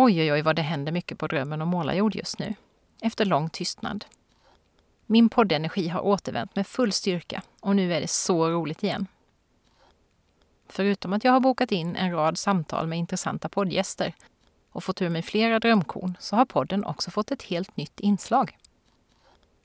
Oj, 0.00 0.20
oj, 0.20 0.32
oj 0.32 0.42
vad 0.42 0.56
det 0.56 0.62
händer 0.62 0.92
mycket 0.92 1.18
på 1.18 1.26
Drömmen 1.26 1.62
om 1.62 1.68
målarjord 1.68 2.14
just 2.14 2.38
nu. 2.38 2.54
Efter 3.00 3.24
lång 3.24 3.50
tystnad. 3.50 4.04
Min 5.06 5.28
poddenergi 5.28 5.88
har 5.88 6.00
återvänt 6.00 6.56
med 6.56 6.66
full 6.66 6.92
styrka 6.92 7.42
och 7.60 7.76
nu 7.76 7.94
är 7.94 8.00
det 8.00 8.10
så 8.10 8.50
roligt 8.50 8.82
igen. 8.82 9.06
Förutom 10.68 11.12
att 11.12 11.24
jag 11.24 11.32
har 11.32 11.40
bokat 11.40 11.72
in 11.72 11.96
en 11.96 12.12
rad 12.12 12.38
samtal 12.38 12.86
med 12.86 12.98
intressanta 12.98 13.48
poddgäster 13.48 14.14
och 14.70 14.84
fått 14.84 15.02
ur 15.02 15.08
mig 15.08 15.22
flera 15.22 15.58
drömkorn 15.58 16.16
så 16.20 16.36
har 16.36 16.44
podden 16.44 16.84
också 16.84 17.10
fått 17.10 17.30
ett 17.30 17.42
helt 17.42 17.76
nytt 17.76 18.00
inslag. 18.00 18.58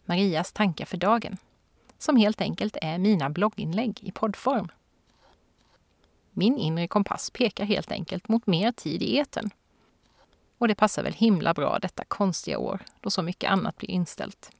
Marias 0.06 0.52
tankar 0.52 0.86
för 0.86 0.98
dagen, 0.98 1.38
som 1.98 2.17
helt 2.17 2.42
enkelt 2.42 2.78
är 2.81 2.98
mina 2.98 3.30
blogginlägg 3.30 4.00
i 4.02 4.11
poddform. 4.11 4.70
Min 6.31 6.58
inre 6.58 6.88
kompass 6.88 7.30
pekar 7.30 7.66
helt 7.66 7.92
enkelt 7.92 8.28
mot 8.28 8.48
mer 8.48 8.72
tid 8.72 9.04
i 9.04 9.17
eten 9.17 9.52
och 10.58 10.68
det 10.68 10.76
passar 10.76 11.04
väl 11.04 11.14
himla 11.14 11.54
bra 11.54 11.80
detta 11.80 12.04
konstiga 12.06 12.58
år 12.58 12.80
då 13.02 13.09
så 13.09 13.22
mycket 13.22 13.52
annat 13.52 13.78
blir 13.78 13.90
inställt. 13.90 14.52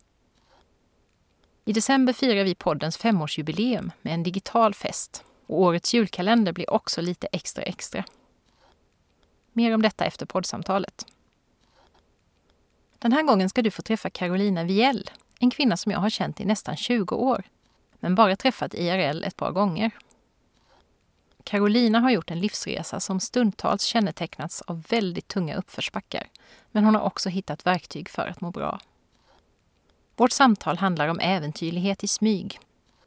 I 1.66 1.74
december 1.74 2.14
firar 2.14 2.44
vi 2.44 2.56
poddens 2.56 2.98
femårsjubileum 2.98 3.92
med 4.02 4.14
en 4.14 4.24
digital 4.24 4.74
fest 4.74 5.24
och 5.46 5.62
årets 5.62 5.94
julkalender 5.94 6.52
blir 6.52 6.74
också 6.74 7.02
lite 7.02 7.28
extra 7.32 7.64
extra. 7.64 8.04
Mer 9.52 9.74
om 9.74 9.82
detta 9.82 10.06
efter 10.06 10.26
poddsamtalet. 10.26 11.06
Den 13.00 13.12
här 13.12 13.24
gången 13.24 13.50
ska 13.50 13.62
du 13.62 13.72
få 13.72 13.82
träffa 13.82 14.10
Carolina 14.10 14.64
Viell, 14.64 15.10
en 15.40 15.52
kvinna 15.52 15.78
som 15.78 15.92
jag 15.92 16.00
har 16.00 16.10
känt 16.10 16.42
i 16.42 16.46
nästan 16.46 16.78
20 16.78 17.16
år, 17.16 17.44
men 18.00 18.16
bara 18.16 18.36
träffat 18.36 18.74
IRL 18.74 19.24
ett 19.24 19.36
par 19.36 19.52
gånger. 19.52 19.92
Carolina 21.54 22.00
har 22.00 22.12
gjort 22.12 22.32
en 22.32 22.40
livsresa 22.40 23.00
som 23.00 23.20
stundtals 23.20 23.84
kännetecknats 23.84 24.62
av 24.62 24.84
väldigt 24.90 25.28
tunga 25.28 25.56
uppförsbackar. 25.56 26.28
Men 26.72 26.86
hon 26.86 26.96
har 26.96 27.02
också 27.02 27.30
hittat 27.30 27.66
verktyg 27.66 28.10
för 28.10 28.28
att 28.28 28.42
må 28.42 28.52
bra. 28.52 28.80
Vårt 30.16 30.32
samtal 30.32 30.78
handlar 30.78 31.08
om 31.08 31.20
äventyrlighet 31.20 32.04
i 32.04 32.08
smyg. 32.08 32.60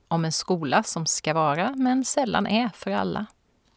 Om 0.09 0.25
en 0.25 0.33
skola 0.33 0.83
som 0.83 1.07
ska 1.07 1.35
vara, 1.35 1.75
men 1.77 2.05
sällan 2.05 2.47
är, 2.47 2.69
för 2.69 2.91
alla. 2.91 3.27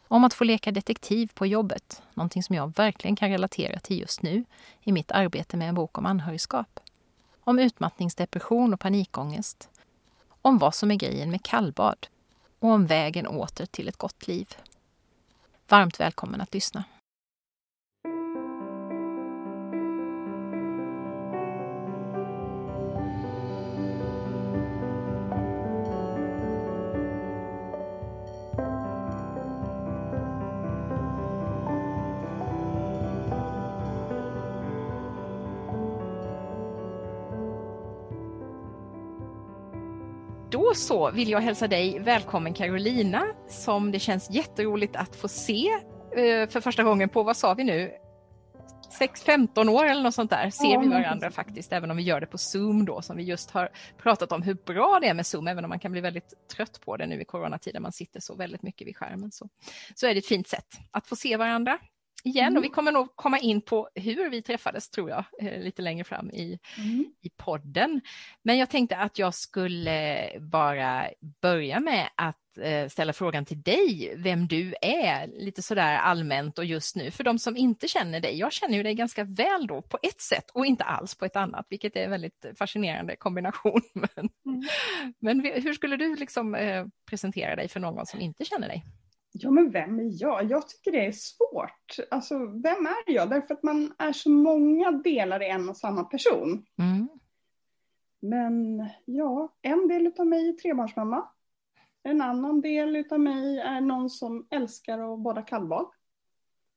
Om 0.08 0.24
att 0.24 0.34
få 0.34 0.44
leka 0.44 0.70
detektiv 0.72 1.30
på 1.34 1.46
jobbet, 1.46 2.02
någonting 2.14 2.42
som 2.42 2.56
jag 2.56 2.76
verkligen 2.76 3.16
kan 3.16 3.30
relatera 3.30 3.80
till 3.80 4.00
just 4.00 4.22
nu 4.22 4.44
i 4.82 4.92
mitt 4.92 5.10
arbete 5.12 5.56
med 5.56 5.68
en 5.68 5.74
bok 5.74 5.98
om 5.98 6.06
anhörigskap. 6.06 6.80
Om 7.44 7.58
utmattningsdepression 7.58 8.74
och 8.74 8.80
panikångest. 8.80 9.68
Om 10.42 10.58
vad 10.58 10.74
som 10.74 10.90
är 10.90 10.96
grejen 10.96 11.30
med 11.30 11.42
kallbad 11.42 12.06
och 12.60 12.70
om 12.70 12.86
vägen 12.86 13.26
åter 13.26 13.66
till 13.66 13.88
ett 13.88 13.96
gott 13.96 14.26
liv. 14.28 14.54
Varmt 15.68 16.00
välkommen 16.00 16.40
att 16.40 16.54
lyssna. 16.54 16.84
Då 40.70 40.74
så 40.74 41.10
vill 41.10 41.30
jag 41.30 41.40
hälsa 41.40 41.68
dig 41.68 41.98
välkommen 41.98 42.54
Carolina 42.54 43.26
som 43.48 43.92
det 43.92 43.98
känns 43.98 44.30
jätteroligt 44.30 44.96
att 44.96 45.16
få 45.16 45.28
se 45.28 45.68
eh, 46.16 46.48
för 46.48 46.60
första 46.60 46.82
gången 46.82 47.08
på, 47.08 47.22
vad 47.22 47.36
sa 47.36 47.54
vi 47.54 47.64
nu, 47.64 47.92
6-15 49.00 49.68
år 49.68 49.84
eller 49.84 50.02
något 50.02 50.14
sånt 50.14 50.30
där 50.30 50.50
ser 50.50 50.80
vi 50.80 50.88
varandra 50.88 51.30
faktiskt, 51.30 51.72
även 51.72 51.90
om 51.90 51.96
vi 51.96 52.02
gör 52.02 52.20
det 52.20 52.26
på 52.26 52.38
Zoom 52.38 52.84
då 52.84 53.02
som 53.02 53.16
vi 53.16 53.22
just 53.22 53.50
har 53.50 53.68
pratat 54.02 54.32
om 54.32 54.42
hur 54.42 54.54
bra 54.54 54.98
det 55.00 55.08
är 55.08 55.14
med 55.14 55.26
Zoom, 55.26 55.48
även 55.48 55.64
om 55.64 55.68
man 55.68 55.78
kan 55.78 55.92
bli 55.92 56.00
väldigt 56.00 56.34
trött 56.56 56.80
på 56.84 56.96
det 56.96 57.06
nu 57.06 57.20
i 57.20 57.24
coronatiden, 57.24 57.82
man 57.82 57.92
sitter 57.92 58.20
så 58.20 58.34
väldigt 58.34 58.62
mycket 58.62 58.86
vid 58.86 58.96
skärmen. 58.96 59.32
Så, 59.32 59.48
så 59.94 60.06
är 60.06 60.14
det 60.14 60.18
ett 60.18 60.26
fint 60.26 60.48
sätt 60.48 60.68
att 60.90 61.06
få 61.06 61.16
se 61.16 61.36
varandra 61.36 61.78
igen 62.24 62.46
mm. 62.46 62.56
och 62.56 62.64
vi 62.64 62.68
kommer 62.68 62.92
nog 62.92 63.16
komma 63.16 63.38
in 63.38 63.60
på 63.60 63.88
hur 63.94 64.30
vi 64.30 64.42
träffades 64.42 64.90
tror 64.90 65.10
jag 65.10 65.24
eh, 65.40 65.60
lite 65.62 65.82
längre 65.82 66.04
fram 66.04 66.30
i, 66.30 66.58
mm. 66.78 67.14
i 67.20 67.30
podden. 67.30 68.00
Men 68.42 68.58
jag 68.58 68.70
tänkte 68.70 68.96
att 68.96 69.18
jag 69.18 69.34
skulle 69.34 70.30
bara 70.40 71.06
börja 71.42 71.80
med 71.80 72.08
att 72.14 72.36
eh, 72.60 72.88
ställa 72.88 73.12
frågan 73.12 73.44
till 73.44 73.62
dig 73.62 74.14
vem 74.16 74.46
du 74.46 74.74
är 74.82 75.26
lite 75.26 75.62
sådär 75.62 75.96
allmänt 75.96 76.58
och 76.58 76.64
just 76.64 76.96
nu 76.96 77.10
för 77.10 77.24
de 77.24 77.38
som 77.38 77.56
inte 77.56 77.88
känner 77.88 78.20
dig. 78.20 78.38
Jag 78.38 78.52
känner 78.52 78.76
ju 78.76 78.82
dig 78.82 78.94
ganska 78.94 79.24
väl 79.24 79.66
då 79.66 79.82
på 79.82 79.98
ett 80.02 80.20
sätt 80.20 80.50
och 80.54 80.66
inte 80.66 80.84
alls 80.84 81.14
på 81.14 81.24
ett 81.24 81.36
annat, 81.36 81.66
vilket 81.68 81.96
är 81.96 82.04
en 82.04 82.10
väldigt 82.10 82.46
fascinerande 82.58 83.16
kombination. 83.16 83.80
Men, 83.94 84.28
mm. 84.46 84.68
men 85.18 85.40
hur 85.62 85.74
skulle 85.74 85.96
du 85.96 86.16
liksom 86.16 86.54
eh, 86.54 86.86
presentera 87.10 87.56
dig 87.56 87.68
för 87.68 87.80
någon 87.80 88.06
som 88.06 88.20
inte 88.20 88.44
känner 88.44 88.68
dig? 88.68 88.84
Ja, 89.32 89.50
men 89.50 89.70
vem 89.70 89.98
är 89.98 90.22
jag? 90.22 90.50
Jag 90.50 90.68
tycker 90.68 90.92
det 90.92 91.06
är 91.06 91.12
svårt. 91.12 91.96
Alltså, 92.10 92.38
vem 92.38 92.86
är 92.86 93.12
jag? 93.12 93.30
Därför 93.30 93.54
att 93.54 93.62
man 93.62 93.94
är 93.98 94.12
så 94.12 94.30
många 94.30 94.90
delar 94.90 95.42
i 95.42 95.48
en 95.48 95.68
och 95.68 95.76
samma 95.76 96.04
person. 96.04 96.66
Mm. 96.78 97.08
Men 98.20 98.86
ja, 99.04 99.54
en 99.62 99.88
del 99.88 100.12
av 100.18 100.26
mig 100.26 100.48
är 100.48 100.52
trebarnsmamma. 100.52 101.28
En 102.02 102.22
annan 102.22 102.60
del 102.60 103.04
av 103.10 103.20
mig 103.20 103.58
är 103.58 103.80
någon 103.80 104.10
som 104.10 104.46
älskar 104.50 105.12
att 105.12 105.20
bada 105.20 105.42
kallbad. 105.42 105.86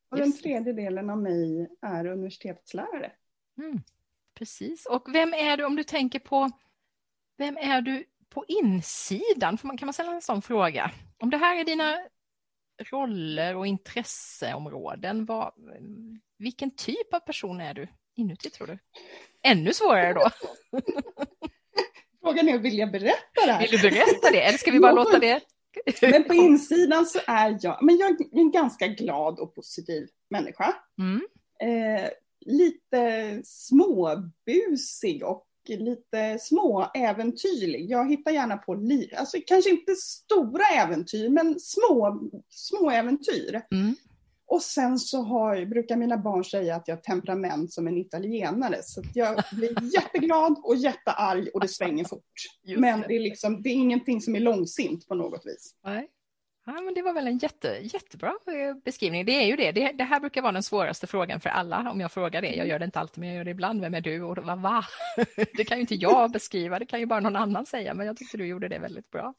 Och 0.08 0.18
Just. 0.18 0.32
den 0.32 0.42
tredje 0.42 0.72
delen 0.72 1.10
av 1.10 1.18
mig 1.18 1.68
är 1.80 2.06
universitetslärare. 2.06 3.12
Mm. 3.58 3.80
Precis. 4.34 4.86
Och 4.86 5.14
vem 5.14 5.34
är 5.34 5.56
du 5.56 5.64
om 5.64 5.76
du 5.76 5.84
tänker 5.84 6.18
på, 6.18 6.50
vem 7.36 7.56
är 7.56 7.80
du 7.80 8.04
på 8.28 8.44
insidan? 8.48 9.56
Kan 9.56 9.78
man 9.80 9.92
ställa 9.92 10.12
en 10.12 10.22
sån 10.22 10.42
fråga? 10.42 10.90
Om 11.18 11.30
det 11.30 11.36
här 11.36 11.60
är 11.60 11.64
dina 11.64 11.98
roller 12.78 13.56
och 13.56 13.66
intresseområden. 13.66 15.24
Vad, 15.24 15.52
vilken 16.38 16.76
typ 16.76 17.14
av 17.14 17.20
person 17.20 17.60
är 17.60 17.74
du 17.74 17.88
inuti 18.16 18.50
tror 18.50 18.66
du? 18.66 18.78
Ännu 19.42 19.72
svårare 19.72 20.12
då. 20.12 20.30
Frågan 22.22 22.48
är, 22.48 22.58
vill 22.58 22.78
jag 22.78 22.92
berätta 22.92 23.46
det 23.46 23.52
här? 23.52 23.60
Vill 23.60 23.70
du 23.70 23.90
berätta 23.90 24.30
det 24.32 24.42
eller 24.42 24.58
ska 24.58 24.70
vi 24.70 24.80
bara 24.80 24.92
låta 24.92 25.18
det? 25.18 25.40
men 26.02 26.24
på 26.24 26.34
insidan 26.34 27.06
så 27.06 27.18
är 27.26 27.58
jag, 27.60 27.78
men 27.82 27.96
jag 27.96 28.10
är 28.10 28.38
en 28.38 28.50
ganska 28.50 28.86
glad 28.86 29.38
och 29.38 29.54
positiv 29.54 30.08
människa. 30.30 30.74
Mm. 30.98 31.22
Eh, 31.60 32.10
lite 32.46 33.40
småbusig 33.44 35.24
och 35.24 35.46
lite 35.68 36.38
små 36.40 36.90
äventyrlig. 36.94 37.90
Jag 37.90 38.10
hittar 38.10 38.30
gärna 38.30 38.56
på, 38.56 38.74
li 38.74 39.10
alltså 39.16 39.38
kanske 39.46 39.70
inte 39.70 39.94
stora 39.94 40.64
äventyr, 40.64 41.28
men 41.28 41.60
små, 41.60 42.20
små 42.50 42.90
äventyr. 42.90 43.62
Mm. 43.70 43.94
Och 44.46 44.62
sen 44.62 44.98
så 44.98 45.22
har, 45.22 45.66
brukar 45.66 45.96
mina 45.96 46.18
barn 46.18 46.44
säga 46.44 46.76
att 46.76 46.88
jag 46.88 46.96
har 46.96 47.00
temperament 47.02 47.72
som 47.72 47.88
en 47.88 47.98
italienare. 47.98 48.82
Så 48.82 49.02
jag 49.14 49.42
blir 49.52 49.94
jätteglad 49.94 50.60
och 50.62 50.76
jättearg 50.76 51.48
och 51.54 51.60
det 51.60 51.68
svänger 51.68 52.04
fort. 52.04 52.32
Just 52.64 52.80
men 52.80 53.00
det 53.00 53.16
är, 53.16 53.20
liksom, 53.20 53.62
det 53.62 53.68
är 53.68 53.74
ingenting 53.74 54.20
som 54.20 54.36
är 54.36 54.40
långsint 54.40 55.08
på 55.08 55.14
något 55.14 55.46
vis. 55.46 55.74
Nej. 55.84 56.08
Ja, 56.66 56.72
men 56.72 56.94
det 56.94 57.02
var 57.02 57.12
väl 57.12 57.26
en 57.26 57.38
jätte, 57.38 57.78
jättebra 57.82 58.28
eh, 58.28 58.76
beskrivning. 58.84 59.24
Det 59.24 59.32
är 59.32 59.46
ju 59.46 59.56
det. 59.56 59.72
det. 59.72 59.92
det. 59.92 60.04
här 60.04 60.20
brukar 60.20 60.42
vara 60.42 60.52
den 60.52 60.62
svåraste 60.62 61.06
frågan 61.06 61.40
för 61.40 61.50
alla 61.50 61.90
om 61.90 62.00
jag 62.00 62.12
frågar 62.12 62.42
det. 62.42 62.54
Jag 62.54 62.68
gör 62.68 62.78
det 62.78 62.84
inte 62.84 63.00
alltid, 63.00 63.18
men 63.18 63.28
jag 63.28 63.36
gör 63.36 63.44
det 63.44 63.50
ibland. 63.50 63.80
Vem 63.80 63.94
är 63.94 64.00
du? 64.00 64.22
Och 64.22 64.38
va? 64.38 64.56
va? 64.56 64.84
Det 65.56 65.64
kan 65.64 65.76
ju 65.76 65.80
inte 65.80 65.94
jag 65.94 66.30
beskriva, 66.30 66.78
det 66.78 66.86
kan 66.86 67.00
ju 67.00 67.06
bara 67.06 67.20
någon 67.20 67.36
annan 67.36 67.66
säga, 67.66 67.94
men 67.94 68.06
jag 68.06 68.16
tyckte 68.16 68.36
du 68.36 68.46
gjorde 68.46 68.68
det 68.68 68.78
väldigt 68.78 69.10
bra. 69.10 69.34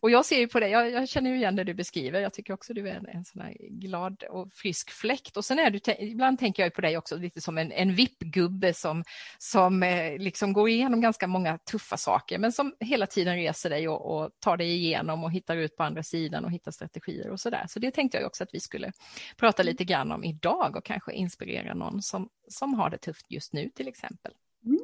Och 0.00 0.10
jag 0.10 0.24
ser 0.24 0.38
ju 0.38 0.48
på 0.48 0.60
dig, 0.60 0.70
jag, 0.70 0.90
jag, 0.90 1.08
känner 1.08 1.30
ju 1.30 1.36
igen 1.36 1.56
det 1.56 1.64
du 1.64 1.74
beskriver. 1.74 2.20
Jag 2.20 2.32
tycker 2.32 2.54
också 2.54 2.74
du 2.74 2.88
är 2.88 2.94
en, 2.94 3.06
en 3.06 3.24
sån 3.24 3.42
här 3.42 3.56
glad 3.70 4.22
och 4.22 4.52
frisk 4.52 4.90
fläkt. 4.90 5.36
Och 5.36 5.44
sen 5.44 5.58
är 5.58 5.70
du, 5.70 5.80
ibland 5.98 6.38
tänker 6.38 6.62
jag 6.62 6.74
på 6.74 6.80
dig 6.80 6.98
också 6.98 7.16
lite 7.16 7.40
som 7.40 7.58
en, 7.58 7.72
en 7.72 7.94
vippgubbe 7.94 8.74
som, 8.74 9.04
som 9.38 9.82
eh, 9.82 10.18
liksom 10.18 10.52
går 10.52 10.68
igenom 10.68 11.00
ganska 11.00 11.26
många 11.26 11.58
tuffa 11.58 11.96
saker, 11.96 12.38
men 12.38 12.52
som 12.52 12.74
hela 12.80 13.06
tiden 13.06 13.36
reser 13.36 13.70
dig 13.70 13.88
och, 13.88 14.16
och 14.16 14.30
tar 14.40 14.56
dig 14.56 14.74
igenom 14.74 15.24
och 15.24 15.32
hittar 15.32 15.56
ut 15.56 15.76
på 15.76 15.82
andra 15.82 16.02
sidan 16.02 16.44
och 16.44 16.50
hittar 16.50 16.70
strategier 16.70 17.30
och 17.30 17.40
så 17.40 17.50
där. 17.50 17.66
Så 17.68 17.78
det 17.78 17.90
tänkte 17.90 18.18
jag 18.18 18.26
också 18.26 18.44
att 18.44 18.54
vi 18.54 18.60
skulle 18.60 18.92
prata 19.36 19.62
lite 19.62 19.84
grann 19.84 20.12
om 20.12 20.24
idag 20.24 20.76
och 20.76 20.84
kanske 20.84 21.12
inspirera 21.12 21.74
någon 21.74 22.02
som, 22.02 22.28
som 22.48 22.74
har 22.74 22.90
det 22.90 22.98
tufft 22.98 23.26
just 23.30 23.52
nu 23.52 23.70
till 23.74 23.88
exempel. 23.88 24.32
Mm. 24.64 24.80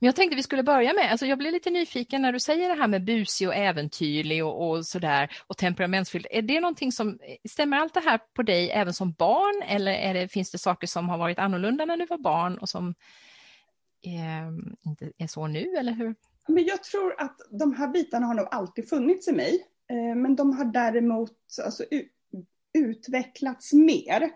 Men 0.00 0.06
jag 0.06 0.16
tänkte 0.16 0.36
vi 0.36 0.42
skulle 0.42 0.62
börja 0.62 0.92
med, 0.92 1.10
alltså 1.10 1.26
jag 1.26 1.38
blir 1.38 1.52
lite 1.52 1.70
nyfiken 1.70 2.22
när 2.22 2.32
du 2.32 2.40
säger 2.40 2.68
det 2.68 2.74
här 2.74 2.88
med 2.88 3.04
busig 3.04 3.48
och 3.48 3.54
äventyrlig 3.54 4.44
och, 4.44 4.70
och 4.70 4.86
sådär 4.86 5.30
och 5.46 5.56
temperamentsfylld. 5.56 6.26
Är 6.30 6.42
det 6.42 6.60
någonting 6.60 6.92
som, 6.92 7.18
stämmer 7.48 7.76
allt 7.76 7.94
det 7.94 8.00
här 8.00 8.20
på 8.34 8.42
dig 8.42 8.70
även 8.70 8.94
som 8.94 9.12
barn 9.12 9.62
eller 9.68 9.92
är 9.92 10.14
det, 10.14 10.28
finns 10.28 10.50
det 10.50 10.58
saker 10.58 10.86
som 10.86 11.08
har 11.08 11.18
varit 11.18 11.38
annorlunda 11.38 11.84
när 11.84 11.96
du 11.96 12.06
var 12.06 12.18
barn 12.18 12.58
och 12.58 12.68
som 12.68 12.94
eh, 14.06 14.86
inte 14.86 15.12
är 15.18 15.26
så 15.26 15.46
nu 15.46 15.74
eller 15.78 15.92
hur? 15.92 16.14
Men 16.48 16.64
jag 16.64 16.82
tror 16.82 17.20
att 17.20 17.36
de 17.50 17.74
här 17.74 17.88
bitarna 17.88 18.26
har 18.26 18.34
nog 18.34 18.48
alltid 18.50 18.88
funnits 18.88 19.28
i 19.28 19.32
mig. 19.32 19.66
Eh, 19.90 20.16
men 20.16 20.36
de 20.36 20.56
har 20.56 20.64
däremot 20.64 21.38
alltså, 21.64 21.84
utvecklats 22.74 23.72
mer. 23.72 24.30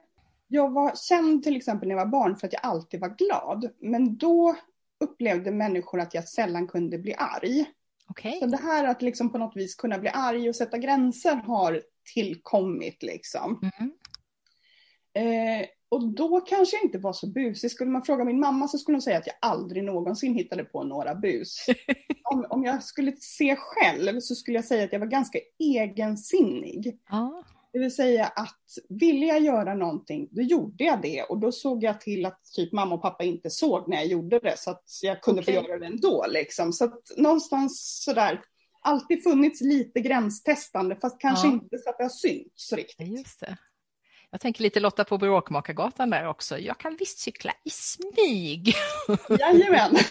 Jag 0.48 0.70
var 0.70 0.92
känd 0.96 1.42
till 1.42 1.56
exempel 1.56 1.88
när 1.88 1.94
jag 1.94 2.04
var 2.04 2.10
barn 2.10 2.36
för 2.36 2.46
att 2.46 2.52
jag 2.52 2.64
alltid 2.64 3.00
var 3.00 3.08
glad. 3.08 3.70
Men 3.80 4.16
då 4.16 4.56
upplevde 5.00 5.50
människor 5.50 6.00
att 6.00 6.14
jag 6.14 6.28
sällan 6.28 6.66
kunde 6.66 6.98
bli 6.98 7.14
arg. 7.14 7.64
Okay. 8.08 8.40
Så 8.40 8.46
det 8.46 8.56
här 8.56 8.84
att 8.84 9.02
liksom 9.02 9.32
på 9.32 9.38
något 9.38 9.56
vis 9.56 9.74
kunna 9.74 9.98
bli 9.98 10.10
arg 10.14 10.48
och 10.48 10.56
sätta 10.56 10.78
gränser 10.78 11.34
har 11.34 11.82
tillkommit 12.14 13.02
liksom. 13.02 13.60
Mm. 13.78 13.92
Eh, 15.14 15.66
och 15.88 16.14
då 16.14 16.40
kanske 16.40 16.76
jag 16.76 16.84
inte 16.84 16.98
var 16.98 17.12
så 17.12 17.26
busig. 17.26 17.70
Skulle 17.70 17.90
man 17.90 18.04
fråga 18.04 18.24
min 18.24 18.40
mamma 18.40 18.68
så 18.68 18.78
skulle 18.78 18.94
hon 18.94 19.02
säga 19.02 19.18
att 19.18 19.26
jag 19.26 19.36
aldrig 19.40 19.84
någonsin 19.84 20.34
hittade 20.34 20.64
på 20.64 20.84
några 20.84 21.14
bus. 21.14 21.66
om, 22.24 22.46
om 22.50 22.64
jag 22.64 22.82
skulle 22.82 23.12
se 23.16 23.56
själv 23.56 24.20
så 24.20 24.34
skulle 24.34 24.58
jag 24.58 24.64
säga 24.64 24.84
att 24.84 24.92
jag 24.92 25.00
var 25.00 25.06
ganska 25.06 25.38
egensinnig. 25.58 26.98
Ah. 27.10 27.42
Det 27.72 27.78
vill 27.78 27.94
säga 27.94 28.26
att 28.26 28.58
ville 28.88 29.26
jag 29.26 29.40
göra 29.40 29.74
någonting, 29.74 30.28
då 30.30 30.42
gjorde 30.42 30.84
jag 30.84 31.02
det 31.02 31.22
och 31.22 31.38
då 31.38 31.52
såg 31.52 31.84
jag 31.84 32.00
till 32.00 32.26
att 32.26 32.40
typ 32.56 32.72
mamma 32.72 32.94
och 32.94 33.02
pappa 33.02 33.24
inte 33.24 33.50
såg 33.50 33.88
när 33.88 33.96
jag 33.96 34.06
gjorde 34.06 34.38
det 34.38 34.58
så 34.58 34.70
att 34.70 34.84
jag 35.02 35.22
kunde 35.22 35.40
okay. 35.40 35.54
få 35.54 35.62
göra 35.62 35.78
det 35.78 35.86
ändå 35.86 36.26
liksom. 36.28 36.72
Så 36.72 36.84
att 36.84 37.00
någonstans 37.16 38.02
sådär, 38.04 38.40
alltid 38.82 39.22
funnits 39.22 39.60
lite 39.60 40.00
gränstestande 40.00 40.96
fast 40.96 41.20
kanske 41.20 41.46
ja. 41.46 41.52
inte 41.52 41.78
så 41.78 41.90
att 41.90 41.98
det 41.98 42.04
har 42.04 42.08
synts 42.08 42.72
riktigt. 42.72 43.18
Just 43.18 43.40
det. 43.40 43.56
Jag 44.30 44.40
tänker 44.40 44.62
lite 44.62 44.80
Lotta 44.80 45.04
på 45.04 45.18
Bråkmakargatan 45.18 46.10
där 46.10 46.28
också. 46.28 46.58
Jag 46.58 46.78
kan 46.78 46.96
visst 46.96 47.18
cykla 47.18 47.52
i 47.64 47.70
smyg. 47.70 48.74
Jajamän. 49.28 49.96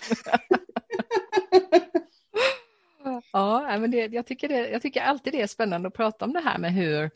Ja, 3.31 3.77
men 3.79 3.91
det, 3.91 4.13
jag, 4.13 4.27
tycker 4.27 4.47
det, 4.47 4.69
jag 4.69 4.81
tycker 4.81 5.01
alltid 5.01 5.33
det 5.33 5.41
är 5.41 5.47
spännande 5.47 5.87
att 5.87 5.93
prata 5.93 6.25
om 6.25 6.33
det 6.33 6.39
här 6.39 6.57
med 6.57 6.73
hur, 6.73 7.11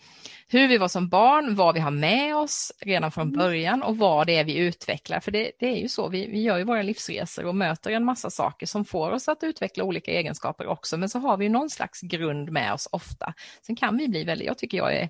hur 0.47 0.67
vi 0.67 0.77
var 0.77 0.87
som 0.87 1.09
barn, 1.09 1.55
vad 1.55 1.73
vi 1.73 1.79
har 1.79 1.91
med 1.91 2.35
oss 2.35 2.71
redan 2.79 3.11
från 3.11 3.27
mm. 3.27 3.39
början 3.39 3.83
och 3.83 3.97
vad 3.97 4.27
det 4.27 4.37
är 4.37 4.43
vi 4.43 4.57
utvecklar. 4.57 5.19
För 5.19 5.31
det, 5.31 5.51
det 5.59 5.65
är 5.65 5.77
ju 5.77 5.87
så, 5.87 6.09
vi, 6.09 6.27
vi 6.27 6.41
gör 6.41 6.57
ju 6.57 6.63
våra 6.63 6.81
livsresor 6.81 7.45
och 7.45 7.55
möter 7.55 7.91
en 7.91 8.05
massa 8.05 8.29
saker 8.29 8.65
som 8.65 8.85
får 8.85 9.11
oss 9.11 9.27
att 9.27 9.43
utveckla 9.43 9.83
olika 9.83 10.11
egenskaper 10.11 10.67
också. 10.67 10.97
Men 10.97 11.09
så 11.09 11.19
har 11.19 11.37
vi 11.37 11.49
någon 11.49 11.69
slags 11.69 12.01
grund 12.01 12.51
med 12.51 12.73
oss 12.73 12.87
ofta. 12.91 13.33
Sen 13.61 13.75
kan 13.75 13.97
vi 13.97 14.07
bli 14.07 14.23
väldigt, 14.23 14.47
jag 14.47 14.57
tycker 14.57 14.77
jag 14.77 14.95
är 14.95 15.09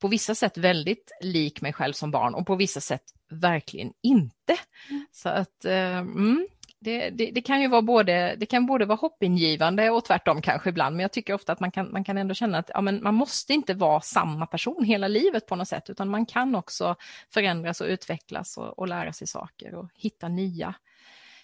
på 0.00 0.08
vissa 0.08 0.34
sätt 0.34 0.58
väldigt 0.58 1.10
lik 1.20 1.60
mig 1.60 1.72
själv 1.72 1.92
som 1.92 2.10
barn 2.10 2.34
och 2.34 2.46
på 2.46 2.56
vissa 2.56 2.80
sätt 2.80 3.02
verkligen 3.30 3.92
inte. 4.02 4.56
Mm. 4.90 5.06
Så 5.12 5.28
att, 5.28 5.64
eh, 5.64 5.98
mm, 5.98 6.46
det, 6.84 7.10
det, 7.10 7.30
det, 7.30 7.42
kan 7.42 7.60
ju 7.60 7.68
vara 7.68 7.82
både, 7.82 8.36
det 8.38 8.46
kan 8.46 8.66
både 8.66 8.84
vara 8.84 8.96
hoppingivande 8.96 9.90
och 9.90 10.04
tvärtom 10.04 10.42
kanske 10.42 10.68
ibland, 10.68 10.96
men 10.96 11.02
jag 11.02 11.12
tycker 11.12 11.34
ofta 11.34 11.52
att 11.52 11.60
man 11.60 11.70
kan, 11.70 11.92
man 11.92 12.04
kan 12.04 12.18
ändå 12.18 12.34
känna 12.34 12.58
att 12.58 12.70
ja, 12.74 12.80
men 12.80 13.02
man 13.02 13.14
måste 13.14 13.52
inte 13.52 13.74
vara 13.74 14.00
samma 14.00 14.46
person 14.46 14.84
hela 14.84 15.08
livet 15.08 15.46
på 15.46 15.56
något 15.56 15.68
sätt, 15.68 15.90
utan 15.90 16.08
man 16.08 16.26
kan 16.26 16.54
också 16.54 16.96
förändras 17.30 17.80
och 17.80 17.86
utvecklas 17.86 18.58
och, 18.58 18.78
och 18.78 18.88
lära 18.88 19.12
sig 19.12 19.26
saker 19.26 19.74
och 19.74 19.90
hitta 19.94 20.28
nya, 20.28 20.74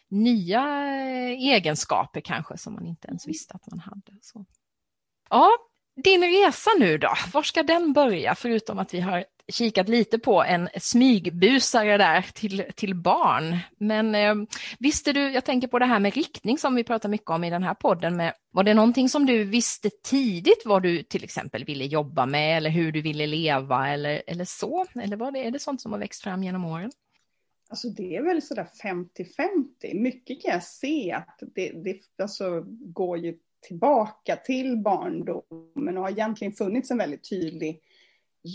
nya 0.08 0.60
eh, 0.60 1.54
egenskaper 1.54 2.20
kanske 2.20 2.58
som 2.58 2.74
man 2.74 2.86
inte 2.86 3.08
ens 3.08 3.28
visste 3.28 3.54
att 3.54 3.70
man 3.70 3.80
hade. 3.80 4.18
Så. 4.22 4.44
Ja, 5.30 5.50
din 6.04 6.22
resa 6.22 6.70
nu 6.78 6.98
då, 6.98 7.14
var 7.32 7.42
ska 7.42 7.62
den 7.62 7.92
börja? 7.92 8.34
Förutom 8.34 8.78
att 8.78 8.94
vi 8.94 9.00
har 9.00 9.24
kikat 9.50 9.88
lite 9.88 10.18
på 10.18 10.42
en 10.42 10.68
smygbusare 10.80 11.96
där 11.96 12.26
till, 12.34 12.64
till 12.76 12.94
barn. 12.94 13.58
Men 13.78 14.14
eh, 14.14 14.34
visste 14.78 15.12
du, 15.12 15.30
jag 15.30 15.44
tänker 15.44 15.68
på 15.68 15.78
det 15.78 15.86
här 15.86 16.00
med 16.00 16.14
riktning 16.14 16.58
som 16.58 16.74
vi 16.74 16.84
pratar 16.84 17.08
mycket 17.08 17.30
om 17.30 17.44
i 17.44 17.50
den 17.50 17.62
här 17.62 17.74
podden. 17.74 18.16
Med, 18.16 18.34
var 18.50 18.64
det 18.64 18.74
någonting 18.74 19.08
som 19.08 19.26
du 19.26 19.44
visste 19.44 19.90
tidigt 20.04 20.62
vad 20.64 20.82
du 20.82 21.02
till 21.02 21.24
exempel 21.24 21.64
ville 21.64 21.84
jobba 21.84 22.26
med 22.26 22.56
eller 22.56 22.70
hur 22.70 22.92
du 22.92 23.02
ville 23.02 23.26
leva 23.26 23.88
eller, 23.88 24.22
eller 24.26 24.44
så? 24.44 24.86
Eller 24.94 25.16
var 25.16 25.32
det, 25.32 25.46
är 25.46 25.50
det 25.50 25.58
sånt 25.58 25.80
som 25.80 25.92
har 25.92 25.98
växt 25.98 26.22
fram 26.22 26.42
genom 26.42 26.64
åren? 26.64 26.90
Alltså 27.70 27.88
det 27.88 28.16
är 28.16 28.22
väl 28.22 28.42
sådär 28.42 28.68
50-50. 28.82 29.94
Mycket 29.94 30.42
kan 30.42 30.52
jag 30.52 30.62
se 30.62 31.12
att 31.12 31.42
det, 31.54 31.72
det 31.84 32.22
alltså, 32.22 32.64
går 32.68 33.18
ju 33.18 33.38
tillbaka 33.60 34.36
till 34.36 34.76
barndomen 34.76 35.96
och 35.96 36.02
har 36.02 36.10
egentligen 36.10 36.52
funnits 36.52 36.90
en 36.90 36.98
väldigt 36.98 37.28
tydlig 37.28 37.80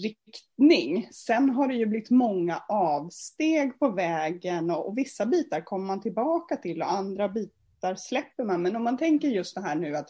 riktning. 0.03 1.07
Sen 1.11 1.49
har 1.49 1.67
det 1.67 1.73
ju 1.73 1.85
blivit 1.85 2.09
många 2.09 2.63
avsteg 2.69 3.79
på 3.79 3.89
vägen 3.89 4.71
och, 4.71 4.87
och 4.87 4.97
vissa 4.97 5.25
bitar 5.25 5.61
kommer 5.61 5.85
man 5.85 6.01
tillbaka 6.01 6.55
till 6.55 6.81
och 6.81 6.91
andra 6.91 7.29
bitar 7.29 7.95
släpper 7.95 8.43
man. 8.43 8.61
Men 8.61 8.75
om 8.75 8.83
man 8.83 8.97
tänker 8.97 9.27
just 9.27 9.55
det 9.55 9.61
här 9.61 9.75
nu 9.75 9.95
att, 9.95 10.09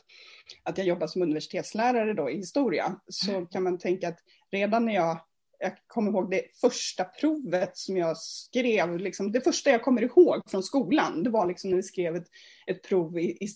att 0.63 0.77
jag 0.77 0.87
jobbar 0.87 1.07
som 1.07 1.21
universitetslärare 1.21 2.13
då 2.13 2.29
i 2.29 2.37
historia 2.37 2.99
så 3.07 3.31
mm. 3.31 3.47
kan 3.47 3.63
man 3.63 3.77
tänka 3.77 4.07
att 4.07 4.19
redan 4.51 4.85
när 4.85 4.93
jag 4.93 5.19
jag 5.59 5.71
kommer 5.87 6.11
ihåg 6.11 6.31
det 6.31 6.41
första 6.61 7.03
provet 7.03 7.77
som 7.77 7.97
jag 7.97 8.17
skrev, 8.17 8.97
liksom, 8.99 9.31
det 9.31 9.41
första 9.41 9.69
jag 9.69 9.83
kommer 9.83 10.01
ihåg 10.01 10.41
från 10.49 10.63
skolan, 10.63 11.23
det 11.23 11.29
var 11.29 11.47
liksom 11.47 11.69
när 11.69 11.77
vi 11.77 11.83
skrev 11.83 12.15
ett, 12.15 12.27
ett 12.67 12.83
prov 12.83 13.19
i, 13.19 13.37
i, 13.43 13.47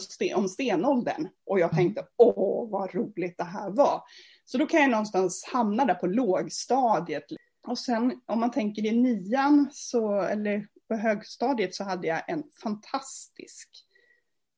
sten, 0.00 0.34
om 0.34 0.48
stenåldern. 0.48 1.28
Och 1.46 1.60
jag 1.60 1.72
mm. 1.72 1.84
tänkte, 1.84 2.06
åh 2.16 2.70
vad 2.70 2.94
roligt 2.94 3.38
det 3.38 3.44
här 3.44 3.70
var. 3.70 4.02
Så 4.50 4.58
då 4.58 4.66
kan 4.66 4.80
jag 4.80 4.90
någonstans 4.90 5.44
hamna 5.52 5.84
där 5.84 5.94
på 5.94 6.06
lågstadiet. 6.06 7.24
Och 7.66 7.78
sen 7.78 8.20
om 8.26 8.40
man 8.40 8.50
tänker 8.50 8.86
i 8.86 8.92
nian, 8.92 9.68
så, 9.72 10.20
eller 10.20 10.66
på 10.88 10.94
högstadiet, 10.94 11.74
så 11.74 11.84
hade 11.84 12.06
jag 12.06 12.30
en 12.30 12.42
fantastisk 12.62 13.68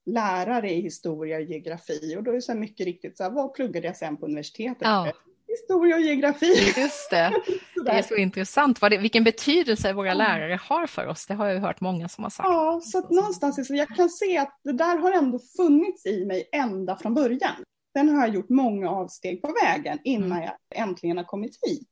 lärare 0.06 0.70
i 0.70 0.80
historia 0.80 1.36
och 1.36 1.42
geografi. 1.42 2.16
Och 2.16 2.22
då 2.22 2.30
är 2.30 2.34
det 2.34 2.42
så 2.42 2.54
mycket 2.54 2.86
riktigt, 2.86 3.16
så 3.16 3.22
här, 3.22 3.30
vad 3.30 3.54
pluggade 3.54 3.86
jag 3.86 3.96
sen 3.96 4.16
på 4.16 4.26
universitetet? 4.26 4.82
Ja 4.82 5.12
historia 5.50 5.96
och 5.96 6.02
geografi. 6.02 6.72
Just 6.76 7.10
det. 7.10 7.32
Det 7.84 7.90
är 7.90 8.02
så 8.02 8.16
intressant 8.16 8.80
vad 8.80 8.90
det, 8.90 8.98
vilken 8.98 9.24
betydelse 9.24 9.92
våra 9.92 10.14
lärare 10.14 10.60
har 10.62 10.86
för 10.86 11.06
oss. 11.06 11.26
Det 11.26 11.34
har 11.34 11.46
jag 11.46 11.60
hört 11.60 11.80
många 11.80 12.08
som 12.08 12.24
har 12.24 12.30
sagt. 12.30 12.48
Ja, 12.48 12.80
så 12.84 12.98
att 12.98 13.10
någonstans 13.10 13.68
så 13.68 13.74
jag 13.74 13.88
kan 13.88 14.08
se 14.08 14.38
att 14.38 14.60
det 14.64 14.72
där 14.72 14.96
har 14.96 15.12
ändå 15.12 15.38
funnits 15.56 16.06
i 16.06 16.24
mig 16.24 16.48
ända 16.52 16.96
från 16.96 17.14
början. 17.14 17.54
Sen 17.92 18.08
har 18.08 18.26
jag 18.26 18.34
gjort 18.34 18.48
många 18.48 18.90
avsteg 18.90 19.42
på 19.42 19.54
vägen 19.62 19.98
innan 20.04 20.32
mm. 20.32 20.42
jag 20.44 20.82
äntligen 20.82 21.16
har 21.16 21.24
kommit 21.24 21.58
hit. 21.66 21.88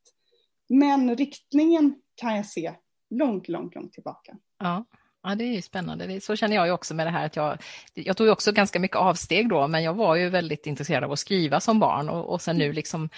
Men 0.69 1.17
riktningen 1.17 1.95
kan 2.15 2.37
jag 2.37 2.47
se 2.47 2.75
långt, 3.11 3.49
långt, 3.49 3.75
långt 3.75 3.93
tillbaka. 3.93 4.37
Ja. 4.59 4.85
Ja, 5.23 5.35
det 5.35 5.45
är 5.45 5.63
spännande. 5.63 6.21
så 6.21 6.37
känner 6.37 6.57
jag 6.57 6.67
ju 6.67 6.73
också 6.73 6.95
med 6.95 7.07
det 7.07 7.11
här 7.11 7.27
att 7.27 7.37
jag, 7.37 7.63
jag 7.95 8.17
tog 8.17 8.29
också 8.29 8.53
ganska 8.53 8.81
mycket 8.81 8.97
avsteg 8.97 9.49
då, 9.49 9.69
men 9.69 9.83
jag 9.83 9.95
var 9.95 10.17
ju 10.17 10.29
väldigt 10.29 10.67
intresserad 10.67 11.05
av 11.05 11.13
att 11.13 11.19
skriva 11.19 11.61
som 11.61 11.81
barn 11.81 12.09
och, 12.09 12.33
och 12.33 12.43
sen 12.43 12.57
nu 12.57 12.73
liksom 12.73 13.09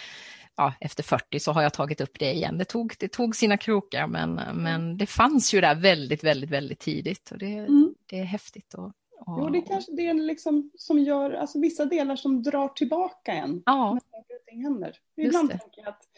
ja, 0.56 0.74
efter 0.80 1.02
40 1.02 1.40
så 1.40 1.52
har 1.52 1.62
jag 1.62 1.72
tagit 1.72 2.00
upp 2.00 2.18
det 2.18 2.32
igen. 2.32 2.58
Det 2.58 2.64
tog, 2.64 2.94
det 2.98 3.08
tog 3.08 3.36
sina 3.36 3.56
krokar 3.56 4.06
men, 4.06 4.40
men 4.54 4.96
det 4.96 5.06
fanns 5.06 5.54
ju 5.54 5.60
där 5.60 5.74
väldigt, 5.74 6.24
väldigt, 6.24 6.50
väldigt 6.50 6.80
tidigt 6.80 7.30
och 7.30 7.38
det, 7.38 7.52
mm. 7.52 7.94
det 8.06 8.18
är 8.18 8.24
häftigt. 8.24 8.74
Och, 8.74 8.92
och... 9.26 9.38
Jo, 9.40 9.48
det 9.48 9.58
är 9.58 9.66
kanske 9.66 9.92
det 9.92 10.12
liksom 10.12 10.70
som 10.74 10.98
gör, 10.98 11.30
alltså 11.30 11.60
vissa 11.60 11.84
delar 11.84 12.16
som 12.16 12.42
drar 12.42 12.68
tillbaka 12.68 13.32
en 13.32 13.62
ja. 13.66 13.92
när 13.92 14.00
saker 14.00 14.34
och 14.34 14.46
ting 14.46 14.62
händer. 14.62 14.96
Ibland 15.16 15.50
tänker 15.50 15.82
jag 15.82 15.88
att 15.88 16.08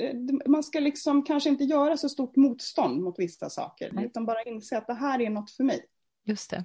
eh, 0.00 0.50
man 0.50 0.62
ska 0.62 0.80
liksom 0.80 1.22
kanske 1.22 1.48
inte 1.48 1.64
göra 1.64 1.96
så 1.96 2.08
stort 2.08 2.36
motstånd 2.36 3.02
mot 3.02 3.18
vissa 3.18 3.50
saker, 3.50 3.90
Nej. 3.92 4.04
utan 4.06 4.26
bara 4.26 4.42
inse 4.42 4.78
att 4.78 4.86
det 4.86 4.94
här 4.94 5.20
är 5.20 5.30
något 5.30 5.50
för 5.50 5.64
mig. 5.64 5.86
Just 6.24 6.50
det 6.50 6.64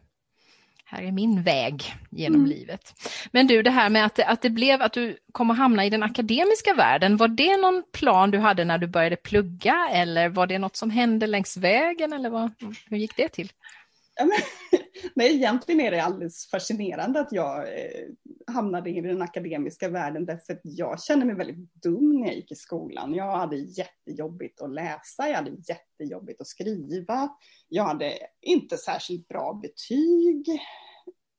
här 0.91 1.03
är 1.03 1.11
min 1.11 1.43
väg 1.43 1.83
genom 2.09 2.39
mm. 2.39 2.49
livet. 2.49 2.93
Men 3.31 3.47
du, 3.47 3.61
det 3.61 3.71
här 3.71 3.89
med 3.89 4.05
att, 4.05 4.19
att 4.19 4.41
det 4.41 4.49
blev 4.49 4.81
att 4.81 4.93
du 4.93 5.17
kom 5.31 5.51
att 5.51 5.57
hamna 5.57 5.85
i 5.85 5.89
den 5.89 6.03
akademiska 6.03 6.73
världen, 6.73 7.17
var 7.17 7.27
det 7.27 7.57
någon 7.57 7.83
plan 7.91 8.31
du 8.31 8.39
hade 8.39 8.65
när 8.65 8.77
du 8.77 8.87
började 8.87 9.15
plugga 9.15 9.89
eller 9.91 10.29
var 10.29 10.47
det 10.47 10.59
något 10.59 10.75
som 10.75 10.89
hände 10.89 11.27
längs 11.27 11.57
vägen 11.57 12.13
eller 12.13 12.29
vad, 12.29 12.51
hur 12.89 12.97
gick 12.97 13.15
det 13.15 13.29
till? 13.29 13.51
Ja, 14.15 14.25
men, 14.25 14.37
nej, 15.15 15.35
egentligen 15.35 15.81
är 15.81 15.91
det 15.91 16.03
alldeles 16.03 16.49
fascinerande 16.49 17.19
att 17.19 17.31
jag 17.31 17.57
eh, 17.57 18.07
hamnade 18.47 18.89
i 18.89 19.01
den 19.01 19.21
akademiska 19.21 19.89
världen 19.89 20.25
därför 20.25 20.53
att 20.53 20.61
jag 20.63 21.03
kände 21.03 21.25
mig 21.25 21.35
väldigt 21.35 21.73
dum 21.73 22.19
när 22.19 22.27
jag 22.27 22.35
gick 22.35 22.51
i 22.51 22.55
skolan. 22.55 23.13
Jag 23.13 23.37
hade 23.37 23.57
jättejobbigt 23.57 24.61
att 24.61 24.73
läsa, 24.73 25.29
jag 25.29 25.35
hade 25.35 25.51
jättejobbigt 25.51 26.41
att 26.41 26.47
skriva, 26.47 27.29
jag 27.67 27.83
hade 27.83 28.17
inte 28.41 28.77
särskilt 28.77 29.27
bra 29.27 29.53
betyg 29.53 30.45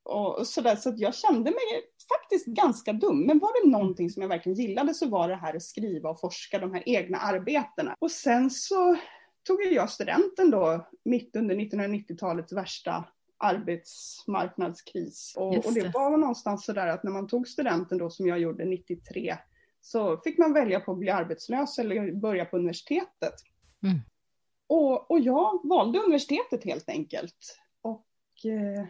och 0.05 0.47
sådär. 0.47 0.77
Så 0.77 0.95
jag 0.97 1.15
kände 1.15 1.51
mig 1.51 1.63
faktiskt 2.09 2.47
ganska 2.47 2.93
dum. 2.93 3.27
Men 3.27 3.39
var 3.39 3.65
det 3.65 3.71
någonting 3.71 4.11
som 4.11 4.23
jag 4.23 4.29
verkligen 4.29 4.59
gillade 4.59 4.95
så 4.95 5.09
var 5.09 5.29
det 5.29 5.37
här 5.37 5.57
att 5.57 5.63
skriva 5.63 6.11
och 6.11 6.21
forska 6.21 6.59
de 6.59 6.75
här 6.75 6.83
egna 6.87 7.19
arbetena. 7.19 7.97
Och 7.99 8.11
sen 8.11 8.51
så 8.51 8.97
tog 9.43 9.63
jag 9.63 9.91
studenten 9.91 10.51
då 10.51 10.87
mitt 11.05 11.37
under 11.37 11.57
1990-talets 11.57 12.53
värsta 12.53 13.05
arbetsmarknadskris. 13.39 15.35
Och 15.37 15.53
det. 15.53 15.67
och 15.67 15.75
det 15.75 15.91
var 15.95 16.17
någonstans 16.17 16.65
sådär 16.65 16.87
att 16.87 17.03
när 17.03 17.11
man 17.11 17.29
tog 17.29 17.49
studenten 17.49 17.99
då 17.99 18.11
som 18.11 18.27
jag 18.27 18.39
gjorde 18.39 18.65
93 18.65 19.37
så 19.81 20.17
fick 20.17 20.39
man 20.39 20.53
välja 20.53 20.81
på 20.81 20.93
att 20.93 20.99
bli 20.99 21.11
arbetslös 21.11 21.79
eller 21.79 22.13
börja 22.13 22.45
på 22.45 22.57
universitetet. 22.57 23.35
Mm. 23.83 23.99
Och, 24.67 25.11
och 25.11 25.21
jag 25.21 25.69
valde 25.69 25.99
universitetet 25.99 26.65
helt 26.65 26.89
enkelt. 26.89 27.59
Och 27.83 28.07
eh, 28.45 28.87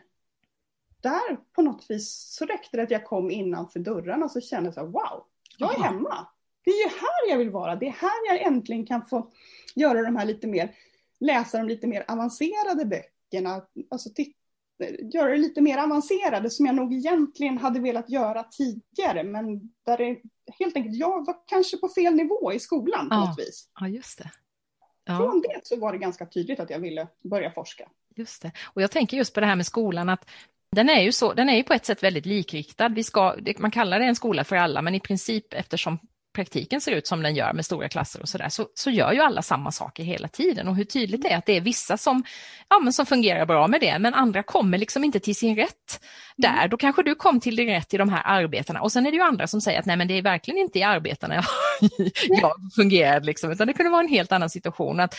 där 1.00 1.36
på 1.52 1.62
något 1.62 1.90
vis 1.90 2.34
så 2.38 2.44
räckte 2.44 2.76
det 2.76 2.82
att 2.82 2.90
jag 2.90 3.04
kom 3.04 3.30
innanför 3.30 3.80
dörrarna 3.80 4.28
så 4.28 4.40
kände 4.40 4.72
jag 4.76 4.86
wow, 4.86 5.24
jag 5.58 5.78
är 5.78 5.82
hemma. 5.82 6.26
Det 6.64 6.70
är 6.70 6.84
ju 6.84 6.88
här 6.88 7.30
jag 7.30 7.38
vill 7.38 7.50
vara. 7.50 7.76
Det 7.76 7.86
är 7.86 7.90
här 7.90 8.26
jag 8.28 8.42
äntligen 8.42 8.86
kan 8.86 9.06
få 9.06 9.30
göra 9.74 10.02
de 10.02 10.16
här 10.16 10.26
lite 10.26 10.46
mer, 10.46 10.74
läsa 11.20 11.58
de 11.58 11.68
lite 11.68 11.86
mer 11.86 12.04
avancerade 12.08 12.84
böckerna. 12.84 13.62
Alltså 13.90 14.10
titta, 14.10 14.38
göra 15.14 15.30
det 15.30 15.36
lite 15.36 15.60
mer 15.60 15.78
avancerade 15.78 16.50
som 16.50 16.66
jag 16.66 16.74
nog 16.74 16.94
egentligen 16.94 17.58
hade 17.58 17.80
velat 17.80 18.10
göra 18.10 18.42
tidigare. 18.42 19.24
Men 19.24 19.60
där 19.86 19.98
det 19.98 20.20
helt 20.58 20.76
enkelt, 20.76 20.96
jag 20.96 21.26
var 21.26 21.36
kanske 21.46 21.76
på 21.76 21.88
fel 21.88 22.14
nivå 22.14 22.52
i 22.52 22.58
skolan 22.58 23.08
på 23.08 23.14
ja. 23.14 23.28
något 23.28 23.38
vis. 23.38 23.68
Ja, 23.80 23.88
just 23.88 24.18
det. 24.18 24.30
Ja. 25.04 25.16
Från 25.16 25.40
det 25.40 25.60
så 25.62 25.76
var 25.76 25.92
det 25.92 25.98
ganska 25.98 26.26
tydligt 26.26 26.60
att 26.60 26.70
jag 26.70 26.78
ville 26.78 27.08
börja 27.22 27.50
forska. 27.50 27.88
Just 28.14 28.42
det. 28.42 28.52
Och 28.64 28.82
jag 28.82 28.90
tänker 28.90 29.16
just 29.16 29.34
på 29.34 29.40
det 29.40 29.46
här 29.46 29.56
med 29.56 29.66
skolan, 29.66 30.08
att 30.08 30.30
den 30.70 30.90
är 30.90 31.00
ju, 31.00 31.12
så, 31.12 31.32
den 31.32 31.48
är 31.48 31.56
ju 31.56 31.62
på 31.62 31.72
ett 31.72 31.86
sätt 31.86 32.02
väldigt 32.02 32.26
likriktad. 32.26 32.88
Vi 32.88 33.04
ska, 33.04 33.36
man 33.58 33.70
kallar 33.70 33.98
det 33.98 34.04
en 34.04 34.16
skola 34.16 34.44
för 34.44 34.56
alla, 34.56 34.82
men 34.82 34.94
i 34.94 35.00
princip 35.00 35.54
eftersom 35.54 35.98
praktiken 36.32 36.80
ser 36.80 36.92
ut 36.92 37.06
som 37.06 37.22
den 37.22 37.34
gör 37.34 37.52
med 37.52 37.64
stora 37.64 37.88
klasser 37.88 38.22
och 38.22 38.28
sådär, 38.28 38.48
så, 38.48 38.68
så 38.74 38.90
gör 38.90 39.12
ju 39.12 39.20
alla 39.20 39.42
samma 39.42 39.72
saker 39.72 40.04
hela 40.04 40.28
tiden. 40.28 40.68
Och 40.68 40.76
hur 40.76 40.84
tydligt 40.84 41.22
det 41.22 41.32
är 41.32 41.38
att 41.38 41.46
det 41.46 41.56
är 41.56 41.60
vissa 41.60 41.96
som, 41.96 42.24
ja, 42.68 42.78
men 42.78 42.92
som 42.92 43.06
fungerar 43.06 43.46
bra 43.46 43.66
med 43.68 43.80
det, 43.80 43.98
men 43.98 44.14
andra 44.14 44.42
kommer 44.42 44.78
liksom 44.78 45.04
inte 45.04 45.20
till 45.20 45.36
sin 45.36 45.56
rätt 45.56 46.00
där. 46.36 46.58
Mm. 46.58 46.70
Då 46.70 46.76
kanske 46.76 47.02
du 47.02 47.14
kom 47.14 47.40
till 47.40 47.56
din 47.56 47.68
rätt 47.68 47.94
i 47.94 47.96
de 47.96 48.08
här 48.08 48.22
arbetena. 48.24 48.82
Och 48.82 48.92
sen 48.92 49.06
är 49.06 49.10
det 49.10 49.16
ju 49.16 49.22
andra 49.22 49.46
som 49.46 49.60
säger 49.60 49.78
att 49.78 49.86
nej, 49.86 49.96
men 49.96 50.08
det 50.08 50.18
är 50.18 50.22
verkligen 50.22 50.58
inte 50.58 50.78
i 50.78 50.82
arbetena 50.82 51.34
jag, 51.34 51.44
jag 52.28 52.52
fungerade, 52.76 53.26
liksom, 53.26 53.50
utan 53.50 53.66
det 53.66 53.72
kunde 53.72 53.90
vara 53.90 54.02
en 54.02 54.08
helt 54.08 54.32
annan 54.32 54.50
situation. 54.50 55.00
Att 55.00 55.14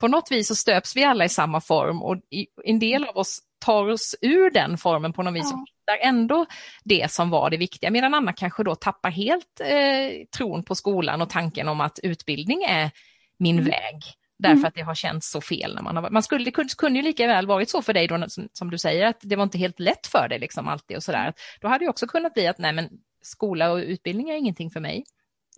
på 0.00 0.08
något 0.08 0.30
vis 0.30 0.48
så 0.48 0.54
stöps 0.54 0.96
vi 0.96 1.04
alla 1.04 1.24
i 1.24 1.28
samma 1.28 1.60
form 1.60 2.02
och 2.02 2.16
en 2.64 2.78
del 2.78 3.04
av 3.04 3.16
oss 3.16 3.40
tar 3.58 3.88
oss 3.88 4.14
ur 4.20 4.50
den 4.50 4.78
formen 4.78 5.12
på 5.12 5.22
något 5.22 5.34
vis 5.34 5.50
ja. 5.52 5.64
Hittar 5.88 6.08
ändå 6.08 6.46
det 6.84 7.10
som 7.10 7.30
var 7.30 7.50
det 7.50 7.56
viktiga, 7.56 7.90
medan 7.90 8.14
Anna 8.14 8.32
kanske 8.32 8.64
då 8.64 8.74
tappar 8.74 9.10
helt 9.10 9.60
eh, 9.60 10.26
tron 10.36 10.64
på 10.64 10.74
skolan 10.74 11.22
och 11.22 11.30
tanken 11.30 11.68
om 11.68 11.80
att 11.80 11.98
utbildning 12.02 12.62
är 12.62 12.90
min 13.38 13.58
mm. 13.58 13.70
väg. 13.70 14.02
Därför 14.38 14.56
mm. 14.56 14.64
att 14.64 14.74
det 14.74 14.82
har 14.82 14.94
känts 14.94 15.30
så 15.30 15.40
fel 15.40 15.74
när 15.74 15.82
man 15.82 15.96
har 15.96 16.10
man 16.10 16.22
skulle, 16.22 16.44
Det 16.44 16.50
kunde, 16.50 16.74
kunde 16.78 16.98
ju 16.98 17.02
lika 17.02 17.26
väl 17.26 17.46
varit 17.46 17.70
så 17.70 17.82
för 17.82 17.92
dig 17.92 18.08
då, 18.08 18.24
som, 18.28 18.48
som, 18.52 18.70
du 18.70 18.78
säger, 18.78 19.06
att 19.06 19.20
det 19.20 19.36
var 19.36 19.42
inte 19.42 19.58
helt 19.58 19.80
lätt 19.80 20.06
för 20.06 20.28
dig 20.28 20.38
liksom 20.38 20.68
alltid 20.68 20.96
och 20.96 21.02
sådär. 21.02 21.32
Då 21.60 21.68
hade 21.68 21.84
det 21.84 21.88
också 21.88 22.06
kunnat 22.06 22.34
bli 22.34 22.46
att 22.46 22.58
nej 22.58 22.72
men 22.72 22.88
skola 23.22 23.72
och 23.72 23.78
utbildning 23.78 24.30
är 24.30 24.36
ingenting 24.36 24.70
för 24.70 24.80
mig. 24.80 25.04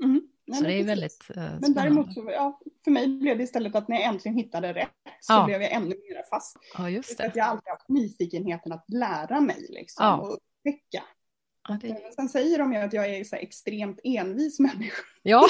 Mm. 0.02 0.22
Nej, 0.50 0.58
så 0.58 0.64
det 0.64 0.80
är 0.80 0.84
väldigt 0.84 1.30
uh, 1.36 1.60
Men 1.60 1.74
däremot, 1.74 2.14
så, 2.14 2.30
ja, 2.30 2.60
för 2.84 2.90
mig 2.90 3.08
blev 3.08 3.38
det 3.38 3.44
istället 3.44 3.74
att 3.74 3.88
när 3.88 3.96
jag 3.96 4.04
äntligen 4.04 4.38
hittade 4.38 4.72
rätt 4.72 4.88
så 5.20 5.32
ja. 5.32 5.44
blev 5.46 5.62
jag 5.62 5.72
ännu 5.72 5.88
mer 5.88 6.28
fast. 6.30 6.56
Ja, 6.78 6.90
just 6.90 7.08
det. 7.08 7.16
För 7.16 7.24
att 7.24 7.36
jag 7.36 7.46
alltid 7.46 7.68
haft 7.68 7.88
nyfikenheten 7.88 8.72
att 8.72 8.84
lära 8.88 9.40
mig 9.40 9.66
liksom, 9.68 10.04
ja. 10.04 10.16
och 10.16 10.32
upptäcka. 10.32 11.04
Ja, 11.68 11.78
det... 11.82 12.14
Sen 12.14 12.28
säger 12.28 12.58
de 12.58 12.72
ju 12.72 12.78
att 12.78 12.92
jag 12.92 13.14
är 13.14 13.24
så 13.24 13.36
extremt 13.36 14.00
envis 14.04 14.58
människa. 14.60 15.02
Ja. 15.22 15.46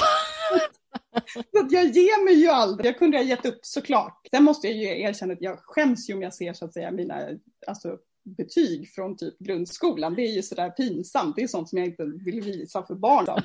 så 1.52 1.64
att 1.64 1.72
jag 1.72 1.84
ger 1.84 2.24
mig 2.24 2.34
ju 2.34 2.48
aldrig. 2.48 2.86
Jag 2.86 2.98
kunde 2.98 3.16
ha 3.16 3.24
gett 3.24 3.46
upp 3.46 3.58
såklart. 3.62 4.28
Sen 4.30 4.44
måste 4.44 4.68
jag 4.68 4.76
ju 4.76 5.02
erkänna 5.02 5.32
att 5.32 5.42
jag 5.42 5.58
skäms 5.62 6.10
ju 6.10 6.14
om 6.14 6.22
jag 6.22 6.34
ser 6.34 6.52
så 6.52 6.64
att 6.64 6.72
säga 6.72 6.90
mina 6.90 7.28
alltså, 7.66 7.98
betyg 8.22 8.90
från 8.94 9.16
typ 9.16 9.38
grundskolan. 9.38 10.14
Det 10.14 10.22
är 10.22 10.32
ju 10.32 10.42
sådär 10.42 10.70
pinsamt. 10.70 11.36
Det 11.36 11.42
är 11.42 11.48
sånt 11.48 11.68
som 11.68 11.78
jag 11.78 11.86
inte 11.86 12.04
vill 12.04 12.40
visa 12.40 12.82
för 12.82 12.94
barn. 12.94 13.26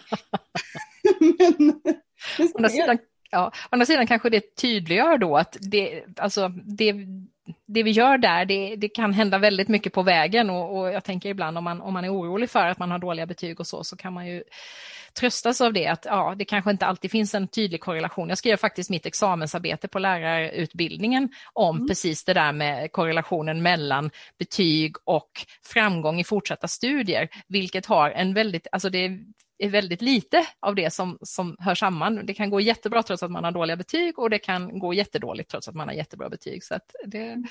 men, 1.57 1.69
å, 2.39 2.57
andra 2.57 2.69
sidan, 2.69 2.97
ja, 3.31 3.47
å 3.47 3.51
andra 3.69 3.85
sidan 3.85 4.07
kanske 4.07 4.29
det 4.29 4.55
tydliggör 4.55 5.17
då 5.17 5.37
att 5.37 5.57
det, 5.61 6.03
alltså, 6.17 6.47
det, 6.47 6.95
det 7.67 7.83
vi 7.83 7.91
gör 7.91 8.17
där, 8.17 8.45
det, 8.45 8.75
det 8.75 8.89
kan 8.89 9.13
hända 9.13 9.37
väldigt 9.37 9.67
mycket 9.67 9.93
på 9.93 10.03
vägen 10.03 10.49
och, 10.49 10.77
och, 10.77 10.93
jag 10.93 11.03
tänker 11.03 11.29
ibland 11.29 11.57
om 11.57 11.63
man, 11.63 11.81
om 11.81 11.93
man 11.93 12.05
är 12.05 12.13
orolig 12.13 12.49
för 12.49 12.67
att 12.67 12.79
man 12.79 12.91
har 12.91 12.99
dåliga 12.99 13.25
betyg 13.25 13.59
och 13.59 13.67
så, 13.67 13.83
så 13.83 13.95
kan 13.95 14.13
man 14.13 14.27
ju 14.27 14.43
tröstas 15.19 15.61
av 15.61 15.73
det 15.73 15.87
att 15.87 16.05
ja, 16.05 16.35
det 16.37 16.45
kanske 16.45 16.71
inte 16.71 16.85
alltid 16.85 17.11
finns 17.11 17.35
en 17.35 17.47
tydlig 17.47 17.81
korrelation. 17.81 18.29
Jag 18.29 18.37
skrev 18.37 18.57
faktiskt 18.57 18.89
mitt 18.89 19.05
examensarbete 19.05 19.87
på 19.87 19.99
lärarutbildningen 19.99 21.29
om 21.53 21.75
mm. 21.75 21.87
precis 21.87 22.23
det 22.23 22.33
där 22.33 22.51
med 22.51 22.91
korrelationen 22.91 23.61
mellan 23.61 24.11
betyg 24.39 24.95
och 25.03 25.29
framgång 25.63 26.19
i 26.19 26.23
fortsatta 26.23 26.67
studier, 26.67 27.29
vilket 27.47 27.85
har 27.85 28.09
en 28.09 28.33
väldigt, 28.33 28.67
alltså 28.71 28.89
det 28.89 29.19
är 29.57 29.69
väldigt 29.69 30.01
lite 30.01 30.47
av 30.59 30.75
det 30.75 30.93
som, 30.93 31.17
som 31.21 31.55
hör 31.59 31.75
samman. 31.75 32.25
Det 32.25 32.33
kan 32.33 32.49
gå 32.49 32.59
jättebra 32.59 33.03
trots 33.03 33.23
att 33.23 33.31
man 33.31 33.43
har 33.43 33.51
dåliga 33.51 33.77
betyg 33.77 34.19
och 34.19 34.29
det 34.29 34.39
kan 34.39 34.79
gå 34.79 34.93
jättedåligt 34.93 35.49
trots 35.49 35.67
att 35.67 35.75
man 35.75 35.87
har 35.87 35.95
jättebra 35.95 36.29
betyg. 36.29 36.63
Så 36.63 36.73
det, 36.73 36.81
det, 37.05 37.43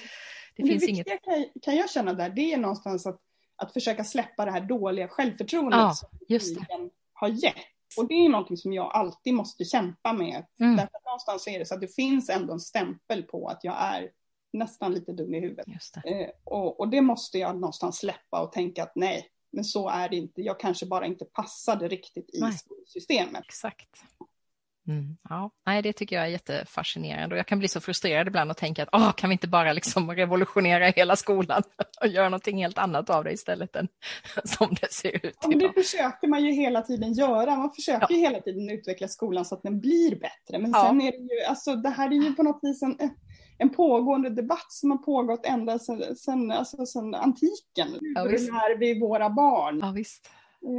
det 0.56 0.66
finns 0.66 0.88
inget... 0.88 1.06
Kan, 1.06 1.46
kan 1.62 1.76
jag 1.76 1.90
känna 1.90 2.12
där, 2.12 2.30
det 2.30 2.52
är 2.52 2.58
någonstans 2.58 3.06
att, 3.06 3.20
att 3.56 3.72
försöka 3.72 4.04
släppa 4.04 4.44
det 4.44 4.50
här 4.50 4.60
dåliga 4.60 5.08
självförtroendet 5.08 5.78
ja, 5.78 5.94
just 6.28 6.58
det. 6.58 6.66
som 6.66 6.90
har 7.12 7.28
gett. 7.28 7.54
Och 7.96 8.08
det 8.08 8.14
är 8.14 8.28
någonting 8.28 8.56
som 8.56 8.72
jag 8.72 8.92
alltid 8.92 9.34
måste 9.34 9.64
kämpa 9.64 10.12
med. 10.12 10.46
Mm. 10.60 10.76
Därför 10.76 10.96
att 10.96 11.04
någonstans 11.04 11.46
är 11.46 11.58
det 11.58 11.66
så 11.66 11.74
att 11.74 11.80
det 11.80 11.94
finns 11.94 12.30
ändå 12.30 12.52
en 12.52 12.60
stämpel 12.60 13.22
på 13.22 13.48
att 13.48 13.64
jag 13.64 13.76
är 13.78 14.10
nästan 14.52 14.92
lite 14.92 15.12
dum 15.12 15.34
i 15.34 15.40
huvudet. 15.40 15.66
Eh, 16.04 16.28
och, 16.44 16.80
och 16.80 16.88
det 16.88 17.00
måste 17.00 17.38
jag 17.38 17.54
någonstans 17.54 17.98
släppa 17.98 18.42
och 18.42 18.52
tänka 18.52 18.82
att 18.82 18.92
nej, 18.94 19.30
men 19.54 19.64
så 19.64 19.88
är 19.88 20.08
det 20.08 20.16
inte. 20.16 20.42
Jag 20.42 20.60
kanske 20.60 20.86
bara 20.86 21.06
inte 21.06 21.24
passade 21.24 21.88
riktigt 21.88 22.30
i 22.34 22.40
Nej. 22.40 22.52
skolsystemet. 22.52 23.44
Exakt. 23.44 23.88
Mm, 24.88 25.16
ja, 25.28 25.50
nej, 25.66 25.82
det 25.82 25.92
tycker 25.92 26.16
jag 26.16 26.24
är 26.24 26.28
jättefascinerande 26.28 27.34
och 27.34 27.38
jag 27.38 27.46
kan 27.46 27.58
bli 27.58 27.68
så 27.68 27.80
frustrerad 27.80 28.26
ibland 28.26 28.50
och 28.50 28.56
tänka 28.56 28.82
att 28.82 28.88
åh, 28.92 29.12
kan 29.12 29.30
vi 29.30 29.32
inte 29.32 29.48
bara 29.48 29.72
liksom 29.72 30.10
revolutionera 30.10 30.86
hela 30.86 31.16
skolan 31.16 31.62
och 32.00 32.06
göra 32.06 32.28
någonting 32.28 32.62
helt 32.62 32.78
annat 32.78 33.10
av 33.10 33.24
det 33.24 33.32
istället 33.32 33.76
än 33.76 33.88
som 34.44 34.76
det 34.80 34.92
ser 34.92 35.26
ut. 35.26 35.38
Ja, 35.42 35.48
men 35.48 35.58
det 35.58 35.72
försöker 35.72 36.28
man 36.28 36.44
ju 36.44 36.52
hela 36.52 36.82
tiden 36.82 37.12
göra. 37.12 37.56
Man 37.56 37.72
försöker 37.72 38.06
ja. 38.10 38.16
ju 38.16 38.20
hela 38.20 38.40
tiden 38.40 38.70
utveckla 38.70 39.08
skolan 39.08 39.44
så 39.44 39.54
att 39.54 39.62
den 39.62 39.80
blir 39.80 40.10
bättre. 40.10 40.58
Men 40.58 40.70
ja. 40.70 40.86
sen 40.86 41.00
är 41.00 41.12
det 41.12 41.34
ju, 41.34 41.44
alltså 41.48 41.76
det 41.76 41.90
här 41.90 42.10
är 42.10 42.14
ju 42.14 42.34
på 42.34 42.42
något 42.42 42.60
vis 42.62 42.82
en, 42.82 42.96
en 43.58 43.70
pågående 43.70 44.30
debatt 44.30 44.72
som 44.72 44.90
har 44.90 44.98
pågått 44.98 45.46
ända 45.46 45.78
sedan, 45.78 46.16
sedan, 46.16 46.50
alltså 46.50 46.86
sedan 46.86 47.14
antiken. 47.14 47.88
Ja, 48.00 48.22
Hur 48.22 48.30
lär 48.30 48.78
vi 48.78 49.00
våra 49.00 49.30
barn? 49.30 49.78
Ja, 49.82 49.90
visst. 49.90 50.30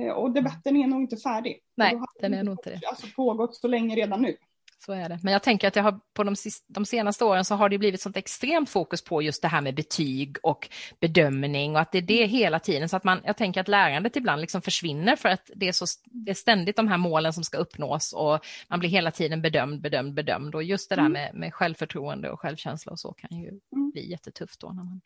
Eh, 0.08 0.13
och 0.13 0.32
debatten 0.32 0.77
är 0.77 0.88
nog 0.88 1.01
inte 1.01 1.17
färdig. 1.17 1.60
Nej, 1.75 2.00
den 2.22 2.34
är 2.34 2.44
nog 2.44 2.53
inte 2.53 2.70
det. 2.70 2.88
Alltså 2.88 3.08
pågått 3.15 3.55
så 3.55 3.67
länge 3.67 3.96
redan 3.96 4.22
nu. 4.22 4.38
Så 4.77 4.94
är 4.94 5.10
det. 5.10 5.20
Men 5.24 5.34
jag 5.34 5.44
tänker 5.44 5.67
att 5.67 5.74
det 5.74 5.82
har, 5.82 6.00
på 6.13 6.24
de, 6.24 6.36
de, 6.67 6.86
senaste 6.86 7.25
åren 7.25 7.46
så 7.46 7.55
har 7.55 7.70
det 7.70 7.77
blivit 7.77 8.01
sånt 8.01 8.17
extremt 8.17 8.70
fokus 8.70 9.03
på 9.03 9.22
just 9.22 9.41
det 9.41 9.48
här 9.48 9.62
med 9.62 9.75
betyg 9.75 10.38
och 10.44 10.70
bedömning 11.00 11.75
och 11.75 11.82
att 11.82 11.91
det 11.91 11.98
är 11.98 12.01
det 12.01 12.25
hela 12.25 12.60
tiden. 12.60 12.89
Så 12.89 12.98
att 12.98 13.03
man, 13.03 13.22
jag 13.24 13.38
tänker 13.38 13.62
att 13.62 13.67
lärandet 13.67 14.15
ibland 14.15 14.41
liksom 14.41 14.62
försvinner 14.62 15.15
för 15.15 15.29
att 15.29 15.51
det 15.55 15.67
är, 15.67 15.72
så, 15.72 15.86
det 16.05 16.32
är 16.32 16.36
ständigt 16.36 16.75
de 16.75 16.88
här 16.88 16.98
målen 16.98 17.34
som 17.34 17.44
ska 17.44 17.58
uppnås 17.58 18.13
och 18.13 18.46
man 18.70 18.79
blir 18.79 18.89
hela 18.89 19.12
tiden 19.12 19.41
bedömd, 19.41 19.82
bedömd, 19.82 20.13
bedömd. 20.13 20.55
Och 20.55 20.63
just 20.63 20.89
det 20.89 20.96
där 20.96 21.05
mm. 21.05 21.12
med, 21.12 21.36
med 21.36 21.53
självförtroende 21.53 22.29
och 22.29 22.39
självkänsla 22.39 22.91
och 22.91 23.00
så 23.00 23.13
kan 23.13 23.38
ju 23.38 23.48
mm. 23.48 23.91
bli 23.91 24.12
jättetufft 24.12 24.60
då 24.60 24.67
när 24.67 24.84
man 24.84 25.01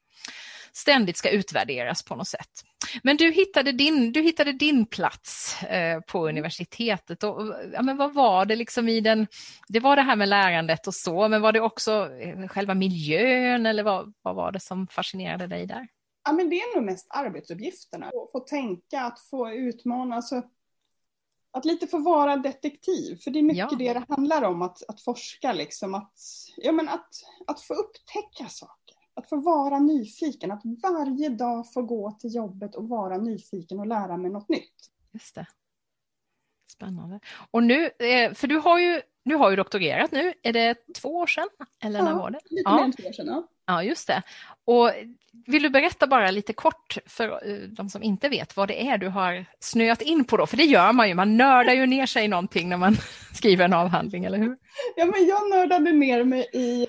ständigt 0.72 1.18
ska 1.18 1.30
utvärderas 1.30 2.04
på 2.04 2.16
något 2.16 2.28
sätt. 2.28 2.50
Men 3.04 3.18
du 3.18 3.32
hittade 3.32 3.72
din, 3.72 4.12
du 4.12 4.22
hittade 4.22 4.52
din 4.52 4.86
plats 4.86 5.64
eh, 5.64 6.02
på 6.02 6.18
mm. 6.18 6.30
universitetet. 6.30 7.24
Och, 7.24 7.56
ja, 7.74 7.82
men 7.82 7.98
vad 7.98 8.14
var 8.14 8.46
det 8.46 8.56
liksom 8.56 8.90
i 8.90 9.02
den, 9.02 9.28
det 9.68 9.80
var 9.80 9.96
det 9.96 10.02
här 10.02 10.16
med 10.16 10.30
lärandet 10.30 10.88
och 10.88 10.96
så, 10.96 11.28
men 11.28 11.42
var 11.42 11.52
det 11.52 11.62
också 11.62 12.10
eh, 12.12 12.48
själva 12.48 12.74
miljön 12.74 13.66
eller 13.66 13.84
vad, 13.84 14.14
vad 14.22 14.36
var 14.36 14.52
det 14.52 14.60
som 14.60 14.88
fascinerade 14.88 15.48
dig 15.48 15.66
där? 15.66 15.88
Ja, 16.24 16.34
men 16.34 16.50
det 16.50 16.56
är 16.56 16.76
nog 16.76 16.86
mest 16.86 17.08
arbetsuppgifterna. 17.10 18.06
Att 18.06 18.32
få 18.32 18.40
tänka, 18.40 19.02
att 19.02 19.20
få 19.20 19.52
utmana, 19.52 20.16
alltså, 20.16 20.44
att 21.52 21.66
lite 21.66 21.88
få 21.88 21.98
vara 21.98 22.38
detektiv. 22.38 23.16
För 23.24 23.32
det 23.32 23.40
är 23.40 23.44
mycket 23.44 23.72
ja. 23.72 23.78
det 23.78 23.94
det 23.94 24.06
handlar 24.10 24.42
om, 24.42 24.62
att, 24.62 24.90
att 24.90 25.02
forska, 25.02 25.54
liksom, 25.54 25.96
att, 25.96 26.14
ja, 26.58 26.72
men 26.72 26.90
att, 26.90 27.10
att 27.48 27.62
få 27.62 27.74
upptäcka 27.74 28.50
saker. 28.50 28.96
Att 29.20 29.30
få 29.30 29.36
vara 29.36 29.80
nyfiken, 29.80 30.52
att 30.52 30.62
varje 30.84 31.30
dag 31.30 31.74
få 31.74 31.82
gå 31.82 32.12
till 32.12 32.36
jobbet 32.36 32.76
och 32.76 32.90
vara 32.90 33.18
nyfiken 33.18 33.80
och 33.80 33.88
lära 33.88 34.18
mig 34.18 34.32
något 34.32 34.50
nytt. 34.50 34.76
Just 35.14 35.36
det. 35.36 35.46
Spännande. 36.72 37.20
Och 37.52 37.64
nu, 37.64 37.86
eh, 37.86 38.34
för 38.34 38.48
du 38.48 38.58
har 38.58 38.80
ju, 38.80 39.02
du 39.26 39.36
har 39.36 39.50
ju 39.50 39.56
doktorerat 39.56 40.12
nu, 40.12 40.34
är 40.44 40.54
det 40.54 40.76
två 41.02 41.10
år 41.10 41.28
sedan? 41.28 41.48
Eller 41.84 42.00
ja, 42.00 42.06
när 42.06 42.14
var 42.14 42.32
det? 42.32 42.40
lite 42.50 42.64
ja. 42.66 42.76
mer 42.76 42.84
än 42.84 42.92
två 42.92 43.08
år 43.08 43.14
sedan. 43.14 43.28
Ja. 43.28 43.48
ja, 43.66 43.84
just 43.84 44.08
det. 44.08 44.22
Och 44.66 44.92
vill 45.48 45.64
du 45.64 45.70
berätta 45.70 46.08
bara 46.08 46.32
lite 46.32 46.54
kort 46.54 46.98
för 47.06 47.50
eh, 47.50 47.58
de 47.70 47.90
som 47.90 48.04
inte 48.04 48.30
vet 48.30 48.58
vad 48.58 48.68
det 48.68 48.88
är 48.88 48.98
du 48.98 49.08
har 49.08 49.46
snöat 49.60 50.02
in 50.02 50.26
på 50.26 50.38
då? 50.38 50.46
För 50.46 50.58
det 50.58 50.64
gör 50.64 50.94
man 50.94 51.08
ju, 51.08 51.16
man 51.16 51.38
nördar 51.38 51.74
ju 51.74 51.86
ner 51.86 52.06
sig 52.06 52.26
i 52.26 52.28
någonting 52.28 52.70
när 52.70 52.78
man 52.78 52.96
skriver 53.34 53.66
en 53.66 53.74
avhandling, 53.74 54.26
eller 54.26 54.38
hur? 54.38 54.58
Ja, 54.96 55.06
men 55.06 55.28
jag 55.28 55.50
nördade 55.50 55.92
ner 55.92 56.24
mig 56.24 56.50
i 56.54 56.88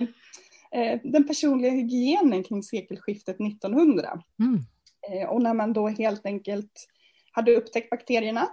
den 1.03 1.27
personliga 1.27 1.71
hygienen 1.71 2.45
kring 2.45 2.63
sekelskiftet 2.63 3.41
1900. 3.41 4.23
Mm. 4.39 4.61
Eh, 5.11 5.29
och 5.29 5.43
när 5.43 5.55
man 5.55 5.73
då 5.73 5.89
helt 5.89 6.27
enkelt 6.27 6.87
hade 7.33 7.57
upptäckt 7.57 7.91
bakterierna 7.91 8.49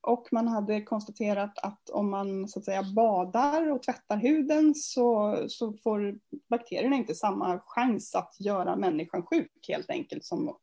och 0.00 0.28
man 0.32 0.48
hade 0.48 0.82
konstaterat 0.82 1.58
att 1.58 1.90
om 1.90 2.10
man 2.10 2.48
så 2.48 2.58
att 2.58 2.64
säga 2.64 2.82
badar 2.82 3.70
och 3.70 3.82
tvättar 3.82 4.16
huden 4.16 4.74
så, 4.74 5.36
så 5.48 5.72
får 5.72 6.18
bakterierna 6.50 6.96
inte 6.96 7.14
samma 7.14 7.60
chans 7.66 8.14
att 8.14 8.36
göra 8.38 8.76
människan 8.76 9.22
sjuk 9.22 9.66
helt 9.68 9.90
enkelt. 9.90 10.24
Som, 10.24 10.56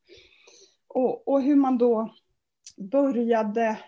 och, 0.88 1.27
och 1.27 1.41
hur 1.41 1.55
man 1.55 1.77
då 1.77 2.13
började 2.77 3.79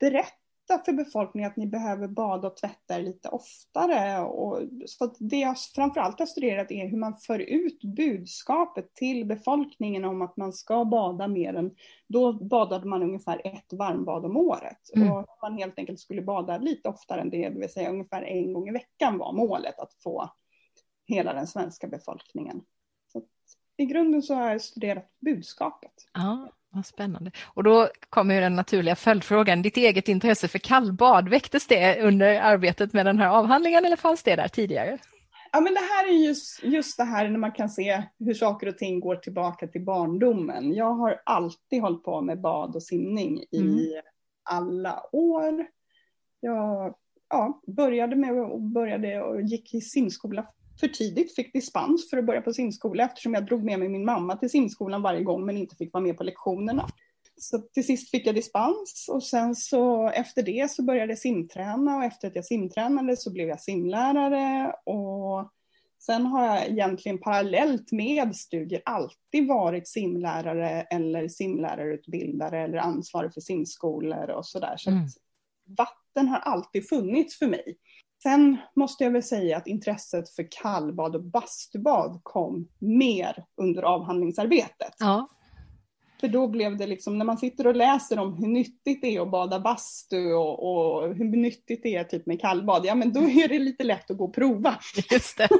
berätta 0.00 0.39
berätta 0.70 0.84
för 0.84 0.92
befolkningen 0.92 1.50
att 1.50 1.56
ni 1.56 1.66
behöver 1.66 2.08
bada 2.08 2.48
och 2.48 2.56
tvätta 2.56 2.98
er 2.98 3.02
lite 3.02 3.28
oftare. 3.28 4.20
Och, 4.20 4.62
så 4.86 5.14
det 5.18 5.36
jag 5.36 5.58
framförallt 5.58 6.18
har 6.18 6.26
studerat 6.26 6.70
är 6.70 6.88
hur 6.88 6.98
man 6.98 7.16
för 7.16 7.38
ut 7.38 7.84
budskapet 7.84 8.94
till 8.94 9.26
befolkningen 9.26 10.04
om 10.04 10.22
att 10.22 10.36
man 10.36 10.52
ska 10.52 10.84
bada 10.84 11.28
mer 11.28 11.54
än, 11.54 11.74
då 12.08 12.32
badade 12.32 12.88
man 12.88 13.02
ungefär 13.02 13.40
ett 13.44 13.72
varmbad 13.72 14.24
om 14.24 14.36
året. 14.36 14.90
Mm. 14.96 15.12
Och 15.12 15.26
man 15.42 15.58
helt 15.58 15.78
enkelt 15.78 16.00
skulle 16.00 16.22
bada 16.22 16.58
lite 16.58 16.88
oftare 16.88 17.20
än 17.20 17.30
det, 17.30 17.48
det 17.48 17.60
vill 17.60 17.72
säga 17.72 17.90
ungefär 17.90 18.22
en 18.22 18.52
gång 18.52 18.68
i 18.68 18.72
veckan 18.72 19.18
var 19.18 19.32
målet 19.32 19.78
att 19.78 19.94
få 20.02 20.30
hela 21.06 21.32
den 21.32 21.46
svenska 21.46 21.86
befolkningen. 21.86 22.60
Så 23.12 23.22
I 23.76 23.84
grunden 23.84 24.22
så 24.22 24.34
har 24.34 24.50
jag 24.50 24.60
studerat 24.60 25.10
budskapet. 25.20 25.92
Ja. 26.14 26.48
Vad 26.72 26.86
spännande. 26.86 27.30
Och 27.46 27.64
då 27.64 27.88
kommer 28.10 28.40
den 28.40 28.56
naturliga 28.56 28.96
följdfrågan, 28.96 29.62
ditt 29.62 29.76
eget 29.76 30.08
intresse 30.08 30.48
för 30.48 30.58
kallbad, 30.58 31.28
väcktes 31.28 31.66
det 31.66 32.02
under 32.02 32.40
arbetet 32.40 32.92
med 32.92 33.06
den 33.06 33.18
här 33.18 33.28
avhandlingen 33.28 33.84
eller 33.84 33.96
fanns 33.96 34.22
det 34.22 34.36
där 34.36 34.48
tidigare? 34.48 34.98
Ja 35.52 35.60
men 35.60 35.74
det 35.74 35.80
här 35.80 36.08
är 36.08 36.26
just, 36.26 36.62
just 36.62 36.96
det 36.96 37.04
här 37.04 37.28
när 37.28 37.38
man 37.38 37.52
kan 37.52 37.68
se 37.68 38.02
hur 38.18 38.34
saker 38.34 38.66
och 38.66 38.78
ting 38.78 39.00
går 39.00 39.16
tillbaka 39.16 39.66
till 39.66 39.84
barndomen. 39.84 40.74
Jag 40.74 40.94
har 40.94 41.22
alltid 41.26 41.80
hållit 41.80 42.04
på 42.04 42.20
med 42.20 42.40
bad 42.40 42.76
och 42.76 42.82
simning 42.82 43.44
i 43.50 43.60
mm. 43.60 44.02
alla 44.42 45.02
år. 45.12 45.66
Jag 46.40 46.94
ja, 47.28 47.62
började 47.66 48.16
med 48.16 48.32
och 48.32 48.60
började 48.60 49.22
och 49.22 49.42
gick 49.42 49.74
i 49.74 49.80
simskola 49.80 50.46
för 50.80 50.88
tidigt, 50.88 51.34
fick 51.34 51.52
dispens 51.52 52.10
för 52.10 52.16
att 52.16 52.26
börja 52.26 52.42
på 52.42 52.52
simskola 52.52 53.04
eftersom 53.04 53.34
jag 53.34 53.46
drog 53.46 53.64
med 53.64 53.78
mig 53.78 53.88
min 53.88 54.04
mamma 54.04 54.36
till 54.36 54.50
simskolan 54.50 55.02
varje 55.02 55.22
gång 55.22 55.46
men 55.46 55.56
inte 55.56 55.76
fick 55.76 55.92
vara 55.92 56.04
med 56.04 56.16
på 56.16 56.24
lektionerna. 56.24 56.88
Så 57.36 57.58
till 57.58 57.86
sist 57.86 58.10
fick 58.10 58.26
jag 58.26 58.34
dispens 58.34 59.06
och 59.10 59.22
sen 59.22 59.54
så 59.54 60.08
efter 60.08 60.42
det 60.42 60.70
så 60.70 60.82
började 60.82 61.12
jag 61.12 61.18
simträna 61.18 61.96
och 61.96 62.04
efter 62.04 62.28
att 62.28 62.36
jag 62.36 62.44
simtränade 62.44 63.16
så 63.16 63.32
blev 63.32 63.48
jag 63.48 63.60
simlärare 63.60 64.74
och 64.84 65.50
sen 65.98 66.26
har 66.26 66.46
jag 66.46 66.68
egentligen 66.68 67.18
parallellt 67.18 67.92
med 67.92 68.36
studier 68.36 68.82
alltid 68.84 69.48
varit 69.48 69.88
simlärare 69.88 70.82
eller 70.82 71.28
simlärarutbildare 71.28 72.60
eller 72.60 72.78
ansvarig 72.78 73.34
för 73.34 73.40
simskolor 73.40 74.30
och 74.30 74.46
sådär. 74.46 74.74
Så, 74.76 74.90
mm. 74.90 75.04
vatten 75.66 76.28
har 76.28 76.38
alltid 76.38 76.88
funnits 76.88 77.38
för 77.38 77.46
mig. 77.46 77.76
Sen 78.22 78.56
måste 78.76 79.04
jag 79.04 79.10
väl 79.10 79.22
säga 79.22 79.56
att 79.56 79.66
intresset 79.66 80.30
för 80.30 80.48
kallbad 80.50 81.16
och 81.16 81.24
bastubad 81.24 82.20
kom 82.22 82.68
mer 82.78 83.44
under 83.56 83.82
avhandlingsarbetet. 83.82 84.94
Ja. 84.98 85.28
För 86.20 86.28
då 86.28 86.48
blev 86.48 86.76
det 86.76 86.86
liksom, 86.86 87.18
när 87.18 87.24
man 87.24 87.38
sitter 87.38 87.66
och 87.66 87.76
läser 87.76 88.18
om 88.18 88.34
hur 88.34 88.48
nyttigt 88.48 89.02
det 89.02 89.16
är 89.16 89.20
att 89.20 89.30
bada 89.30 89.60
bastu 89.60 90.32
och, 90.32 90.70
och 90.70 91.14
hur 91.14 91.24
nyttigt 91.24 91.82
det 91.82 91.96
är 91.96 92.04
typ 92.04 92.26
med 92.26 92.40
kallbad, 92.40 92.86
ja 92.86 92.94
men 92.94 93.12
då 93.12 93.20
är 93.20 93.48
det 93.48 93.58
lite 93.58 93.84
lätt 93.84 94.10
att 94.10 94.16
gå 94.16 94.24
och 94.24 94.34
prova. 94.34 94.78
Just 95.10 95.38
det. 95.38 95.48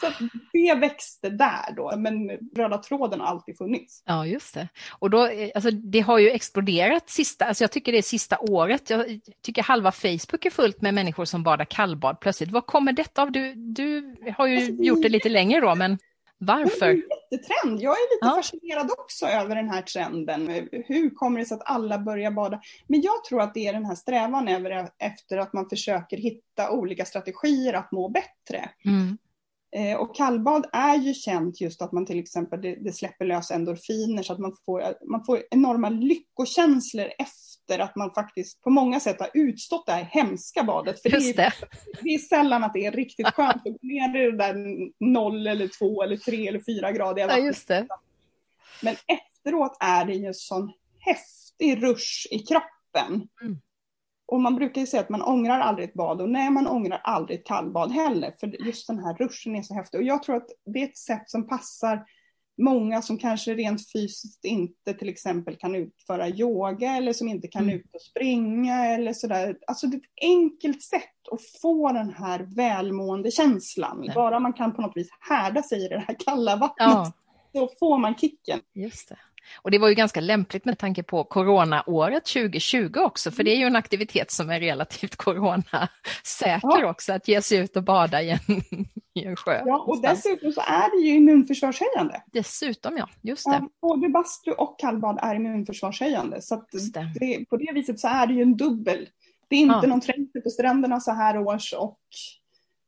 så 0.00 0.06
det 0.52 0.74
växte 0.74 1.30
där 1.30 1.74
då, 1.76 1.92
men 1.96 2.30
röda 2.56 2.78
tråden 2.78 3.20
har 3.20 3.26
alltid 3.26 3.56
funnits. 3.58 4.02
Ja, 4.06 4.26
just 4.26 4.54
det. 4.54 4.68
Och 4.98 5.10
då, 5.10 5.30
alltså, 5.54 5.70
det 5.70 6.00
har 6.00 6.18
ju 6.18 6.30
exploderat 6.30 7.10
sista, 7.10 7.44
alltså 7.44 7.64
jag 7.64 7.72
tycker 7.72 7.92
det 7.92 7.98
är 7.98 8.02
sista 8.02 8.38
året. 8.38 8.90
Jag 8.90 9.20
tycker 9.42 9.62
halva 9.62 9.92
Facebook 9.92 10.44
är 10.44 10.50
fullt 10.50 10.80
med 10.80 10.94
människor 10.94 11.24
som 11.24 11.42
badar 11.42 11.64
kallbad 11.64 12.20
plötsligt. 12.20 12.50
Vad 12.50 12.66
kommer 12.66 12.92
detta 12.92 13.22
av? 13.22 13.32
Du, 13.32 13.54
du 13.54 14.16
har 14.36 14.46
ju 14.46 14.56
alltså, 14.56 14.72
gjort 14.72 15.02
det 15.02 15.08
lite 15.08 15.28
längre 15.28 15.60
då, 15.60 15.74
men 15.74 15.98
varför? 16.38 16.86
Det 16.86 16.86
är 16.86 16.92
en 16.92 17.02
jättetrend. 17.32 17.80
Jag 17.80 17.92
är 17.92 18.14
lite 18.14 18.26
ja. 18.26 18.36
fascinerad 18.36 18.90
också 18.98 19.26
över 19.26 19.56
den 19.56 19.68
här 19.68 19.82
trenden. 19.82 20.68
Hur 20.72 21.10
kommer 21.10 21.40
det 21.40 21.46
sig 21.46 21.54
att 21.54 21.70
alla 21.70 21.98
börjar 21.98 22.30
bada? 22.30 22.60
Men 22.86 23.00
jag 23.02 23.24
tror 23.24 23.40
att 23.42 23.54
det 23.54 23.66
är 23.66 23.72
den 23.72 23.84
här 23.84 23.94
strävan 23.94 24.48
över, 24.48 24.90
efter 24.98 25.38
att 25.38 25.52
man 25.52 25.68
försöker 25.68 26.16
hitta 26.16 26.70
olika 26.70 27.04
strategier 27.04 27.74
att 27.74 27.92
må 27.92 28.08
bättre. 28.08 28.70
Mm. 28.84 29.18
Eh, 29.76 29.96
och 29.96 30.16
kallbad 30.16 30.66
är 30.72 30.96
ju 30.96 31.14
känt 31.14 31.60
just 31.60 31.82
att 31.82 31.92
man 31.92 32.06
till 32.06 32.18
exempel 32.18 32.60
det, 32.60 32.74
det 32.84 32.92
släpper 32.92 33.24
lös 33.24 33.50
endorfiner 33.50 34.22
så 34.22 34.32
att 34.32 34.38
man 34.38 34.56
får, 34.66 34.82
man 35.10 35.24
får 35.24 35.42
enorma 35.50 35.88
lyckokänslor 35.88 37.06
efter 37.18 37.78
att 37.78 37.96
man 37.96 38.14
faktiskt 38.14 38.62
på 38.62 38.70
många 38.70 39.00
sätt 39.00 39.20
har 39.20 39.30
utstått 39.34 39.86
det 39.86 39.92
här 39.92 40.04
hemska 40.04 40.62
badet. 40.62 41.02
För 41.02 41.10
det 41.10 41.16
är, 41.16 41.54
det 42.02 42.08
är 42.08 42.18
sällan 42.18 42.64
att 42.64 42.74
det 42.74 42.86
är 42.86 42.92
riktigt 42.92 43.26
skönt 43.26 43.56
att 43.56 43.62
gå 43.64 43.78
ner 43.82 44.26
i 44.26 44.30
det 44.30 44.38
där 44.38 44.54
noll 45.04 45.46
eller 45.46 45.68
två 45.68 46.02
eller 46.02 46.16
tre 46.16 46.48
eller 46.48 46.60
fyra 46.66 46.92
gradiga 46.92 47.26
vattnet. 47.26 47.44
Ja, 47.44 47.46
just 47.46 47.68
det. 47.68 47.86
Men 48.82 48.94
efteråt 49.06 49.76
är 49.80 50.04
det 50.04 50.14
ju 50.14 50.34
sån 50.34 50.72
häftig 50.98 51.82
rush 51.82 52.26
i 52.30 52.38
kroppen. 52.38 53.28
Mm. 53.42 53.58
Och 54.26 54.40
man 54.40 54.56
brukar 54.56 54.80
ju 54.80 54.86
säga 54.86 55.02
att 55.02 55.08
man 55.08 55.22
ångrar 55.22 55.60
aldrig 55.60 55.88
ett 55.88 55.94
bad 55.94 56.20
och 56.20 56.28
nej, 56.28 56.50
man 56.50 56.66
ångrar 56.66 57.00
aldrig 57.04 57.38
ett 57.38 57.46
kallbad 57.46 57.92
heller. 57.92 58.34
För 58.40 58.66
just 58.66 58.86
den 58.86 58.98
här 58.98 59.14
ruschen 59.14 59.56
är 59.56 59.62
så 59.62 59.74
häftig. 59.74 60.00
Och 60.00 60.06
jag 60.06 60.22
tror 60.22 60.36
att 60.36 60.48
det 60.66 60.82
är 60.82 60.84
ett 60.86 60.98
sätt 60.98 61.30
som 61.30 61.48
passar 61.48 62.04
många 62.58 63.02
som 63.02 63.18
kanske 63.18 63.54
rent 63.54 63.92
fysiskt 63.92 64.44
inte 64.44 64.94
till 64.94 65.08
exempel 65.08 65.56
kan 65.56 65.74
utföra 65.74 66.28
yoga 66.28 66.96
eller 66.96 67.12
som 67.12 67.28
inte 67.28 67.48
kan 67.48 67.62
mm. 67.62 67.76
ut 67.76 67.94
och 67.94 68.02
springa 68.02 68.86
eller 68.86 69.12
sådär. 69.12 69.58
Alltså 69.66 69.86
det 69.86 69.96
är 69.96 69.98
ett 69.98 70.22
enkelt 70.22 70.82
sätt 70.82 71.28
att 71.32 71.60
få 71.62 71.92
den 71.92 72.10
här 72.10 72.48
välmående 72.56 73.30
känslan. 73.30 74.04
Ja. 74.04 74.14
Bara 74.14 74.40
man 74.40 74.52
kan 74.52 74.74
på 74.74 74.82
något 74.82 74.96
vis 74.96 75.08
härda 75.20 75.62
sig 75.62 75.84
i 75.84 75.88
det 75.88 76.04
här 76.08 76.16
kalla 76.24 76.56
vattnet 76.56 76.88
ja. 76.88 77.12
så 77.52 77.70
får 77.78 77.98
man 77.98 78.14
kicken. 78.14 78.60
Just 78.74 79.08
det. 79.08 79.16
Och 79.62 79.70
det 79.70 79.78
var 79.78 79.88
ju 79.88 79.94
ganska 79.94 80.20
lämpligt 80.20 80.64
med 80.64 80.78
tanke 80.78 81.02
på 81.02 81.24
coronaåret 81.24 82.24
2020 82.24 82.98
också, 82.98 83.30
för 83.30 83.44
det 83.44 83.50
är 83.50 83.56
ju 83.56 83.64
en 83.64 83.76
aktivitet 83.76 84.30
som 84.30 84.50
är 84.50 84.60
relativt 84.60 85.16
coronasäker 85.26 86.60
ja. 86.62 86.90
också, 86.90 87.12
att 87.12 87.28
ge 87.28 87.42
sig 87.42 87.58
ut 87.58 87.76
och 87.76 87.82
bada 87.82 88.22
i 88.22 88.30
en, 88.30 88.38
i 89.14 89.24
en 89.24 89.36
sjö. 89.36 89.62
Ja, 89.66 89.84
och 89.86 90.02
dessutom 90.02 90.52
så 90.52 90.60
är 90.60 90.90
det 90.90 91.06
ju 91.06 91.14
immunförsvarshöjande. 91.14 92.22
Dessutom 92.32 92.96
ja, 92.96 93.08
just 93.22 93.44
det. 93.44 93.50
Ja, 93.50 93.68
både 93.80 94.08
bastu 94.08 94.50
och 94.50 94.78
kallbad 94.78 95.18
är 95.22 95.34
immunförsvarshöjande, 95.34 96.42
så 96.42 96.64
det. 96.72 97.10
Det, 97.20 97.44
på 97.50 97.56
det 97.56 97.72
viset 97.74 98.00
så 98.00 98.08
är 98.08 98.26
det 98.26 98.34
ju 98.34 98.42
en 98.42 98.56
dubbel. 98.56 99.08
Det 99.48 99.56
är 99.56 99.60
inte 99.60 99.80
ja. 99.82 99.88
någon 99.88 100.00
trängsel 100.00 100.42
på 100.42 100.50
stränderna 100.50 101.00
så 101.00 101.12
här 101.12 101.38
års 101.38 101.72
och 101.72 101.98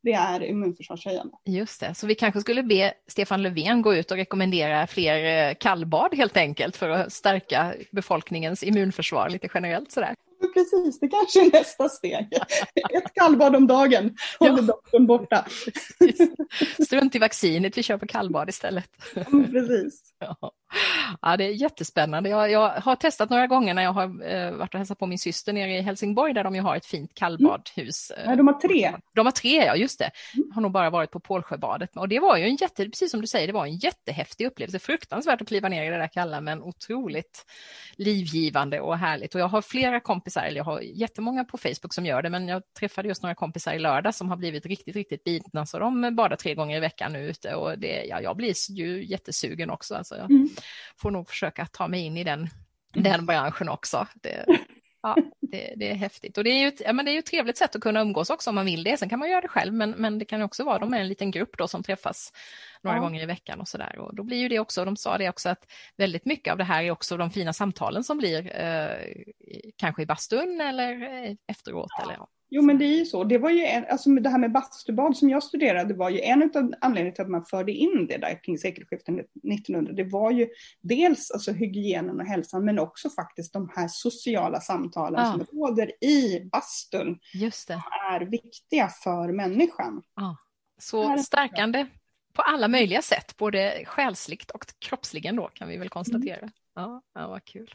det 0.03 0.13
är 0.13 0.43
immunförsvarshöjande. 0.45 1.33
Just 1.45 1.81
det, 1.81 1.95
så 1.95 2.07
vi 2.07 2.15
kanske 2.15 2.41
skulle 2.41 2.63
be 2.63 2.95
Stefan 3.07 3.43
Löfven 3.43 3.83
gå 3.83 3.95
ut 3.95 4.11
och 4.11 4.17
rekommendera 4.17 4.87
fler 4.87 5.49
eh, 5.49 5.55
kallbad 5.55 6.15
helt 6.15 6.37
enkelt 6.37 6.77
för 6.77 6.89
att 6.89 7.13
stärka 7.13 7.75
befolkningens 7.93 8.63
immunförsvar 8.63 9.29
lite 9.29 9.49
generellt 9.55 9.93
sådär. 9.93 10.15
Precis, 10.55 11.01
det 11.01 11.09
kanske 11.09 11.41
är 11.41 11.53
nästa 11.53 11.89
steg. 11.89 12.29
Ett 12.93 13.15
kallbad 13.15 13.57
om 13.57 13.67
dagen 13.67 14.17
håller 14.39 14.63
doktorn 14.63 15.07
borta. 15.07 15.45
Strunt 16.85 17.15
i 17.15 17.19
vaccinet, 17.19 17.79
vi 17.79 17.83
kör 17.83 17.99
på 17.99 18.07
kallbad 18.07 18.49
istället. 18.49 18.91
precis. 19.53 20.03
Ja, 21.22 21.37
det 21.37 21.44
är 21.44 21.50
jättespännande. 21.50 22.28
Jag, 22.31 22.50
jag, 22.50 22.68
har 22.70 22.96
testat 22.96 23.31
några 23.31 23.46
gånger 23.46 23.74
när 23.74 23.83
jag 23.83 23.92
har 23.92 24.26
eh, 24.26 24.52
varit 24.52 24.74
och 24.74 24.78
hälsat 24.78 24.98
på 24.98 25.07
min 25.07 25.18
syster 25.18 25.52
nere 25.52 25.76
i 25.76 25.81
Helsingborg 25.81 26.35
där 26.35 26.44
de 26.44 26.54
ju 26.54 26.61
har 26.61 26.76
ett 26.76 26.87
fint 26.87 27.14
kallbadhus. 27.14 28.11
Mm. 28.16 28.31
Ja, 28.31 28.37
de 28.37 28.46
har 28.46 28.54
tre. 28.54 28.92
De 29.14 29.26
har 29.26 29.33
tre, 29.33 29.64
ja 29.64 29.76
just 29.76 29.98
det. 29.98 30.11
Mm. 30.37 30.50
Har 30.54 30.62
nog 30.62 30.72
bara 30.72 30.90
varit 30.90 31.11
på 31.11 31.20
Pålsjöbadet. 31.20 31.96
Och 31.96 32.09
det 32.09 32.20
var 32.20 32.37
ju 32.37 32.44
en 32.44 32.57
jätte, 32.57 32.85
precis 32.85 33.11
som 33.11 33.20
du 33.20 33.26
säger, 33.26 33.46
det 33.46 33.52
var 33.52 33.66
en 33.66 33.76
jättehäftig 33.76 34.46
upplevelse. 34.46 34.78
Fruktansvärt 34.78 35.42
att 35.42 35.48
kliva 35.48 35.68
ner 35.68 35.85
i 35.85 35.88
det 35.90 35.98
där 35.98 36.09
kalla 36.09 36.40
men 36.40 36.62
otroligt 36.62 37.44
livgivande 37.96 38.81
och 38.81 38.98
härligt. 38.98 39.35
Och 39.35 39.40
jag 39.40 39.48
har 39.48 39.62
flera 39.62 40.00
kompisar, 40.00 40.42
eller 40.42 40.57
jag 40.57 40.64
har 40.64 40.81
jättemånga 40.81 41.44
på 41.44 41.59
Facebook 41.59 41.94
som 41.94 42.07
gör 42.07 42.22
det, 42.22 42.31
men 42.31 42.48
jag 42.48 42.62
träffade 42.78 43.09
just 43.09 43.22
några 43.22 43.35
kompisar 43.35 43.72
i 43.72 43.78
lördag 43.78 44.14
som 44.14 44.28
har 44.28 44.37
blivit 44.37 44.66
riktigt, 44.66 44.96
riktigt 44.96 45.24
bitna 45.24 45.66
så 45.66 45.78
de 45.78 46.16
badar 46.16 46.37
tre 46.37 46.54
gånger 46.54 46.76
i 46.76 46.81
veckan 46.81 47.12
nu 47.12 47.28
ute 47.28 47.54
och 47.54 47.78
det, 47.78 48.04
ja, 48.04 48.20
jag 48.20 48.37
blir 48.37 48.54
ju 48.70 49.04
jättesugen 49.04 49.70
också. 49.70 49.94
Alltså, 50.12 50.16
jag 50.16 50.31
mm. 50.31 50.49
får 50.97 51.11
nog 51.11 51.29
försöka 51.29 51.66
ta 51.66 51.88
mig 51.88 52.01
in 52.01 52.16
i 52.16 52.25
den, 52.25 52.49
den 52.94 53.27
branschen 53.27 53.68
också. 53.68 54.07
Det, 54.14 54.44
ja, 55.03 55.16
det, 55.40 55.75
det, 55.77 55.90
är 55.90 55.94
häftigt 55.94 56.38
och 56.38 56.44
det 56.44 56.51
är, 56.51 56.61
ju 56.61 56.68
ett, 56.68 56.81
ja, 56.85 56.92
men 56.92 57.05
det 57.05 57.11
är 57.11 57.12
ju 57.12 57.18
ett 57.18 57.27
trevligt 57.27 57.57
sätt 57.57 57.77
att 57.77 57.83
kunna 57.83 58.01
umgås 58.01 58.31
också 58.31 58.51
om 58.51 58.55
man 58.55 58.66
vill 58.66 58.85
det. 58.85 58.97
Sen 58.97 59.09
kan 59.09 59.18
man 59.18 59.31
göra 59.31 59.40
det 59.40 59.49
själv 59.49 59.75
men, 59.75 59.90
men 59.90 60.18
det 60.18 60.25
kan 60.25 60.42
också 60.42 60.64
vara 60.64 60.79
de 60.79 60.94
är 60.94 61.01
en 61.01 61.09
liten 61.09 61.31
grupp 61.31 61.59
då 61.59 61.68
som 61.68 61.83
träffas 61.83 62.33
några 62.83 62.97
ja. 62.97 63.03
gånger 63.03 63.23
i 63.23 63.27
veckan 63.27 63.61
och 63.61 63.68
sådär. 63.68 63.99
Och 63.99 64.14
då 64.14 64.23
blir 64.23 64.38
ju 64.38 64.49
det 64.49 64.59
också, 64.59 64.85
de 64.85 64.97
sa 64.97 65.18
det 65.18 65.29
också 65.29 65.49
att 65.49 65.73
väldigt 65.97 66.25
mycket 66.25 66.53
av 66.53 66.59
det 66.59 66.64
här 66.64 66.83
är 66.83 66.90
också 66.90 67.16
de 67.16 67.31
fina 67.31 67.53
samtalen 67.53 68.05
som 68.05 68.18
blir 68.18 68.57
eh, 68.57 69.25
kanske 69.77 70.03
i 70.03 70.07
bastun 70.07 70.61
eller 70.61 71.03
eh, 71.03 71.35
efteråt. 71.47 71.90
Eller, 72.03 72.14
ja. 72.14 72.29
Jo 72.51 72.63
men 72.63 72.79
det 72.79 72.85
är 72.85 72.97
ju 72.99 73.05
så. 73.05 73.25
Det 73.25 73.39
var 73.39 73.51
ju 73.51 73.65
en, 73.65 73.85
alltså 73.91 74.11
det 74.11 74.31
här 74.31 74.39
med 74.39 74.53
bastubad 74.53 75.17
som 75.17 75.31
jag 75.31 75.43
studerade 75.43 75.95
var 75.95 76.11
ju 76.11 76.21
en 76.21 76.43
av 76.43 76.73
anledningarna 76.81 77.15
till 77.15 77.25
att 77.25 77.31
man 77.31 77.45
förde 77.45 77.73
in 77.73 78.07
det 78.07 78.17
där 78.17 78.45
kring 78.45 78.59
sekelskiftet 78.59 79.09
1900. 79.53 79.93
Det 79.93 80.05
var 80.05 80.31
ju 80.31 80.49
dels 80.81 81.31
alltså 81.31 81.53
hygienen 81.53 82.21
och 82.21 82.27
hälsan 82.27 82.65
men 82.65 82.79
också 82.79 83.11
faktiskt 83.11 83.53
de 83.53 83.71
här 83.77 83.89
sociala 83.89 84.61
samtalen 84.61 85.25
ja. 85.25 85.33
som 85.33 85.59
råder 85.59 86.05
i 86.05 86.41
bastun. 86.53 87.19
Just 87.35 87.69
det. 87.69 87.83
är 88.11 88.21
viktiga 88.21 88.89
för 88.89 89.33
människan. 89.33 90.03
Ja. 90.17 90.37
Så 90.79 91.19
stärkande 91.19 91.87
på 92.33 92.43
alla 92.43 92.69
möjliga 92.69 93.03
sätt, 93.03 93.37
både 93.37 93.85
själsligt 93.87 94.51
och 94.51 94.65
kroppsligen 94.79 95.37
då 95.37 95.49
kan 95.49 95.69
vi 95.69 95.77
väl 95.77 95.89
konstatera. 95.89 96.39
Mm. 96.39 96.51
Ja, 96.79 97.03
ja, 97.14 97.29
vad 97.29 97.45
kul. 97.45 97.75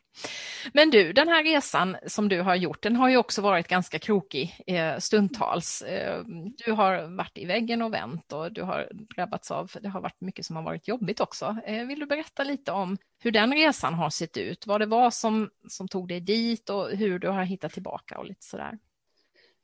Men 0.73 0.89
du, 0.89 1.13
den 1.13 1.27
här 1.27 1.43
resan 1.43 1.97
som 2.07 2.29
du 2.29 2.41
har 2.41 2.55
gjort, 2.55 2.83
den 2.83 2.95
har 2.95 3.09
ju 3.09 3.17
också 3.17 3.41
varit 3.41 3.67
ganska 3.67 3.99
krokig 3.99 4.63
eh, 4.67 4.97
stundtals. 4.97 5.81
Eh, 5.81 6.23
du 6.65 6.71
har 6.71 7.17
varit 7.17 7.37
i 7.37 7.45
väggen 7.45 7.81
och 7.81 7.93
vänt 7.93 8.33
och 8.33 8.51
du 8.51 8.61
har 8.61 8.89
drabbats 9.15 9.51
av, 9.51 9.71
det 9.81 9.89
har 9.89 10.01
varit 10.01 10.21
mycket 10.21 10.45
som 10.45 10.55
har 10.55 10.63
varit 10.63 10.87
jobbigt 10.87 11.19
också. 11.19 11.57
Eh, 11.65 11.85
vill 11.85 11.99
du 11.99 12.05
berätta 12.05 12.43
lite 12.43 12.71
om 12.71 12.97
hur 13.19 13.31
den 13.31 13.53
resan 13.53 13.93
har 13.93 14.09
sett 14.09 14.37
ut, 14.37 14.67
vad 14.67 14.81
det 14.81 14.85
var 14.85 15.11
som, 15.11 15.49
som 15.67 15.87
tog 15.87 16.07
dig 16.07 16.19
dit 16.19 16.69
och 16.69 16.89
hur 16.89 17.19
du 17.19 17.27
har 17.27 17.43
hittat 17.43 17.73
tillbaka 17.73 18.17
och 18.17 18.25
lite 18.25 18.45
sådär? 18.45 18.79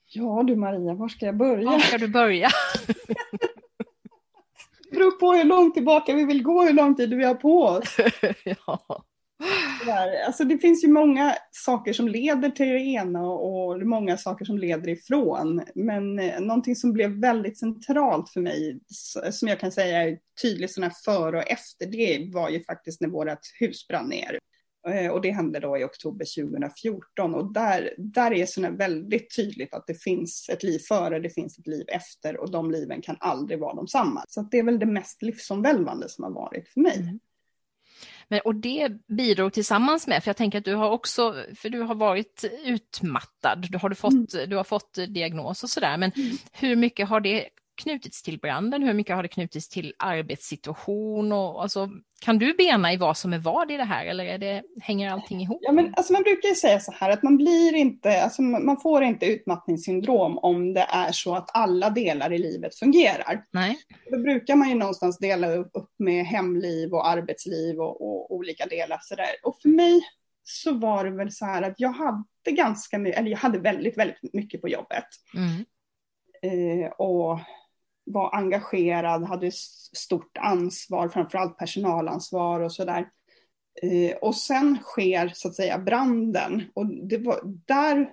Ja 0.05 0.43
du 0.43 0.55
Maria, 0.55 0.93
var 0.93 1.07
ska 1.07 1.25
jag 1.25 1.37
börja? 1.37 1.69
Var 1.69 1.79
ska 1.79 1.97
du 1.97 2.07
börja? 2.07 2.49
Det 2.87 2.95
beror 4.91 5.11
på 5.11 5.33
hur 5.33 5.43
långt 5.43 5.73
tillbaka 5.73 6.13
vi 6.13 6.25
vill 6.25 6.43
gå, 6.43 6.63
hur 6.63 6.73
lång 6.73 6.95
tid 6.95 7.13
vi 7.13 7.25
har 7.25 7.35
på 7.35 7.63
oss. 7.63 7.97
ja. 8.43 9.03
Alltså 10.25 10.43
det 10.43 10.57
finns 10.57 10.83
ju 10.83 10.87
många 10.87 11.35
saker 11.51 11.93
som 11.93 12.07
leder 12.07 12.49
till 12.49 12.67
det 12.67 12.79
ena 12.79 13.29
och 13.29 13.87
många 13.87 14.17
saker 14.17 14.45
som 14.45 14.57
leder 14.57 14.89
ifrån. 14.89 15.61
Men 15.75 16.19
eh, 16.19 16.39
någonting 16.39 16.75
som 16.75 16.93
blev 16.93 17.11
väldigt 17.11 17.59
centralt 17.59 18.29
för 18.29 18.41
mig, 18.41 18.79
som 19.31 19.47
jag 19.47 19.59
kan 19.59 19.71
säga 19.71 20.03
är 20.03 20.17
tydligt 20.41 20.73
sådana 20.73 20.93
före 21.05 21.37
och 21.37 21.51
efter, 21.51 21.85
det 21.85 22.31
var 22.33 22.49
ju 22.49 22.63
faktiskt 22.63 23.01
när 23.01 23.09
vårt 23.09 23.39
hus 23.59 23.87
brann 23.87 24.09
ner. 24.09 24.39
Eh, 24.87 25.11
och 25.11 25.21
det 25.21 25.31
hände 25.31 25.59
då 25.59 25.77
i 25.77 25.83
oktober 25.83 26.49
2014 26.49 27.35
och 27.35 27.53
där, 27.53 27.93
där 27.97 28.33
är 28.33 28.61
det 28.61 28.77
väldigt 28.77 29.35
tydligt 29.35 29.73
att 29.73 29.87
det 29.87 30.03
finns 30.03 30.49
ett 30.49 30.63
liv 30.63 30.79
före, 30.79 31.19
det 31.19 31.29
finns 31.29 31.59
ett 31.59 31.67
liv 31.67 31.85
efter 31.87 32.37
och 32.37 32.51
de 32.51 32.71
liven 32.71 33.01
kan 33.01 33.17
aldrig 33.19 33.59
vara 33.59 33.75
de 33.75 33.87
samma. 33.87 34.23
Så 34.27 34.41
det 34.41 34.59
är 34.59 34.63
väl 34.63 34.79
det 34.79 34.85
mest 34.85 35.21
livsomvälvande 35.21 36.09
som 36.09 36.23
har 36.23 36.31
varit 36.31 36.69
för 36.69 36.81
mig. 36.81 36.97
Mm. 36.97 37.19
Men, 38.29 38.39
och 38.45 38.55
det 38.55 38.89
bidrog 39.07 39.53
tillsammans 39.53 40.07
med, 40.07 40.23
för 40.23 40.29
jag 40.29 40.37
tänker 40.37 40.57
att 40.57 40.65
du 40.65 40.75
har 40.75 40.89
också, 40.89 41.45
för 41.55 41.69
du 41.69 41.81
har 41.81 41.95
varit 41.95 42.45
utmattad, 42.65 43.67
du 43.71 43.77
har, 43.77 43.89
du 43.89 43.95
fått, 43.95 44.33
mm. 44.33 44.49
du 44.49 44.55
har 44.55 44.63
fått 44.63 44.93
diagnos 45.07 45.63
och 45.63 45.69
sådär, 45.69 45.97
men 45.97 46.11
mm. 46.15 46.37
hur 46.51 46.75
mycket 46.75 47.09
har 47.09 47.19
det 47.19 47.49
knutits 47.79 48.23
till 48.23 48.39
branden? 48.39 48.83
Hur 48.83 48.93
mycket 48.93 49.15
har 49.15 49.23
det 49.23 49.29
knutits 49.29 49.69
till 49.69 49.93
arbetssituation? 49.99 51.31
Och, 51.31 51.61
alltså, 51.61 51.89
kan 52.21 52.39
du 52.39 52.53
bena 52.53 52.93
i 52.93 52.97
vad 52.97 53.17
som 53.17 53.33
är 53.33 53.37
vad 53.37 53.71
i 53.71 53.77
det 53.77 53.83
här 53.83 54.05
eller 54.05 54.25
är 54.25 54.37
det, 54.37 54.63
hänger 54.81 55.11
allting 55.11 55.41
ihop? 55.41 55.59
Ja, 55.61 55.71
men, 55.71 55.93
alltså, 55.97 56.13
man 56.13 56.23
brukar 56.23 56.49
ju 56.49 56.55
säga 56.55 56.79
så 56.79 56.91
här 56.91 57.09
att 57.09 57.23
man 57.23 57.37
blir 57.37 57.75
inte, 57.75 58.23
alltså, 58.23 58.41
man 58.41 58.79
får 58.81 59.03
inte 59.03 59.25
utmattningssyndrom 59.25 60.37
om 60.37 60.73
det 60.73 60.87
är 60.89 61.11
så 61.11 61.35
att 61.35 61.49
alla 61.53 61.89
delar 61.89 62.33
i 62.33 62.37
livet 62.37 62.75
fungerar. 62.75 63.43
Nej. 63.51 63.77
Då 64.11 64.17
brukar 64.17 64.55
man 64.55 64.69
ju 64.69 64.75
någonstans 64.75 65.17
dela 65.17 65.55
upp 65.55 65.93
med 65.99 66.25
hemliv 66.25 66.93
och 66.93 67.07
arbetsliv 67.07 67.79
och, 67.79 68.01
och 68.01 68.35
olika 68.35 68.65
delar. 68.65 68.99
Så 69.01 69.15
där. 69.15 69.29
Och 69.43 69.61
för 69.61 69.69
mig 69.69 70.01
så 70.43 70.73
var 70.73 71.05
det 71.05 71.11
väl 71.11 71.31
så 71.31 71.45
här 71.45 71.61
att 71.61 71.75
jag 71.77 71.91
hade 71.91 72.51
ganska 72.51 72.97
mycket, 72.99 73.19
eller 73.19 73.31
jag 73.31 73.37
hade 73.37 73.59
väldigt, 73.59 73.97
väldigt 73.97 74.33
mycket 74.33 74.61
på 74.61 74.69
jobbet. 74.69 75.05
Mm. 75.35 75.65
Eh, 76.41 76.89
och 76.89 77.39
var 78.13 78.35
engagerad, 78.35 79.23
hade 79.23 79.51
stort 79.95 80.37
ansvar, 80.37 81.09
framförallt 81.09 81.57
personalansvar 81.57 82.59
och 82.59 82.73
sådär. 82.73 83.09
Eh, 83.81 84.17
och 84.17 84.35
sen 84.35 84.77
sker 84.81 85.31
så 85.35 85.47
att 85.47 85.55
säga 85.55 85.77
branden 85.77 86.63
och 86.73 86.85
det 86.87 87.17
var, 87.17 87.41
där 87.65 88.09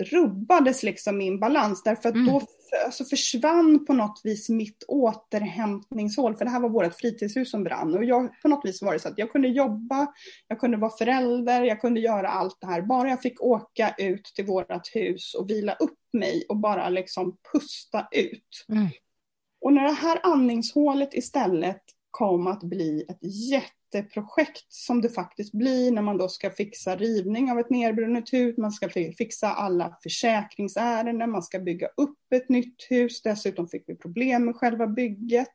rubbades 0.00 0.82
liksom 0.82 1.18
min 1.18 1.40
balans 1.40 1.82
därför 1.82 2.08
att 2.08 2.14
mm. 2.14 2.26
då 2.26 2.40
alltså 2.84 3.04
försvann 3.04 3.86
på 3.86 3.92
något 3.92 4.20
vis 4.24 4.48
mitt 4.48 4.84
återhämtningshål, 4.88 6.36
för 6.36 6.44
det 6.44 6.50
här 6.50 6.60
var 6.60 6.68
vårt 6.68 6.94
fritidshus 6.94 7.50
som 7.50 7.64
brann 7.64 7.94
och 7.94 8.04
jag, 8.04 8.42
på 8.42 8.48
något 8.48 8.64
vis 8.64 8.82
var 8.82 8.92
det 8.92 8.98
så 8.98 9.08
att 9.08 9.18
jag 9.18 9.32
kunde 9.32 9.48
jobba, 9.48 10.06
jag 10.48 10.60
kunde 10.60 10.76
vara 10.76 10.96
förälder, 10.98 11.62
jag 11.62 11.80
kunde 11.80 12.00
göra 12.00 12.28
allt 12.28 12.56
det 12.60 12.66
här, 12.66 12.82
bara 12.82 13.08
jag 13.08 13.22
fick 13.22 13.42
åka 13.42 13.94
ut 13.98 14.24
till 14.24 14.46
vårt 14.46 14.94
hus 14.94 15.34
och 15.34 15.50
vila 15.50 15.74
upp 15.74 15.98
mig 16.12 16.44
och 16.48 16.56
bara 16.56 16.88
liksom 16.88 17.36
pusta 17.52 18.08
ut. 18.12 18.66
Mm. 18.68 18.88
Och 19.60 19.72
när 19.72 19.84
det 19.84 19.92
här 19.92 20.20
andningshålet 20.22 21.14
istället 21.14 21.82
kom 22.10 22.46
att 22.46 22.62
bli 22.62 23.04
ett 23.08 23.18
jätteprojekt 23.50 24.72
som 24.72 25.00
det 25.00 25.08
faktiskt 25.08 25.52
blir 25.52 25.92
när 25.92 26.02
man 26.02 26.18
då 26.18 26.28
ska 26.28 26.50
fixa 26.50 26.96
rivning 26.96 27.50
av 27.50 27.58
ett 27.58 27.70
nedbrunnet 27.70 28.32
hus, 28.32 28.56
man 28.58 28.72
ska 28.72 28.88
fixa 29.18 29.48
alla 29.48 29.98
försäkringsärenden, 30.02 31.30
man 31.30 31.42
ska 31.42 31.58
bygga 31.58 31.86
upp 31.96 32.32
ett 32.34 32.48
nytt 32.48 32.86
hus, 32.90 33.22
dessutom 33.22 33.68
fick 33.68 33.84
vi 33.86 33.94
problem 33.94 34.44
med 34.44 34.56
själva 34.56 34.86
bygget. 34.86 35.54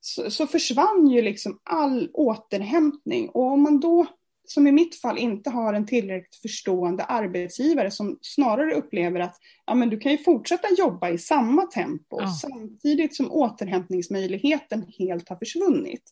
Så, 0.00 0.30
så 0.30 0.46
försvann 0.46 1.06
ju 1.06 1.22
liksom 1.22 1.60
all 1.62 2.10
återhämtning 2.12 3.28
och 3.28 3.52
om 3.52 3.62
man 3.62 3.80
då 3.80 4.06
som 4.46 4.66
i 4.66 4.72
mitt 4.72 5.00
fall 5.00 5.18
inte 5.18 5.50
har 5.50 5.74
en 5.74 5.86
tillräckligt 5.86 6.36
förstående 6.36 7.04
arbetsgivare 7.04 7.90
som 7.90 8.18
snarare 8.20 8.74
upplever 8.74 9.20
att 9.20 9.36
ja, 9.66 9.74
men 9.74 9.90
du 9.90 9.98
kan 9.98 10.12
ju 10.12 10.18
fortsätta 10.18 10.68
jobba 10.78 11.10
i 11.10 11.18
samma 11.18 11.62
tempo 11.62 12.20
ja. 12.20 12.28
samtidigt 12.28 13.16
som 13.16 13.32
återhämtningsmöjligheten 13.32 14.86
helt 14.98 15.28
har 15.28 15.36
försvunnit. 15.36 16.02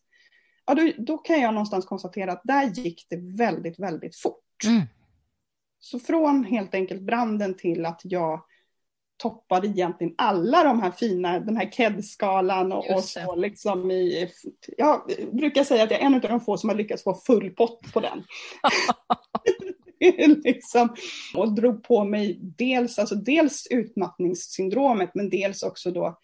Ja, 0.66 0.74
då, 0.74 0.92
då, 0.98 1.18
kan 1.18 1.40
jag 1.40 1.54
någonstans 1.54 1.84
konstatera 1.84 2.32
att 2.32 2.42
där 2.44 2.64
gick 2.64 3.06
det 3.10 3.16
väldigt, 3.16 3.78
väldigt 3.78 4.16
fort. 4.16 4.64
Mm. 4.66 4.82
Så 5.78 5.98
från 5.98 6.44
helt 6.44 6.74
enkelt 6.74 7.02
branden 7.02 7.56
till 7.56 7.86
att 7.86 8.00
jag 8.04 8.40
toppade 9.24 9.68
egentligen 9.68 10.14
alla 10.18 10.64
de 10.64 10.82
här 10.82 10.90
fina, 10.90 11.40
den 11.40 11.56
här 11.56 11.70
KED-skalan 11.70 12.72
och, 12.72 12.90
och, 12.90 13.04
så 13.04 13.34
liksom 13.34 13.90
i, 13.90 14.30
jag 14.76 15.00
brukar 15.32 15.64
säga 15.64 15.84
att 15.84 15.90
jag 15.90 16.00
är 16.00 16.04
en 16.04 16.14
av 16.14 16.20
de 16.20 16.40
få 16.40 16.56
som 16.56 16.68
har 16.68 16.76
lyckats 16.76 17.04
få 17.04 17.14
full 17.14 17.50
pott 17.50 17.92
på 17.92 18.00
den. 18.00 18.24
liksom, 20.44 20.94
och 21.34 21.54
drog 21.54 21.82
på 21.84 22.04
mig 22.04 22.38
dels, 22.40 22.98
alltså 22.98 23.14
dels 23.14 23.66
utmattningssyndromet 23.70 25.10
men 25.14 25.30
dels 25.30 25.62
också 25.62 25.90
då 25.90 26.18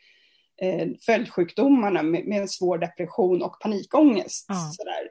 eh, 0.62 0.88
följdsjukdomarna 1.06 2.02
med, 2.02 2.26
med 2.26 2.40
en 2.40 2.48
svår 2.48 2.78
depression 2.78 3.42
och 3.42 3.60
panikångest. 3.60 4.46
Ja. 4.48 4.54
Sådär. 4.54 5.10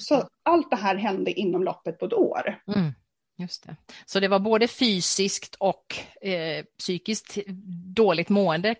Så 0.00 0.28
allt 0.42 0.70
det 0.70 0.76
här 0.76 0.96
hände 0.96 1.32
inom 1.32 1.64
loppet 1.64 1.98
på 1.98 2.06
ett 2.06 2.12
år. 2.12 2.58
Mm. 2.76 2.92
Just 3.36 3.66
det. 3.66 3.76
Så 4.06 4.20
det 4.20 4.28
var 4.28 4.38
både 4.38 4.68
fysiskt 4.68 5.54
och 5.54 5.94
eh, 6.20 6.64
psykiskt 6.78 7.38
dåligt 7.94 8.28
mående 8.28 8.74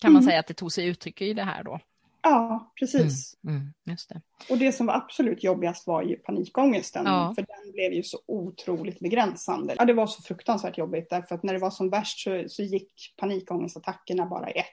kan 0.00 0.12
man 0.12 0.22
mm. 0.22 0.22
säga 0.22 0.40
att 0.40 0.46
det 0.46 0.54
tog 0.54 0.72
sig 0.72 0.86
uttryck 0.86 1.20
i 1.20 1.34
det 1.34 1.42
här 1.42 1.64
då? 1.64 1.80
Ja, 2.22 2.72
precis. 2.80 3.34
Mm, 3.44 3.56
mm, 3.56 3.72
just 3.84 4.08
det. 4.08 4.20
Och 4.50 4.58
det 4.58 4.72
som 4.72 4.86
var 4.86 4.94
absolut 4.94 5.44
jobbigast 5.44 5.86
var 5.86 6.02
ju 6.02 6.16
panikångesten, 6.16 7.06
ja. 7.06 7.32
för 7.34 7.42
den 7.42 7.72
blev 7.72 7.92
ju 7.92 8.02
så 8.02 8.18
otroligt 8.26 9.00
begränsande. 9.00 9.74
Ja, 9.78 9.84
det 9.84 9.92
var 9.92 10.06
så 10.06 10.22
fruktansvärt 10.22 10.78
jobbigt 10.78 11.10
därför 11.10 11.34
att 11.34 11.42
när 11.42 11.52
det 11.52 11.58
var 11.58 11.70
som 11.70 11.90
värst 11.90 12.18
så, 12.18 12.44
så 12.48 12.62
gick 12.62 13.14
panikångestattackerna 13.16 14.26
bara 14.26 14.50
i 14.50 14.58
ett. 14.58 14.66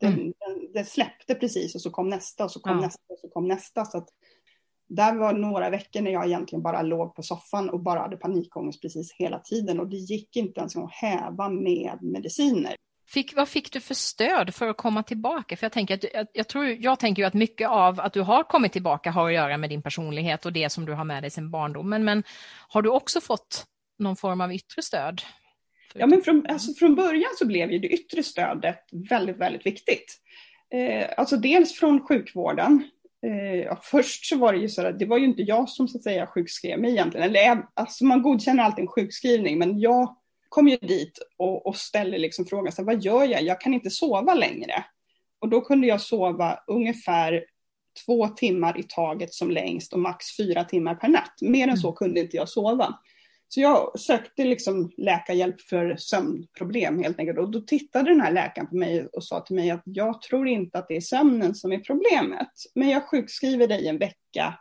Den, 0.00 0.12
mm. 0.12 0.24
den, 0.24 0.72
den, 0.72 0.84
släppte 0.84 1.34
precis 1.34 1.74
och 1.74 1.80
så 1.80 1.90
kom 1.90 2.08
nästa 2.08 2.44
och 2.44 2.50
så 2.50 2.60
kom 2.60 2.76
ja. 2.76 2.80
nästa 2.80 3.02
och 3.08 3.18
så 3.18 3.28
kom 3.28 3.48
nästa. 3.48 3.84
Så 3.84 3.98
att 3.98 4.08
där 4.88 5.14
var 5.14 5.32
några 5.32 5.70
veckor 5.70 6.00
när 6.00 6.10
jag 6.10 6.26
egentligen 6.26 6.62
bara 6.62 6.82
låg 6.82 7.14
på 7.14 7.22
soffan 7.22 7.70
och 7.70 7.80
bara 7.80 8.00
hade 8.00 8.16
panikångest 8.16 8.82
precis 8.82 9.12
hela 9.12 9.38
tiden 9.38 9.80
och 9.80 9.88
det 9.88 9.96
gick 9.96 10.36
inte 10.36 10.60
ens 10.60 10.76
att 10.76 10.92
häva 10.92 11.48
med 11.48 11.98
mediciner. 12.02 12.74
Fick, 13.08 13.36
vad 13.36 13.48
fick 13.48 13.72
du 13.72 13.80
för 13.80 13.94
stöd 13.94 14.54
för 14.54 14.68
att 14.68 14.76
komma 14.76 15.02
tillbaka? 15.02 15.56
För 15.56 15.64
jag, 15.64 15.72
tänker 15.72 15.94
att, 15.94 16.04
jag, 16.14 16.26
jag, 16.32 16.48
tror, 16.48 16.66
jag 16.66 16.98
tänker 16.98 17.24
att 17.24 17.34
mycket 17.34 17.68
av 17.68 18.00
att 18.00 18.12
du 18.12 18.20
har 18.20 18.42
kommit 18.42 18.72
tillbaka 18.72 19.10
har 19.10 19.28
att 19.28 19.34
göra 19.34 19.56
med 19.56 19.70
din 19.70 19.82
personlighet 19.82 20.46
och 20.46 20.52
det 20.52 20.70
som 20.70 20.84
du 20.84 20.92
har 20.92 21.04
med 21.04 21.22
dig 21.22 21.30
sedan 21.30 21.50
barndomen. 21.50 22.04
Men 22.04 22.22
har 22.68 22.82
du 22.82 22.88
också 22.88 23.20
fått 23.20 23.64
någon 23.98 24.16
form 24.16 24.40
av 24.40 24.52
yttre 24.52 24.82
stöd? 24.82 25.22
Ja, 25.94 26.06
men 26.06 26.22
från, 26.22 26.46
alltså 26.48 26.74
från 26.74 26.94
början 26.94 27.30
så 27.38 27.46
blev 27.46 27.72
ju 27.72 27.78
det 27.78 27.88
yttre 27.88 28.22
stödet 28.22 28.78
väldigt, 29.10 29.36
väldigt 29.36 29.66
viktigt. 29.66 30.20
Eh, 30.74 31.06
alltså 31.16 31.36
dels 31.36 31.72
från 31.72 32.06
sjukvården. 32.06 32.90
Eh, 33.26 33.54
ja, 33.54 33.80
först 33.82 34.26
så 34.26 34.36
var 34.36 34.52
det 34.52 34.58
ju 34.58 34.68
så 34.68 34.86
att 34.86 34.98
det 34.98 35.06
var 35.06 35.18
ju 35.18 35.24
inte 35.24 35.42
jag 35.42 35.68
som 35.68 35.88
så 35.88 35.98
att 35.98 36.04
säga 36.04 36.26
sjukskrev 36.26 36.80
mig 36.80 36.90
egentligen. 36.90 37.26
Eller, 37.26 37.62
alltså 37.74 38.04
man 38.04 38.22
godkänner 38.22 38.62
alltid 38.62 38.82
en 38.82 38.88
sjukskrivning, 38.88 39.58
men 39.58 39.80
jag 39.80 40.16
kom 40.48 40.68
ju 40.68 40.76
dit 40.76 41.18
och, 41.36 41.66
och 41.66 41.76
ställer 41.76 42.18
liksom 42.18 42.46
frågan, 42.46 42.72
så 42.72 42.82
här, 42.82 42.86
vad 42.86 43.04
gör 43.04 43.24
jag? 43.24 43.42
Jag 43.42 43.60
kan 43.60 43.74
inte 43.74 43.90
sova 43.90 44.34
längre. 44.34 44.84
Och 45.38 45.48
då 45.48 45.60
kunde 45.60 45.86
jag 45.86 46.00
sova 46.00 46.58
ungefär 46.66 47.44
två 48.06 48.28
timmar 48.28 48.80
i 48.80 48.82
taget 48.82 49.34
som 49.34 49.50
längst 49.50 49.92
och 49.92 49.98
max 49.98 50.36
fyra 50.36 50.64
timmar 50.64 50.94
per 50.94 51.08
natt. 51.08 51.34
Mer 51.40 51.68
än 51.68 51.76
så 51.76 51.88
mm. 51.88 51.96
kunde 51.96 52.20
inte 52.20 52.36
jag 52.36 52.48
sova. 52.48 52.98
Så 53.48 53.60
jag 53.60 54.00
sökte 54.00 54.44
liksom 54.44 54.92
läkarhjälp 54.96 55.60
för 55.60 55.96
sömnproblem 55.96 57.02
helt 57.02 57.18
enkelt. 57.18 57.38
Och 57.38 57.50
då 57.50 57.60
tittade 57.60 58.10
den 58.10 58.20
här 58.20 58.32
läkaren 58.32 58.68
på 58.68 58.76
mig 58.76 59.06
och 59.06 59.24
sa 59.24 59.40
till 59.40 59.56
mig 59.56 59.70
att 59.70 59.82
jag 59.84 60.22
tror 60.22 60.48
inte 60.48 60.78
att 60.78 60.88
det 60.88 60.96
är 60.96 61.00
sömnen 61.00 61.54
som 61.54 61.72
är 61.72 61.78
problemet. 61.78 62.50
Men 62.74 62.88
jag 62.88 63.08
sjukskriver 63.08 63.66
dig 63.66 63.88
en 63.88 63.98
vecka 63.98 64.54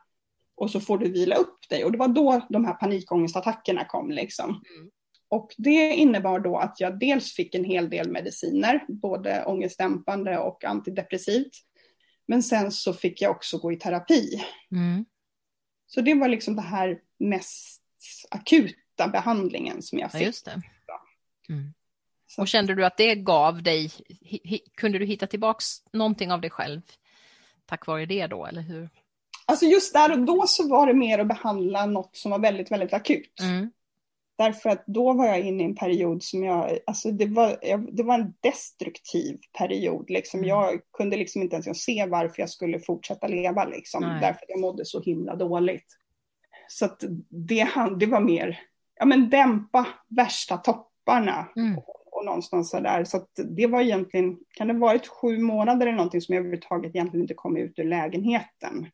och 0.56 0.72
så 0.72 0.80
får 0.80 0.98
du 0.98 1.12
vila 1.12 1.36
upp 1.36 1.70
dig. 1.70 1.86
Och 1.86 1.92
det 1.92 1.98
var 1.98 2.08
då 2.08 2.48
de 2.50 2.66
här 2.66 2.74
panikångestattackerna 2.74 3.86
kom 3.86 4.12
liksom. 4.12 4.50
Mm. 4.50 4.92
Och 5.30 5.54
det 5.58 5.94
innebar 5.94 6.40
då 6.40 6.58
att 6.58 6.80
jag 6.80 7.00
dels 7.00 7.34
fick 7.34 7.56
en 7.56 7.64
hel 7.64 7.90
del 7.90 8.12
mediciner, 8.12 8.86
både 8.88 9.46
ångestdämpande 9.46 10.38
och 10.38 10.64
antidepressivt. 10.64 11.52
Men 12.28 12.44
sen 12.44 12.72
så 12.72 12.94
fick 12.94 13.22
jag 13.22 13.32
också 13.32 13.58
gå 13.58 13.72
i 13.72 13.76
terapi. 13.76 14.44
Mm. 14.72 15.06
Så 15.88 16.02
det 16.02 16.14
var 16.14 16.28
liksom 16.28 16.56
det 16.56 16.62
här 16.62 17.00
mest 17.20 17.87
akuta 18.32 19.08
behandlingen 19.08 19.82
som 19.82 20.00
jag 20.00 20.12
fick. 20.12 20.22
Ja, 20.22 20.26
just 20.26 20.46
det. 20.46 20.62
Mm. 21.50 21.74
Och 22.38 22.48
kände 22.48 22.76
du 22.76 22.86
att 22.86 22.98
det 22.98 23.16
gav 23.16 23.64
dig, 23.64 23.92
kunde 24.76 25.00
du 25.00 25.06
hitta 25.06 25.28
tillbaks 25.28 25.66
någonting 25.92 26.32
av 26.32 26.42
dig 26.42 26.50
själv 26.50 26.82
tack 27.68 27.88
vare 27.88 28.06
det 28.06 28.28
då, 28.28 28.46
eller 28.46 28.62
hur? 28.62 28.90
Alltså 29.46 29.66
just 29.66 29.94
där 29.94 30.12
och 30.12 30.20
då 30.20 30.44
så 30.48 30.68
var 30.68 30.88
det 30.88 30.94
mer 30.94 31.20
att 31.20 31.28
behandla 31.28 31.86
något 31.86 32.16
som 32.16 32.32
var 32.32 32.40
väldigt, 32.40 32.72
väldigt 32.72 32.94
akut. 32.94 33.40
Mm. 33.42 33.72
Därför 34.38 34.70
att 34.70 34.84
då 34.88 35.14
var 35.14 35.26
jag 35.26 35.40
inne 35.40 35.64
i 35.64 35.66
en 35.66 35.76
period 35.76 36.24
som 36.24 36.44
jag, 36.44 36.80
alltså 36.88 37.12
det 37.12 37.26
var, 37.26 37.58
det 37.92 38.04
var 38.04 38.20
en 38.20 38.34
destruktiv 38.40 39.38
period. 39.58 40.10
Liksom. 40.10 40.40
Mm. 40.40 40.50
Jag 40.50 40.80
kunde 40.98 41.18
liksom 41.18 41.42
inte 41.42 41.56
ens 41.56 41.82
se 41.82 42.06
varför 42.06 42.42
jag 42.42 42.50
skulle 42.50 42.80
fortsätta 42.80 43.28
leva, 43.28 43.66
liksom, 43.66 44.02
därför 44.04 44.28
att 44.28 44.50
jag 44.50 44.60
mådde 44.60 44.86
så 44.86 45.02
himla 45.02 45.36
dåligt. 45.36 45.98
Så 46.68 46.86
att 46.86 47.04
det, 47.30 47.68
det 48.00 48.06
var 48.06 48.22
mer, 48.22 48.60
ja 49.00 49.06
men 49.06 49.30
dämpa 49.30 49.88
värsta 50.08 50.58
topparna. 50.58 51.48
Mm. 51.56 51.78
Och, 51.78 52.18
och 52.18 52.26
någonstans 52.26 52.70
sådär. 52.70 53.04
Så 53.04 53.18
att 53.18 53.30
det 53.36 53.68
var 53.68 53.82
egentligen, 53.82 54.38
kan 54.54 54.68
det 54.68 54.74
varit 54.74 55.08
sju 55.08 55.38
månader 55.38 55.88
eller 55.88 55.98
någonting 55.98 56.22
som 56.22 56.36
jag 56.36 56.40
överhuvudtaget 56.40 56.96
egentligen 56.96 57.24
inte 57.24 57.34
kom 57.34 57.58
ut 57.58 57.80
ur 57.80 57.84
lägenheten. 57.84 58.88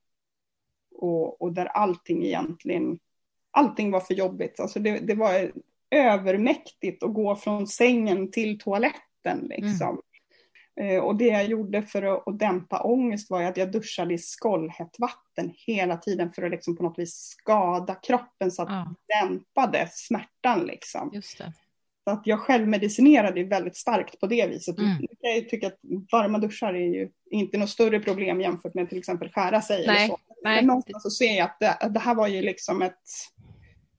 Och, 0.95 1.41
och 1.41 1.53
där 1.53 1.65
allting 1.65 2.25
egentligen 2.25 2.99
allting 3.53 3.91
var 3.91 3.99
för 3.99 4.13
jobbigt. 4.13 4.59
Alltså 4.59 4.79
det, 4.79 4.99
det 4.99 5.15
var 5.15 5.51
övermäktigt 5.89 7.03
att 7.03 7.13
gå 7.13 7.36
från 7.36 7.67
sängen 7.67 8.31
till 8.31 8.59
toaletten. 8.59 9.47
Liksom. 9.49 9.89
Mm. 9.89 10.01
Och 11.01 11.15
det 11.15 11.25
jag 11.27 11.45
gjorde 11.45 11.81
för 11.81 12.03
att, 12.03 12.39
dämpa 12.39 12.83
ångest 12.83 13.29
var 13.29 13.43
att 13.43 13.57
jag 13.57 13.71
duschade 13.71 14.13
i 14.13 14.17
skållhett 14.17 14.99
vatten 14.99 15.53
hela 15.67 15.97
tiden 15.97 16.33
för 16.33 16.43
att 16.43 16.51
liksom 16.51 16.77
på 16.77 16.83
något 16.83 16.99
vis 16.99 17.36
skada 17.39 17.95
kroppen 17.95 18.51
så 18.51 18.62
att 18.62 18.69
ja. 18.69 18.95
dämpade 19.21 19.89
smärtan. 19.91 20.65
Liksom. 20.65 21.12
Just 21.13 21.38
det. 21.38 21.53
Så 22.03 22.09
att 22.09 22.27
jag 22.27 22.39
självmedicinerade 22.39 23.43
väldigt 23.43 23.77
starkt 23.77 24.19
på 24.19 24.27
det 24.27 24.47
viset. 24.47 24.77
Mm. 24.77 25.07
Jag 25.19 25.49
tycker 25.49 25.67
att 25.67 25.79
varma 26.12 26.38
duschar 26.38 26.73
är 26.73 26.93
ju 26.93 27.09
inte 27.31 27.57
något 27.57 27.69
större 27.69 27.99
problem 27.99 28.41
jämfört 28.41 28.73
med 28.73 28.89
till 28.89 28.97
exempel 28.97 29.29
skära 29.29 29.62
sig. 29.62 29.88
Nej, 29.88 29.97
eller 29.97 30.07
så. 30.07 30.19
Nej. 30.43 30.55
Men 30.55 30.65
någonstans 30.65 31.03
så 31.03 31.09
ser 31.09 31.38
jag 31.38 31.45
att 31.45 31.59
det, 31.59 31.89
det, 31.89 31.99
här 31.99 32.15
var 32.15 32.27
ju 32.27 32.41
liksom 32.41 32.81
ett 32.81 32.99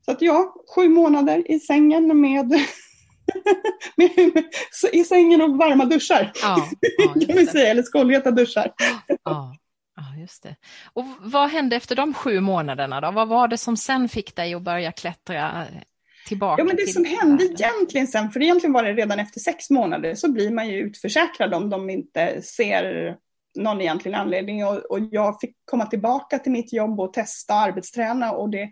så 0.05 0.11
att 0.11 0.23
ja, 0.23 0.55
sju 0.75 0.89
månader 0.89 1.51
i 1.51 1.61
sängen 1.61 2.21
med 2.21 2.55
i 4.93 5.05
sängen 5.05 5.43
och 5.43 5.59
varma 5.59 5.85
duschar. 5.85 6.33
Ja, 6.43 6.69
ja, 6.99 7.13
kan 7.27 7.37
vi 7.37 7.47
säga, 7.47 7.71
eller 7.71 7.83
skållheta 7.83 8.31
duschar. 8.31 8.73
Ja, 9.25 9.57
ja, 9.97 10.21
just 10.21 10.43
det. 10.43 10.57
Och 10.93 11.05
vad 11.21 11.51
hände 11.51 11.77
efter 11.77 11.97
de 11.97 12.15
sju 12.15 12.41
månaderna 12.41 13.01
då? 13.01 13.11
Vad 13.11 13.29
var 13.29 13.49
det 13.49 13.59
som 13.59 13.77
sen 13.77 14.09
fick 14.09 14.37
dig 14.37 14.55
att 14.55 14.63
börja 14.63 14.93
klättra 14.93 15.67
tillbaka? 16.27 16.61
Ja, 16.63 16.65
men 16.65 16.77
det 16.77 16.93
som 16.93 17.05
hände 17.05 17.45
egentligen 17.45 18.07
sen, 18.07 18.31
för 18.31 18.43
egentligen 18.43 18.73
var 18.73 18.83
det 18.83 18.93
redan 18.93 19.19
efter 19.19 19.41
sex 19.41 19.71
månader, 19.71 20.15
så 20.15 20.33
blir 20.33 20.51
man 20.51 20.69
ju 20.69 20.79
utförsäkrad 20.79 21.55
om 21.55 21.71
de 21.71 21.91
inte 21.91 22.43
ser 22.43 23.17
någon 23.55 23.81
egentlig 23.81 24.13
anledning. 24.13 24.65
Och, 24.65 24.77
och 24.77 25.01
jag 25.11 25.41
fick 25.41 25.57
komma 25.65 25.87
tillbaka 25.87 26.39
till 26.39 26.53
mitt 26.53 26.73
jobb 26.73 27.01
och 27.01 27.13
testa 27.13 27.55
arbetsträna 27.55 28.33
och 28.33 28.51
det 28.51 28.71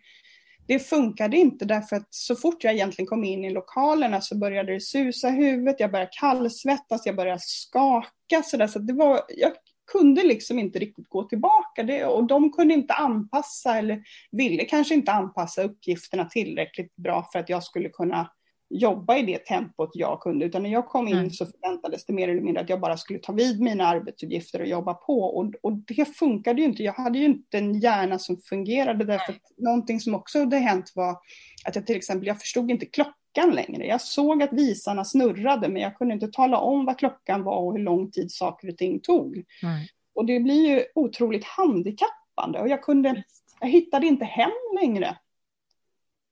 det 0.66 0.78
funkade 0.78 1.36
inte 1.36 1.64
därför 1.64 1.96
att 1.96 2.06
så 2.10 2.36
fort 2.36 2.64
jag 2.64 2.74
egentligen 2.74 3.06
kom 3.06 3.24
in 3.24 3.44
i 3.44 3.50
lokalerna 3.50 4.20
så 4.20 4.38
började 4.38 4.72
det 4.72 4.80
susa 4.80 5.28
i 5.28 5.32
huvudet, 5.32 5.80
jag 5.80 5.90
började 5.92 6.10
kallsvettas, 6.20 7.06
jag 7.06 7.16
började 7.16 7.40
skaka 7.42 8.42
så 8.44 8.56
där, 8.56 8.66
så 8.66 8.78
det 8.78 8.92
var, 8.92 9.20
jag 9.28 9.52
kunde 9.92 10.22
liksom 10.22 10.58
inte 10.58 10.78
riktigt 10.78 11.08
gå 11.08 11.22
tillbaka. 11.22 11.82
Det, 11.82 12.04
och 12.04 12.26
de 12.26 12.52
kunde 12.52 12.74
inte 12.74 12.94
anpassa 12.94 13.78
eller 13.78 14.02
ville 14.30 14.64
kanske 14.64 14.94
inte 14.94 15.12
anpassa 15.12 15.62
uppgifterna 15.62 16.24
tillräckligt 16.24 16.96
bra 16.96 17.28
för 17.32 17.38
att 17.38 17.48
jag 17.48 17.62
skulle 17.62 17.88
kunna 17.88 18.30
jobba 18.72 19.16
i 19.16 19.22
det 19.22 19.38
tempot 19.38 19.90
jag 19.94 20.20
kunde, 20.20 20.44
utan 20.44 20.62
när 20.62 20.70
jag 20.70 20.88
kom 20.88 21.08
in 21.08 21.16
mm. 21.16 21.30
så 21.30 21.46
förväntades 21.46 22.06
det 22.06 22.12
mer 22.12 22.28
eller 22.28 22.40
mindre 22.40 22.62
att 22.62 22.68
jag 22.68 22.80
bara 22.80 22.96
skulle 22.96 23.18
ta 23.18 23.32
vid 23.32 23.60
mina 23.60 23.86
arbetsuppgifter 23.86 24.60
och 24.60 24.66
jobba 24.66 24.94
på. 24.94 25.24
Och, 25.24 25.52
och 25.62 25.72
det 25.72 26.04
funkade 26.04 26.60
ju 26.60 26.66
inte. 26.66 26.82
Jag 26.82 26.92
hade 26.92 27.18
ju 27.18 27.24
inte 27.24 27.58
en 27.58 27.80
hjärna 27.80 28.18
som 28.18 28.36
fungerade 28.36 29.04
därför 29.04 29.32
att 29.32 29.58
någonting 29.58 30.00
som 30.00 30.14
också 30.14 30.38
hade 30.38 30.56
hänt 30.56 30.92
var 30.94 31.16
att 31.64 31.76
jag 31.76 31.86
till 31.86 31.96
exempel, 31.96 32.26
jag 32.26 32.40
förstod 32.40 32.70
inte 32.70 32.86
klockan 32.86 33.50
längre. 33.50 33.86
Jag 33.86 34.00
såg 34.00 34.42
att 34.42 34.52
visarna 34.52 35.04
snurrade 35.04 35.68
men 35.68 35.82
jag 35.82 35.96
kunde 35.96 36.14
inte 36.14 36.28
tala 36.28 36.58
om 36.58 36.84
vad 36.84 36.98
klockan 36.98 37.42
var 37.42 37.56
och 37.56 37.72
hur 37.72 37.82
lång 37.82 38.10
tid 38.10 38.32
saker 38.32 38.68
och 38.68 38.78
ting 38.78 39.00
tog. 39.00 39.34
Mm. 39.36 39.80
Och 40.14 40.26
det 40.26 40.40
blir 40.40 40.68
ju 40.68 40.84
otroligt 40.94 41.44
handikappande 41.44 42.60
och 42.60 42.68
jag 42.68 42.82
kunde, 42.82 43.24
jag 43.60 43.68
hittade 43.68 44.06
inte 44.06 44.24
hem 44.24 44.50
längre. 44.80 45.16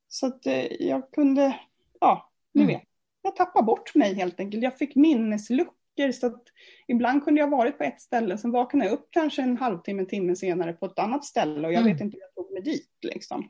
Så 0.08 0.26
att 0.26 0.46
eh, 0.46 0.82
jag 0.82 1.10
kunde, 1.10 1.58
ja, 2.00 2.29
ni 2.54 2.62
mm. 2.62 2.74
vet, 2.74 2.84
jag 3.22 3.36
tappade 3.36 3.66
bort 3.66 3.94
mig 3.94 4.14
helt 4.14 4.40
enkelt. 4.40 4.62
Jag 4.62 4.78
fick 4.78 4.94
minnesluckor 4.96 6.12
så 6.12 6.26
att 6.26 6.42
ibland 6.88 7.24
kunde 7.24 7.40
jag 7.40 7.50
varit 7.50 7.78
på 7.78 7.84
ett 7.84 8.00
ställe, 8.00 8.38
sen 8.38 8.50
vaknade 8.50 8.90
jag 8.90 8.94
upp 8.94 9.08
kanske 9.10 9.42
en 9.42 9.56
halvtimme, 9.56 10.02
en 10.02 10.08
timme 10.08 10.36
senare 10.36 10.72
på 10.72 10.86
ett 10.86 10.98
annat 10.98 11.24
ställe 11.24 11.66
och 11.66 11.72
jag 11.72 11.80
mm. 11.80 11.92
vet 11.92 12.00
inte 12.00 12.16
hur 12.16 12.22
jag 12.22 12.34
tog 12.34 12.52
mig 12.52 12.62
dit 12.62 12.90
liksom. 13.02 13.48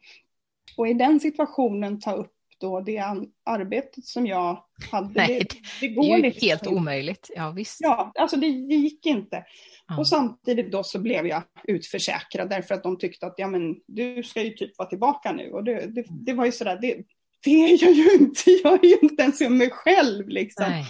Och 0.77 0.89
i 0.89 0.95
den 0.95 1.21
situationen 1.21 2.01
ta 2.01 2.13
upp 2.13 2.33
då 2.61 2.81
det 2.81 3.05
arbetet 3.45 4.05
som 4.05 4.27
jag 4.27 4.65
hade. 4.91 5.13
Nej, 5.15 5.47
det, 5.51 5.57
det 5.81 5.89
går 5.89 6.03
det 6.03 6.13
är 6.13 6.17
ju 6.17 6.23
liksom 6.23 6.49
helt 6.49 6.67
omöjligt. 6.67 7.31
Ja, 7.37 7.51
visst. 7.51 7.81
Ja, 7.81 8.13
alltså 8.15 8.37
det, 8.37 8.47
det 8.47 8.75
gick 8.75 9.07
inte. 9.07 9.45
Ja. 9.89 9.99
Och 9.99 10.09
samtidigt 10.09 10.73
då 10.73 10.83
så 10.83 10.99
blev 10.99 11.27
jag 11.27 11.43
utförsäkrad 11.65 12.51
därför 12.51 12.75
att 12.75 12.83
de 12.83 12.99
tyckte 12.99 13.27
att 13.27 13.35
ja, 13.37 13.47
men, 13.47 13.77
du 13.87 14.23
ska 14.23 14.43
ju 14.43 14.51
typ 14.51 14.79
vara 14.79 14.89
tillbaka 14.89 15.33
nu. 15.33 15.53
Och 15.53 15.65
det, 15.65 15.87
det, 15.87 16.05
det 16.09 16.33
var 16.33 16.45
ju 16.45 16.53
sådär, 16.53 16.79
det, 16.83 16.97
det 17.45 17.51
är 17.51 17.85
jag 17.85 17.93
ju 17.93 18.13
inte, 18.13 18.51
jag 18.51 18.85
är 18.85 18.89
ju 18.89 18.99
inte 19.03 19.23
ens 19.23 19.41
mig 19.41 19.71
själv 19.71 20.29
liksom. 20.29 20.85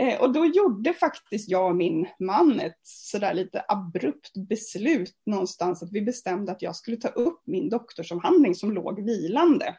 Eh, 0.00 0.20
och 0.20 0.32
då 0.32 0.46
gjorde 0.46 0.94
faktiskt 0.94 1.48
jag 1.48 1.68
och 1.68 1.76
min 1.76 2.08
man 2.18 2.60
ett 2.60 2.80
sådär 2.82 3.34
lite 3.34 3.64
abrupt 3.68 4.32
beslut 4.48 5.16
någonstans 5.26 5.82
att 5.82 5.92
vi 5.92 6.02
bestämde 6.02 6.52
att 6.52 6.62
jag 6.62 6.76
skulle 6.76 6.96
ta 6.96 7.08
upp 7.08 7.42
min 7.44 7.68
doktorsavhandling 7.68 8.54
som 8.54 8.72
låg 8.72 9.04
vilande. 9.04 9.76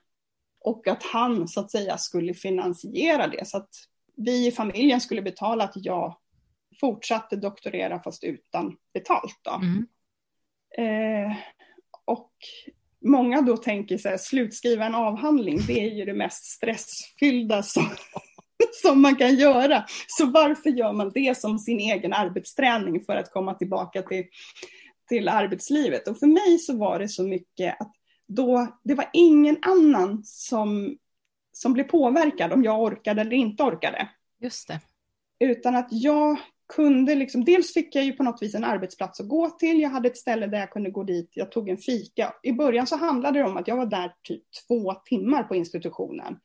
Och 0.59 0.87
att 0.87 1.03
han 1.03 1.47
så 1.47 1.59
att 1.59 1.71
säga 1.71 1.97
skulle 1.97 2.33
finansiera 2.33 3.27
det 3.27 3.47
så 3.47 3.57
att 3.57 3.69
vi 4.15 4.47
i 4.47 4.51
familjen 4.51 5.01
skulle 5.01 5.21
betala 5.21 5.63
att 5.63 5.73
jag 5.75 6.17
fortsatte 6.79 7.35
doktorera 7.35 8.03
fast 8.03 8.23
utan 8.23 8.77
betalt. 8.93 9.39
Då. 9.41 9.51
Mm. 9.51 9.87
Eh, 10.77 11.37
och 12.05 12.33
många 13.01 13.41
då 13.41 13.57
tänker 13.57 13.97
så 13.97 14.09
här, 14.09 14.17
slutskriva 14.17 14.85
en 14.85 14.95
avhandling, 14.95 15.59
det 15.67 15.79
är 15.79 15.95
ju 15.95 16.05
det 16.05 16.13
mest 16.13 16.45
stressfyllda 16.45 17.63
som, 17.63 17.89
som 18.81 19.01
man 19.01 19.15
kan 19.15 19.35
göra. 19.35 19.85
Så 20.07 20.25
varför 20.25 20.69
gör 20.69 20.93
man 20.93 21.11
det 21.13 21.37
som 21.37 21.59
sin 21.59 21.79
egen 21.79 22.13
arbetsträning 22.13 23.05
för 23.05 23.15
att 23.15 23.31
komma 23.31 23.53
tillbaka 23.53 24.01
till, 24.01 24.25
till 25.09 25.29
arbetslivet. 25.29 26.07
Och 26.07 26.19
för 26.19 26.27
mig 26.27 26.57
så 26.57 26.77
var 26.77 26.99
det 26.99 27.09
så 27.09 27.23
mycket 27.23 27.81
att 27.81 27.95
då, 28.27 28.67
det 28.83 28.95
var 28.95 29.09
ingen 29.13 29.57
annan 29.61 30.21
som, 30.23 30.97
som 31.51 31.73
blev 31.73 31.83
påverkad 31.83 32.53
om 32.53 32.63
jag 32.63 32.81
orkade 32.81 33.21
eller 33.21 33.33
inte 33.33 33.63
orkade. 33.63 34.09
Just 34.39 34.67
det. 34.67 34.79
Utan 35.39 35.75
att 35.75 35.87
jag 35.91 36.37
kunde 36.75 37.15
liksom, 37.15 37.45
dels 37.45 37.73
fick 37.73 37.95
jag 37.95 38.03
ju 38.03 38.13
på 38.13 38.23
något 38.23 38.41
vis 38.41 38.55
en 38.55 38.63
arbetsplats 38.63 39.19
att 39.19 39.27
gå 39.27 39.49
till. 39.49 39.79
Jag 39.79 39.89
hade 39.89 40.07
ett 40.07 40.17
ställe 40.17 40.47
där 40.47 40.59
jag 40.59 40.71
kunde 40.71 40.89
gå 40.89 41.03
dit. 41.03 41.31
Jag 41.33 41.51
tog 41.51 41.69
en 41.69 41.77
fika. 41.77 42.33
I 42.43 42.51
början 42.51 42.87
så 42.87 42.95
handlade 42.95 43.39
det 43.39 43.45
om 43.45 43.57
att 43.57 43.67
jag 43.67 43.77
var 43.77 43.85
där 43.85 44.13
typ 44.23 44.43
två 44.67 44.93
timmar 44.93 45.43
på 45.43 45.55
institutionen. 45.55 46.39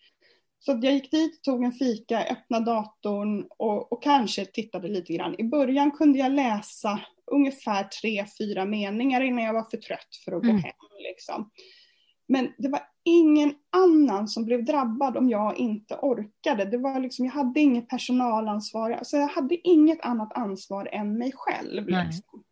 Så 0.59 0.81
jag 0.83 0.93
gick 0.93 1.11
dit, 1.11 1.43
tog 1.43 1.65
en 1.65 1.73
fika, 1.73 2.25
öppnade 2.25 2.65
datorn 2.65 3.47
och, 3.59 3.93
och, 3.93 4.03
kanske 4.03 4.45
tittade 4.45 4.89
lite 4.89 5.13
grann. 5.13 5.35
I 5.39 5.45
början 5.45 5.91
kunde 5.91 6.19
jag 6.19 6.33
läsa 6.33 7.01
ungefär 7.33 7.85
tre, 7.85 8.27
fyra 8.39 8.65
meningar 8.65 9.21
innan 9.21 9.45
jag 9.45 9.53
var 9.53 9.71
för 9.71 9.77
trött 9.77 10.17
för 10.25 10.33
att 10.33 10.43
gå 10.43 10.49
mm. 10.49 10.63
hem. 10.63 10.73
Liksom. 10.99 11.51
Men 12.29 12.53
det 12.59 12.69
var 12.69 12.81
ingen 13.05 13.55
annan 13.71 14.29
som 14.29 14.45
blev 14.45 14.65
drabbad 14.65 15.17
om 15.17 15.29
jag 15.29 15.57
inte 15.57 15.95
orkade. 15.95 16.65
Det 16.65 16.79
var 16.79 17.01
liksom, 17.01 17.25
jag 17.25 17.33
hade 17.33 17.61
inget 17.61 17.89
personalansvar, 17.89 18.91
alltså 18.91 19.17
jag 19.17 19.29
hade 19.29 19.69
inget 19.69 20.05
annat 20.05 20.33
ansvar 20.33 20.89
än 20.93 21.19
mig 21.19 21.33
själv. 21.35 21.89
Liksom. 21.89 22.45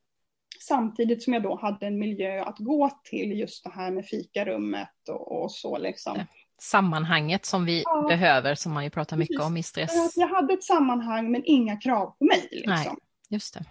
Samtidigt 0.61 1.23
som 1.23 1.33
jag 1.33 1.43
då 1.43 1.59
hade 1.63 1.87
en 1.87 1.99
miljö 1.99 2.45
att 2.45 2.59
gå 2.59 2.91
till, 3.05 3.39
just 3.39 3.65
det 3.65 3.71
här 3.71 3.91
med 3.91 4.07
fikarummet 4.07 5.09
och, 5.09 5.43
och 5.43 5.53
så. 5.53 5.79
Liksom. 5.79 6.19
Sammanhanget 6.61 7.47
som 7.47 7.65
vi 7.65 7.83
ja, 7.85 8.05
behöver, 8.09 8.55
som 8.55 8.73
man 8.73 8.85
ju 8.85 8.91
pratar 8.91 9.17
mycket 9.17 9.37
precis. 9.37 9.47
om 9.47 9.57
i 9.57 9.63
stress. 9.63 10.17
Jag 10.17 10.29
hade 10.29 10.55
ett 10.55 10.65
sammanhang 10.65 11.31
men 11.31 11.43
inga 11.45 11.77
krav 11.77 12.07
på 12.19 12.25
mig. 12.25 12.49
Liksom. 12.51 12.75
Nej, 12.75 12.89
just 13.29 13.55
det. 13.55 13.65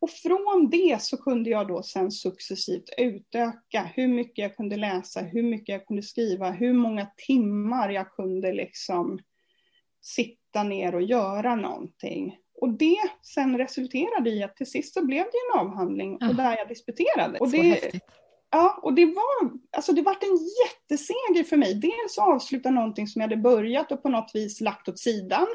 Och 0.00 0.10
från 0.10 0.70
det 0.70 1.02
så 1.02 1.16
kunde 1.16 1.50
jag 1.50 1.68
då 1.68 1.82
sen 1.82 2.10
successivt 2.10 2.90
utöka 2.98 3.82
hur 3.94 4.08
mycket 4.08 4.38
jag 4.38 4.56
kunde 4.56 4.76
läsa, 4.76 5.20
hur 5.20 5.42
mycket 5.42 5.68
jag 5.68 5.86
kunde 5.86 6.02
skriva, 6.02 6.50
hur 6.50 6.72
många 6.72 7.06
timmar 7.26 7.90
jag 7.90 8.12
kunde 8.12 8.52
liksom 8.52 9.18
sitta 10.00 10.62
ner 10.62 10.94
och 10.94 11.02
göra 11.02 11.56
någonting. 11.56 12.36
Och 12.60 12.78
det 12.78 12.98
sen 13.22 13.58
resulterade 13.58 14.30
i 14.30 14.42
att 14.42 14.56
till 14.56 14.70
sist 14.70 14.94
så 14.94 15.06
blev 15.06 15.24
det 15.24 15.60
en 15.60 15.60
avhandling 15.60 16.14
och 16.14 16.34
där 16.34 16.56
jag 16.56 16.68
disputerade. 16.68 17.38
Och 17.38 17.50
det, 17.50 17.90
ja, 18.50 18.80
och 18.82 18.94
det 18.94 19.06
var, 19.06 19.50
alltså 19.76 19.92
det 19.92 20.02
var 20.02 20.12
en 20.12 20.38
jätteseger 20.64 21.44
för 21.44 21.56
mig. 21.56 21.74
Dels 21.74 22.18
att 22.18 22.28
avsluta 22.28 22.70
någonting 22.70 23.06
som 23.06 23.20
jag 23.20 23.28
hade 23.28 23.42
börjat 23.42 23.92
och 23.92 24.02
på 24.02 24.08
något 24.08 24.30
vis 24.34 24.60
lagt 24.60 24.88
åt 24.88 24.98
sidan 24.98 25.46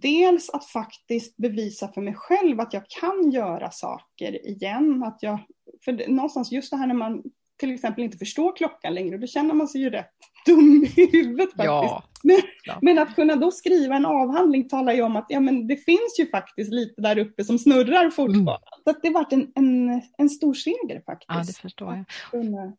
dels 0.00 0.50
att 0.50 0.66
faktiskt 0.66 1.36
bevisa 1.36 1.88
för 1.88 2.00
mig 2.00 2.14
själv 2.14 2.60
att 2.60 2.72
jag 2.72 2.82
kan 2.88 3.30
göra 3.30 3.70
saker 3.70 4.46
igen. 4.48 5.02
Att 5.02 5.18
jag, 5.22 5.38
för 5.84 6.08
någonstans 6.08 6.52
just 6.52 6.70
det 6.70 6.76
här 6.76 6.86
när 6.86 6.94
man 6.94 7.22
till 7.56 7.74
exempel 7.74 8.04
inte 8.04 8.18
förstår 8.18 8.56
klockan 8.56 8.94
längre, 8.94 9.18
då 9.18 9.26
känner 9.26 9.54
man 9.54 9.68
sig 9.68 9.80
ju 9.80 9.90
rätt 9.90 10.10
dum 10.46 10.86
i 10.96 11.10
huvudet 11.12 11.50
faktiskt. 11.50 11.66
Ja, 11.66 12.02
men, 12.22 12.40
men, 12.82 12.98
att 12.98 13.14
kunna 13.14 13.36
då 13.36 13.50
skriva 13.50 13.96
en 13.96 14.06
avhandling 14.06 14.68
talar 14.68 14.92
ju 14.92 15.02
om 15.02 15.16
att 15.16 15.26
ja, 15.28 15.40
men 15.40 15.66
det 15.66 15.76
finns 15.76 16.18
ju 16.18 16.30
faktiskt 16.30 16.72
lite 16.72 17.02
där 17.02 17.18
uppe 17.18 17.44
som 17.44 17.58
snurrar 17.58 18.10
fortfarande. 18.10 18.50
Mm. 18.50 18.58
Så 18.84 18.94
det 19.02 19.10
varit 19.10 19.32
en, 19.32 19.52
en, 19.54 20.02
en 20.18 20.30
stor 20.30 20.54
seger 20.54 21.02
faktiskt. 21.06 21.28
Ja, 21.28 21.44
det 21.46 21.56
förstår 21.58 22.04
jag. 22.32 22.72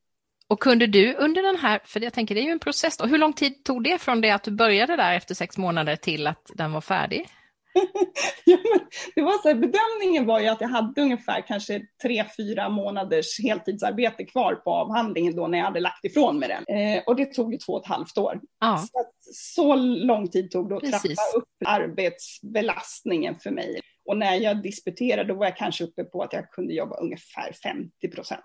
Och 0.48 0.60
kunde 0.60 0.88
du 0.88 1.14
under 1.14 1.44
den 1.44 1.56
här, 1.56 1.80
för 1.86 2.04
jag 2.04 2.14
tänker 2.14 2.36
det 2.36 2.42
är 2.42 2.46
ju 2.46 2.52
en 2.52 2.60
process 2.60 2.98
då, 2.98 3.06
hur 3.06 3.18
lång 3.18 3.34
tid 3.34 3.64
tog 3.64 3.84
det 3.84 4.02
från 4.02 4.22
det 4.22 4.32
att 4.32 4.44
du 4.44 4.52
började 4.52 4.96
där 4.96 5.14
efter 5.14 5.36
sex 5.36 5.58
månader 5.58 5.96
till 5.96 6.28
att 6.28 6.52
den 6.56 6.72
var 6.72 6.82
färdig? 6.82 7.28
ja, 8.46 8.58
men 8.64 8.80
det 9.16 9.22
var 9.22 9.42
så 9.42 9.48
här, 9.48 9.56
bedömningen 9.56 10.26
var 10.26 10.40
ju 10.40 10.48
att 10.48 10.62
jag 10.62 10.68
hade 10.68 11.02
ungefär 11.02 11.48
kanske 11.48 11.82
tre, 12.02 12.26
fyra 12.38 12.70
månaders 12.70 13.40
heltidsarbete 13.44 14.26
kvar 14.26 14.56
på 14.56 14.72
avhandlingen 14.72 15.36
då 15.36 15.48
när 15.48 15.58
jag 15.58 15.66
hade 15.66 15.80
lagt 15.80 16.06
ifrån 16.06 16.40
mig 16.40 16.50
den. 16.50 16.78
Eh, 16.78 17.04
och 17.08 17.16
det 17.16 17.26
tog 17.26 17.54
ju 17.54 17.58
två 17.58 17.74
och 17.74 17.82
ett 17.82 17.90
halvt 17.90 18.18
år. 18.18 18.40
Ja. 18.60 18.78
Så, 18.78 19.06
så 19.34 19.76
lång 19.76 20.28
tid 20.28 20.52
tog 20.52 20.70
det 20.70 20.76
att 20.76 20.82
Precis. 20.82 21.02
trappa 21.02 21.38
upp 21.38 21.50
arbetsbelastningen 21.66 23.36
för 23.40 23.52
mig. 23.52 23.80
Och 24.06 24.18
när 24.18 24.36
jag 24.36 24.62
disputerade 24.62 25.34
då 25.34 25.34
var 25.34 25.46
jag 25.46 25.58
kanske 25.58 25.84
uppe 25.84 26.04
på 26.04 26.24
att 26.24 26.34
jag 26.34 26.52
kunde 26.52 26.74
jobba 26.74 26.96
ungefär 26.96 27.54
50 27.64 28.08
procent. 28.08 28.44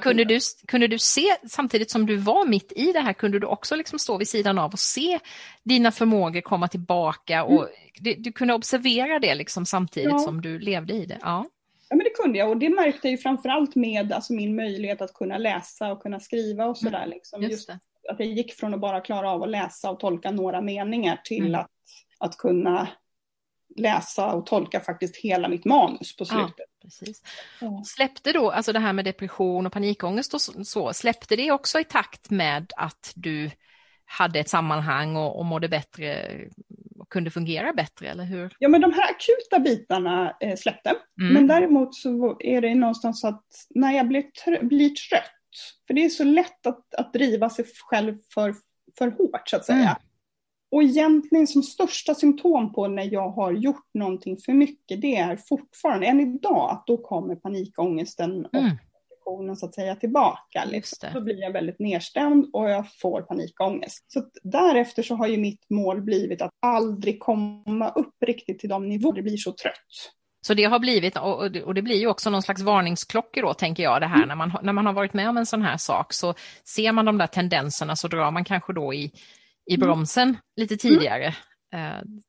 Kunde 0.00 0.24
du, 0.24 0.38
kunde 0.66 0.86
du 0.86 0.98
se, 0.98 1.36
samtidigt 1.48 1.90
som 1.90 2.06
du 2.06 2.16
var 2.16 2.46
mitt 2.46 2.72
i 2.76 2.92
det 2.92 3.00
här, 3.00 3.12
kunde 3.12 3.38
du 3.38 3.46
också 3.46 3.76
liksom 3.76 3.98
stå 3.98 4.18
vid 4.18 4.28
sidan 4.28 4.58
av 4.58 4.72
och 4.72 4.78
se 4.78 5.18
dina 5.64 5.92
förmågor 5.92 6.40
komma 6.40 6.68
tillbaka 6.68 7.44
och 7.44 7.62
mm. 7.62 7.68
du, 8.00 8.14
du, 8.14 8.32
kunde 8.32 8.54
observera 8.54 9.18
det 9.18 9.34
liksom 9.34 9.66
samtidigt 9.66 10.10
ja. 10.10 10.18
som 10.18 10.40
du 10.40 10.58
levde 10.58 10.94
i 10.94 11.06
det? 11.06 11.18
Ja. 11.20 11.46
Ja, 11.88 11.96
men 11.96 12.04
det 12.04 12.22
kunde 12.22 12.38
jag 12.38 12.50
och 12.50 12.56
det 12.56 12.68
märkte 12.68 13.08
jag 13.08 13.12
ju 13.12 13.18
framförallt 13.18 13.74
med 13.74 14.12
alltså, 14.12 14.32
min 14.32 14.56
möjlighet 14.56 15.00
att 15.00 15.14
kunna 15.14 15.38
läsa 15.38 15.92
och 15.92 16.02
kunna 16.02 16.20
skriva 16.20 16.66
och 16.66 16.78
sådär. 16.78 16.98
Mm. 16.98 17.10
Liksom. 17.10 17.42
Just, 17.42 17.52
Just 17.52 17.70
att 18.08 18.18
jag 18.18 18.28
gick 18.28 18.54
från 18.54 18.74
att 18.74 18.80
bara 18.80 19.00
klara 19.00 19.30
av 19.30 19.42
att 19.42 19.48
läsa 19.48 19.90
och 19.90 20.00
tolka 20.00 20.30
några 20.30 20.60
meningar 20.60 21.20
till 21.24 21.46
mm. 21.46 21.60
att, 21.60 21.70
att 22.18 22.36
kunna 22.36 22.88
läsa 23.76 24.32
och 24.32 24.46
tolka 24.46 24.80
faktiskt 24.80 25.16
hela 25.16 25.48
mitt 25.48 25.64
manus 25.64 26.16
på 26.16 26.24
slutet. 26.24 26.54
Ja, 26.56 26.64
precis. 26.82 27.22
Släppte 27.84 28.32
då, 28.32 28.50
alltså 28.50 28.72
det 28.72 28.78
här 28.78 28.92
med 28.92 29.04
depression 29.04 29.66
och 29.66 29.72
panikångest 29.72 30.34
och 30.34 30.40
så, 30.66 30.92
släppte 30.92 31.36
det 31.36 31.50
också 31.50 31.80
i 31.80 31.84
takt 31.84 32.30
med 32.30 32.72
att 32.76 33.12
du 33.14 33.50
hade 34.04 34.40
ett 34.40 34.48
sammanhang 34.48 35.16
och, 35.16 35.38
och 35.38 35.44
mådde 35.44 35.68
bättre 35.68 36.40
och 36.98 37.08
kunde 37.08 37.30
fungera 37.30 37.72
bättre, 37.72 38.08
eller 38.08 38.24
hur? 38.24 38.56
Ja, 38.58 38.68
men 38.68 38.80
de 38.80 38.92
här 38.92 39.10
akuta 39.10 39.58
bitarna 39.58 40.36
eh, 40.40 40.56
släppte. 40.56 40.94
Mm. 41.20 41.34
Men 41.34 41.46
däremot 41.46 41.94
så 41.94 42.36
är 42.40 42.60
det 42.60 42.74
någonstans 42.74 43.24
att 43.24 43.44
när 43.70 43.92
jag 43.92 44.08
blir, 44.08 44.22
trö 44.22 44.62
blir 44.62 44.90
trött, 44.90 45.30
för 45.86 45.94
det 45.94 46.04
är 46.04 46.08
så 46.08 46.24
lätt 46.24 46.66
att, 46.66 46.94
att 46.94 47.12
driva 47.12 47.50
sig 47.50 47.64
själv 47.90 48.18
för, 48.34 48.54
för 48.98 49.10
hårt 49.10 49.48
så 49.48 49.56
att 49.56 49.64
säga. 49.64 49.78
Mm. 49.78 49.96
Och 50.74 50.82
egentligen 50.82 51.46
som 51.46 51.62
största 51.62 52.14
symptom 52.14 52.72
på 52.72 52.88
när 52.88 53.12
jag 53.12 53.30
har 53.30 53.52
gjort 53.52 53.88
någonting 53.94 54.36
för 54.44 54.52
mycket, 54.52 55.00
det 55.00 55.16
är 55.16 55.36
fortfarande, 55.36 56.06
än 56.06 56.20
idag, 56.20 56.70
att 56.70 56.86
då 56.86 56.96
kommer 56.96 57.36
panikångesten 57.36 58.46
och 58.46 58.54
mm. 58.54 58.70
depressionen 59.10 59.56
så 59.56 59.66
att 59.66 59.74
säga 59.74 59.96
tillbaka. 59.96 60.64
Liksom. 60.64 61.08
Då 61.14 61.20
blir 61.20 61.40
jag 61.40 61.52
väldigt 61.52 61.78
nedstämd 61.78 62.50
och 62.52 62.70
jag 62.70 62.84
får 63.00 63.22
panikångest. 63.22 64.04
Så 64.12 64.22
därefter 64.42 65.02
så 65.02 65.14
har 65.14 65.26
ju 65.26 65.36
mitt 65.36 65.70
mål 65.70 66.02
blivit 66.02 66.42
att 66.42 66.50
aldrig 66.62 67.20
komma 67.20 67.88
upp 67.88 68.14
riktigt 68.26 68.58
till 68.58 68.68
de 68.68 68.88
nivåer 68.88 69.14
det 69.14 69.22
blir 69.22 69.36
så 69.36 69.52
trött. 69.52 70.12
Så 70.46 70.54
det 70.54 70.64
har 70.64 70.78
blivit, 70.78 71.16
och 71.64 71.74
det 71.74 71.82
blir 71.82 71.96
ju 71.96 72.06
också 72.06 72.30
någon 72.30 72.42
slags 72.42 72.62
varningsklockor 72.62 73.42
då, 73.42 73.54
tänker 73.54 73.82
jag, 73.82 74.00
det 74.00 74.06
här 74.06 74.16
mm. 74.16 74.28
när, 74.28 74.34
man, 74.34 74.52
när 74.62 74.72
man 74.72 74.86
har 74.86 74.92
varit 74.92 75.14
med 75.14 75.28
om 75.28 75.36
en 75.36 75.46
sån 75.46 75.62
här 75.62 75.76
sak, 75.76 76.12
så 76.12 76.34
ser 76.64 76.92
man 76.92 77.04
de 77.04 77.18
där 77.18 77.26
tendenserna 77.26 77.96
så 77.96 78.08
drar 78.08 78.30
man 78.30 78.44
kanske 78.44 78.72
då 78.72 78.94
i 78.94 79.12
i 79.66 79.74
mm. 79.74 79.86
bromsen 79.86 80.28
mm. 80.28 80.40
lite 80.56 80.76
tidigare. 80.76 81.34
Mm. 81.74 82.22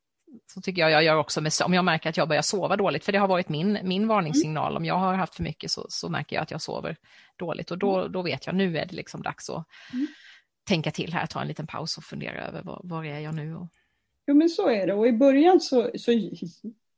Så 0.47 0.61
tycker 0.61 0.81
jag 0.81 0.91
jag 0.91 1.03
gör 1.03 1.15
också 1.15 1.41
med, 1.41 1.51
om 1.65 1.73
jag 1.73 1.85
märker 1.85 2.09
att 2.09 2.17
jag 2.17 2.27
börjar 2.27 2.41
sova 2.41 2.75
dåligt, 2.75 3.05
för 3.05 3.11
det 3.11 3.17
har 3.17 3.27
varit 3.27 3.49
min, 3.49 3.79
min 3.83 4.07
varningssignal. 4.07 4.71
Mm. 4.71 4.77
Om 4.77 4.85
jag 4.85 4.95
har 4.95 5.13
haft 5.13 5.35
för 5.35 5.43
mycket 5.43 5.71
så, 5.71 5.85
så 5.89 6.09
märker 6.09 6.35
jag 6.35 6.43
att 6.43 6.51
jag 6.51 6.61
sover 6.61 6.97
dåligt 7.37 7.71
och 7.71 7.77
då, 7.77 7.99
mm. 7.99 8.11
då 8.11 8.21
vet 8.21 8.45
jag 8.45 8.55
nu 8.55 8.77
är 8.77 8.85
det 8.85 8.95
liksom 8.95 9.21
dags 9.21 9.49
att 9.49 9.67
mm. 9.93 10.07
tänka 10.67 10.91
till 10.91 11.13
här, 11.13 11.25
ta 11.25 11.41
en 11.41 11.47
liten 11.47 11.67
paus 11.67 11.97
och 11.97 12.03
fundera 12.03 12.47
över 12.47 12.63
var, 12.63 12.81
var 12.83 13.03
är 13.03 13.19
jag 13.19 13.35
nu. 13.35 13.55
Och... 13.55 13.67
Jo 14.27 14.35
men 14.35 14.49
så 14.49 14.69
är 14.69 14.87
det 14.87 14.93
och 14.93 15.07
i 15.07 15.13
början 15.13 15.59
så, 15.59 15.91
så 15.97 16.11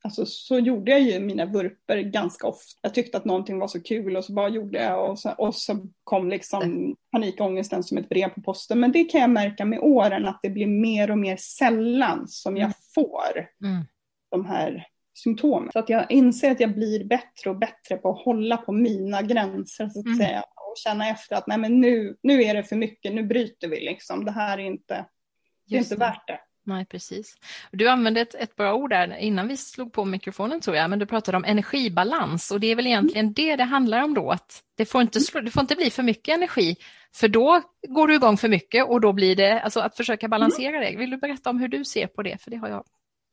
Alltså 0.08 0.26
så 0.26 0.60
gjorde 0.60 0.92
jag 0.92 1.02
ju 1.02 1.20
mina 1.20 1.46
vurper 1.46 1.98
ganska 1.98 2.48
ofta. 2.48 2.80
Jag 2.82 2.94
tyckte 2.94 3.18
att 3.18 3.26
någonting 3.26 3.60
var 3.60 3.68
så 3.68 3.84
kul 3.84 4.18
och 4.18 4.26
så 4.26 4.34
bara 4.34 4.50
gjorde 4.50 4.84
jag 4.84 5.10
och 5.10 5.20
så, 5.20 5.32
och 5.32 5.56
så 5.56 5.88
kom 6.04 6.30
liksom 6.30 6.96
panikångesten 7.12 7.84
som 7.84 7.98
ett 7.98 8.10
brev 8.10 8.30
på 8.30 8.42
posten. 8.42 8.80
Men 8.80 8.92
det 8.92 9.04
kan 9.04 9.22
jag 9.22 9.30
märka 9.30 9.66
med 9.66 9.80
åren 9.80 10.26
att 10.26 10.40
det 10.42 10.50
blir 10.50 10.68
mer 10.68 11.12
och 11.12 11.18
mer 11.18 11.38
sällan 11.38 12.28
som 12.28 12.58
jag 12.58 12.64
mm. 12.64 12.74
får 12.96 13.50
mm. 13.64 13.86
de 14.32 14.46
här 14.46 14.88
symptomen. 15.14 15.72
Så 15.74 15.80
att 15.80 15.90
jag 15.90 16.12
inser 16.12 16.52
att 16.52 16.60
jag 16.60 16.74
blir 16.74 17.04
bättre 17.04 17.50
och 17.50 17.58
bättre 17.58 17.98
på 17.98 18.10
att 18.10 18.26
hålla 18.26 18.58
på 18.58 18.72
mina 18.72 19.22
gränser 19.22 19.90
så 19.90 20.00
att 20.00 20.06
mm. 20.06 20.18
säga. 20.18 20.42
Och 20.42 20.78
känna 20.78 21.10
efter 21.10 21.36
att 21.36 21.48
nej 21.48 21.58
men 21.58 21.82
nu, 21.82 22.18
nu 22.24 22.44
är 22.44 22.54
det 22.54 22.64
för 22.64 22.76
mycket, 22.76 23.14
nu 23.14 23.24
bryter 23.24 23.68
vi 23.68 23.80
liksom. 23.80 24.26
Det 24.26 24.32
här 24.32 24.58
är 24.58 24.64
inte, 24.64 25.06
det 25.68 25.76
är 25.76 25.80
inte 25.80 25.96
värt 25.96 26.28
det. 26.28 26.40
Nej, 26.68 26.86
precis. 26.86 27.38
Du 27.72 27.90
använde 27.90 28.22
ett, 28.22 28.36
ett 28.36 28.56
bra 28.56 28.74
ord 28.74 28.90
där 28.90 29.18
innan 29.18 29.48
vi 29.48 29.58
slog 29.58 29.94
på 29.94 30.06
mikrofonen 30.06 30.62
tror 30.62 30.76
jag, 30.76 30.90
men 30.90 31.00
du 31.00 31.06
pratade 31.06 31.38
om 31.38 31.46
energibalans 31.46 32.52
och 32.52 32.60
det 32.60 32.68
är 32.68 32.76
väl 32.76 32.88
egentligen 32.88 33.34
det 33.34 33.56
det 33.56 33.64
handlar 33.64 34.04
om 34.04 34.14
då, 34.14 34.32
att 34.32 34.64
det 34.78 34.86
får 34.86 35.02
inte, 35.02 35.20
slå, 35.20 35.42
det 35.42 35.52
får 35.52 35.62
inte 35.62 35.76
bli 35.76 35.90
för 35.90 36.04
mycket 36.04 36.36
energi, 36.36 36.76
för 37.16 37.28
då 37.28 37.62
går 37.88 38.08
du 38.08 38.16
igång 38.16 38.38
för 38.38 38.50
mycket 38.50 38.86
och 38.88 39.02
då 39.02 39.14
blir 39.14 39.36
det, 39.36 39.62
alltså 39.62 39.80
att 39.80 39.98
försöka 39.98 40.28
balansera 40.28 40.80
det. 40.80 40.98
Vill 40.98 41.10
du 41.10 41.18
berätta 41.18 41.50
om 41.50 41.60
hur 41.60 41.68
du 41.68 41.86
ser 41.86 42.08
på 42.08 42.24
det? 42.24 42.42
För 42.42 42.52
det 42.52 42.58
har 42.58 42.68
jag 42.70 42.84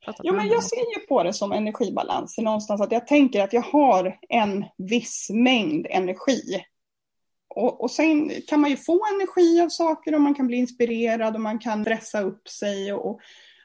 pratat 0.05 0.21
Jo, 0.25 0.35
men 0.35 0.49
jag 0.49 0.65
ser 0.65 1.01
ju 1.01 1.07
på 1.07 1.23
det 1.23 1.33
som 1.33 1.53
energibalans 1.53 2.39
någonstans, 2.39 2.81
att 2.81 2.93
jag 2.93 3.07
tänker 3.07 3.43
att 3.43 3.53
jag 3.53 3.63
har 3.63 4.19
en 4.29 4.65
viss 4.79 5.31
mängd 5.31 5.87
energi 5.91 6.65
och, 7.57 7.81
och 7.81 7.91
sen 7.91 8.33
kan 8.49 8.61
man 8.61 8.71
ju 8.71 8.77
få 8.77 9.01
energi 9.15 9.61
av 9.61 9.69
saker 9.69 10.15
och 10.15 10.21
man 10.21 10.35
kan 10.35 10.47
bli 10.47 10.57
inspirerad 10.57 11.35
och 11.35 11.41
man 11.41 11.59
kan 11.59 11.85
stressa 11.85 12.21
upp 12.21 12.49
sig. 12.49 12.93
Och, 12.93 13.21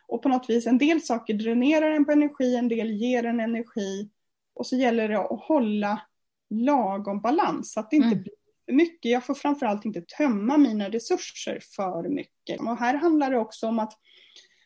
och 0.07 0.21
på 0.21 0.29
något 0.29 0.49
vis, 0.49 0.67
en 0.67 0.77
del 0.77 1.01
saker 1.01 1.33
dränerar 1.33 1.91
en 1.91 2.05
på 2.05 2.11
energi, 2.11 2.55
en 2.55 2.67
del 2.67 2.91
ger 2.91 3.23
en 3.23 3.39
energi. 3.39 4.09
Och 4.55 4.67
så 4.67 4.75
gäller 4.75 5.09
det 5.09 5.19
att 5.19 5.41
hålla 5.41 6.01
lagom 6.49 7.21
balans. 7.21 7.73
Så 7.73 7.79
att 7.79 7.89
det 7.89 7.95
inte 7.95 8.07
mm. 8.07 8.21
blir 8.21 8.33
för 8.69 8.73
mycket. 8.73 9.11
Jag 9.11 9.25
får 9.25 9.33
framförallt 9.33 9.85
inte 9.85 10.01
tömma 10.01 10.57
mina 10.57 10.89
resurser 10.89 11.59
för 11.75 12.09
mycket. 12.09 12.59
Och 12.59 12.77
här 12.77 12.93
handlar 12.93 13.31
det 13.31 13.37
också 13.37 13.67
om 13.67 13.79
att, 13.79 13.93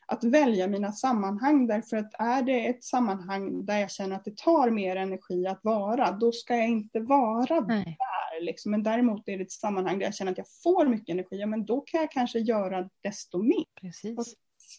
att 0.06 0.24
välja 0.24 0.68
mina 0.68 0.92
sammanhang. 0.92 1.68
Därför 1.68 1.98
att 1.98 2.14
är 2.20 2.42
det 2.42 2.68
ett 2.68 2.84
sammanhang 2.84 3.66
där 3.66 3.80
jag 3.80 3.92
känner 3.92 4.16
att 4.16 4.26
det 4.26 4.38
tar 4.38 4.70
mer 4.70 4.96
energi 4.96 5.48
att 5.48 5.60
vara, 5.64 6.12
då 6.12 6.32
ska 6.32 6.56
jag 6.56 6.70
inte 6.70 7.00
vara 7.00 7.60
Nej. 7.60 7.98
där. 8.00 8.46
Liksom. 8.46 8.72
Men 8.72 8.84
däremot 8.84 9.30
är 9.30 9.38
det 9.38 9.44
ett 9.44 9.52
sammanhang 9.52 10.00
där 10.00 10.06
jag 10.06 10.16
känner 10.16 10.32
att 10.32 10.38
jag 10.38 10.48
får 10.64 10.86
mycket 10.86 11.10
energi, 11.10 11.40
ja, 11.40 11.48
men 11.48 11.66
då 11.66 11.82
kan 11.82 12.02
jag 12.02 12.12
kanske 12.12 12.40
göra 12.40 12.90
desto 13.04 13.44
mer. 13.44 13.66
Precis. 13.82 14.36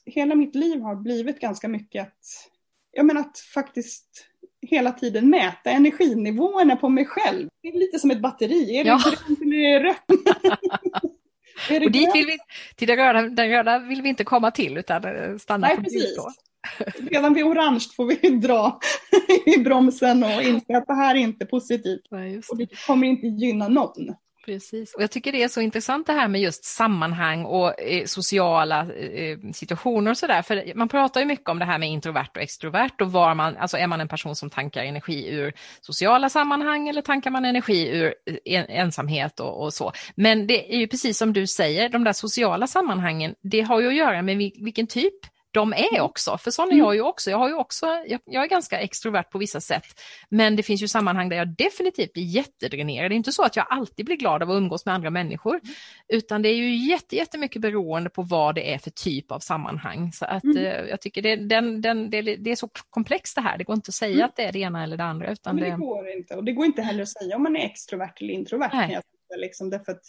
hela 0.06 0.34
mitt 0.34 0.54
liv 0.54 0.80
har 0.80 0.96
blivit 0.96 1.40
ganska 1.40 1.68
mycket 1.68 2.02
att, 2.02 2.50
jag 2.92 3.06
menar 3.06 3.20
att 3.20 3.38
faktiskt 3.38 4.26
hela 4.60 4.92
tiden 4.92 5.30
mäta 5.30 5.70
energinivåerna 5.70 6.76
på 6.76 6.88
mig 6.88 7.04
själv. 7.04 7.48
Det 7.62 7.68
är 7.68 7.78
lite 7.78 7.98
som 7.98 8.10
ett 8.10 8.20
batteri. 8.20 8.76
Är 8.76 8.84
det 8.84 8.90
ja. 8.90 9.00
grönt 9.04 9.40
eller 9.40 9.56
är 9.56 9.80
det 9.80 9.88
rött? 9.88 10.04
och 11.70 11.90
dit 11.90 12.14
vill 12.14 12.26
vi, 12.26 12.38
till 12.74 12.88
det 12.88 12.96
röda, 12.96 13.22
den 13.22 13.48
röda 13.48 13.78
vill 13.78 14.02
vi 14.02 14.08
inte 14.08 14.24
komma 14.24 14.50
till 14.50 14.76
utan 14.78 15.04
eh, 15.04 15.36
stanna 15.36 15.66
Nej, 15.66 15.76
på 15.76 15.82
precis. 15.82 16.16
Då. 16.16 16.30
Redan 17.10 17.34
vid 17.34 17.44
orange 17.44 17.84
får 17.96 18.04
vi 18.04 18.28
dra 18.28 18.78
i 19.46 19.58
bromsen 19.58 20.24
och 20.24 20.42
inse 20.42 20.76
att 20.76 20.86
det 20.86 20.94
här 20.94 21.14
är 21.14 21.18
inte 21.18 21.46
positivt. 21.46 22.06
Nej, 22.10 22.40
och 22.48 22.56
det 22.58 22.86
kommer 22.86 23.06
inte 23.06 23.26
gynna 23.26 23.68
någon. 23.68 24.14
Precis, 24.44 24.94
och 24.94 25.02
jag 25.02 25.10
tycker 25.10 25.32
det 25.32 25.42
är 25.42 25.48
så 25.48 25.60
intressant 25.60 26.06
det 26.06 26.12
här 26.12 26.28
med 26.28 26.40
just 26.40 26.64
sammanhang 26.64 27.44
och 27.44 27.80
eh, 27.80 28.04
sociala 28.04 28.80
eh, 28.80 29.38
situationer 29.54 30.10
och 30.10 30.18
sådär. 30.18 30.42
För 30.42 30.74
man 30.74 30.88
pratar 30.88 31.20
ju 31.20 31.26
mycket 31.26 31.48
om 31.48 31.58
det 31.58 31.64
här 31.64 31.78
med 31.78 31.88
introvert 31.88 32.30
och 32.34 32.42
extrovert 32.42 33.00
och 33.00 33.12
var 33.12 33.34
man, 33.34 33.56
alltså 33.56 33.76
är 33.76 33.86
man 33.86 34.00
en 34.00 34.08
person 34.08 34.36
som 34.36 34.50
tankar 34.50 34.84
energi 34.84 35.28
ur 35.28 35.52
sociala 35.80 36.28
sammanhang 36.28 36.88
eller 36.88 37.02
tankar 37.02 37.30
man 37.30 37.44
energi 37.44 37.88
ur 37.88 38.14
eh, 38.26 38.36
en, 38.44 38.66
ensamhet 38.68 39.40
och, 39.40 39.62
och, 39.62 39.74
så. 39.74 39.92
Men 40.14 40.46
det 40.46 40.74
är 40.74 40.78
ju 40.78 40.86
precis 40.86 41.18
som 41.18 41.32
du 41.32 41.46
säger, 41.46 41.88
de 41.88 42.04
där 42.04 42.12
sociala 42.12 42.66
sammanhangen, 42.66 43.34
det 43.42 43.60
har 43.60 43.80
ju 43.80 43.88
att 43.88 43.94
göra 43.94 44.22
med 44.22 44.36
vilken 44.36 44.86
typ 44.86 45.33
de 45.54 45.72
är 45.72 45.88
mm. 45.92 46.04
också, 46.04 46.38
för 46.38 46.50
sån 46.50 46.72
är 46.72 46.76
jag 46.76 46.94
ju 46.94 47.00
också. 47.00 47.30
Jag, 47.30 47.38
har 47.38 47.48
ju 47.48 47.54
också 47.54 47.86
jag, 48.06 48.20
jag, 48.24 48.44
är 48.44 48.48
ganska 48.48 48.80
extrovert 48.80 49.22
på 49.30 49.38
vissa 49.38 49.60
sätt, 49.60 50.00
men 50.28 50.56
det 50.56 50.62
finns 50.62 50.82
ju 50.82 50.88
sammanhang 50.88 51.28
där 51.28 51.36
jag 51.36 51.48
definitivt 51.48 52.12
blir 52.12 52.24
jättedränerad. 52.24 53.10
Det 53.10 53.14
är 53.14 53.16
inte 53.16 53.32
så 53.32 53.42
att 53.42 53.56
jag 53.56 53.66
alltid 53.70 54.06
blir 54.06 54.16
glad 54.16 54.42
av 54.42 54.50
att 54.50 54.56
umgås 54.56 54.86
med 54.86 54.94
andra 54.94 55.10
människor, 55.10 55.54
mm. 55.54 55.74
utan 56.08 56.42
det 56.42 56.48
är 56.48 56.54
ju 56.54 56.76
jätte, 56.76 57.16
jättemycket 57.16 57.62
beroende 57.62 58.10
på 58.10 58.22
vad 58.22 58.54
det 58.54 58.74
är 58.74 58.78
för 58.78 58.90
typ 58.90 59.32
av 59.32 59.38
sammanhang. 59.38 60.12
Så 60.12 60.24
att 60.24 60.44
mm. 60.44 60.56
eh, 60.56 60.72
jag 60.72 61.00
tycker 61.00 61.22
det, 61.22 61.36
den, 61.36 61.80
den, 61.80 62.10
det, 62.10 62.22
det, 62.22 62.50
är 62.50 62.56
så 62.56 62.68
komplext 62.90 63.34
det 63.34 63.40
här, 63.40 63.58
det 63.58 63.64
går 63.64 63.76
inte 63.76 63.88
att 63.88 63.94
säga 63.94 64.14
mm. 64.14 64.24
att 64.24 64.36
det 64.36 64.42
är 64.42 64.52
det 64.52 64.58
ena 64.58 64.82
eller 64.82 64.96
det 64.96 65.04
andra. 65.04 65.32
Utan 65.32 65.54
men 65.56 65.64
det, 65.64 65.70
det 65.70 65.76
går 65.76 66.08
inte, 66.08 66.34
och 66.34 66.44
det 66.44 66.52
går 66.52 66.66
inte 66.66 66.82
heller 66.82 67.02
att 67.02 67.08
säga 67.08 67.36
om 67.36 67.42
man 67.42 67.56
är 67.56 67.64
extrovert 67.64 68.14
eller 68.20 68.34
introvert. 68.34 68.70
Nej. 68.72 69.00
Liksom, 69.36 69.70
därför 69.70 69.92
att 69.92 70.02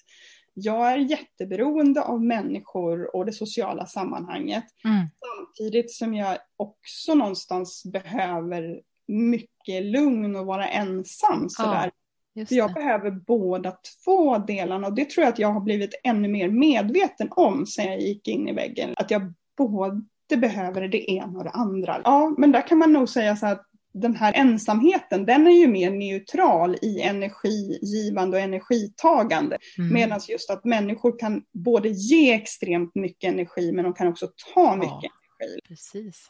jag 0.57 0.91
är 0.91 0.97
jätteberoende 0.97 2.01
av 2.01 2.23
människor 2.23 3.15
och 3.15 3.25
det 3.25 3.33
sociala 3.33 3.85
sammanhanget. 3.85 4.63
Mm. 4.85 5.07
Samtidigt 5.25 5.91
som 5.91 6.13
jag 6.13 6.37
också 6.57 7.15
någonstans 7.15 7.83
behöver 7.85 8.81
mycket 9.07 9.85
lugn 9.85 10.35
och 10.35 10.45
vara 10.45 10.67
ensam. 10.67 11.49
Sådär. 11.49 11.91
Ja, 12.33 12.45
För 12.45 12.55
jag 12.55 12.73
behöver 12.73 13.11
båda 13.11 13.77
två 14.05 14.37
delarna 14.37 14.87
och 14.87 14.93
det 14.93 15.09
tror 15.09 15.23
jag 15.23 15.33
att 15.33 15.39
jag 15.39 15.51
har 15.51 15.61
blivit 15.61 16.01
ännu 16.03 16.27
mer 16.27 16.49
medveten 16.49 17.27
om 17.31 17.65
sen 17.65 17.85
jag 17.85 18.01
gick 18.01 18.27
in 18.27 18.47
i 18.47 18.53
väggen. 18.53 18.93
Att 18.97 19.11
jag 19.11 19.33
både 19.57 20.01
behöver 20.37 20.87
det 20.87 21.11
ena 21.11 21.37
och 21.37 21.43
det 21.43 21.49
andra. 21.49 22.01
Ja, 22.03 22.35
men 22.37 22.51
där 22.51 22.67
kan 22.67 22.77
man 22.77 22.93
nog 22.93 23.09
säga 23.09 23.35
så 23.35 23.45
att 23.45 23.65
den 24.01 24.15
här 24.15 24.33
ensamheten, 24.33 25.25
den 25.25 25.47
är 25.47 25.51
ju 25.51 25.67
mer 25.67 25.91
neutral 25.91 26.75
i 26.81 27.01
energigivande 27.01 28.37
och 28.37 28.43
energitagande. 28.43 29.57
Mm. 29.77 29.93
Medan 29.93 30.19
just 30.27 30.49
att 30.49 30.65
människor 30.65 31.19
kan 31.19 31.43
både 31.53 31.89
ge 31.89 32.33
extremt 32.33 32.95
mycket 32.95 33.33
energi 33.33 33.71
men 33.71 33.83
de 33.83 33.93
kan 33.93 34.07
också 34.07 34.27
ta 34.53 34.75
mycket 34.75 34.89
ja, 35.01 35.09
energi. 35.39 35.59
Precis. 35.67 36.27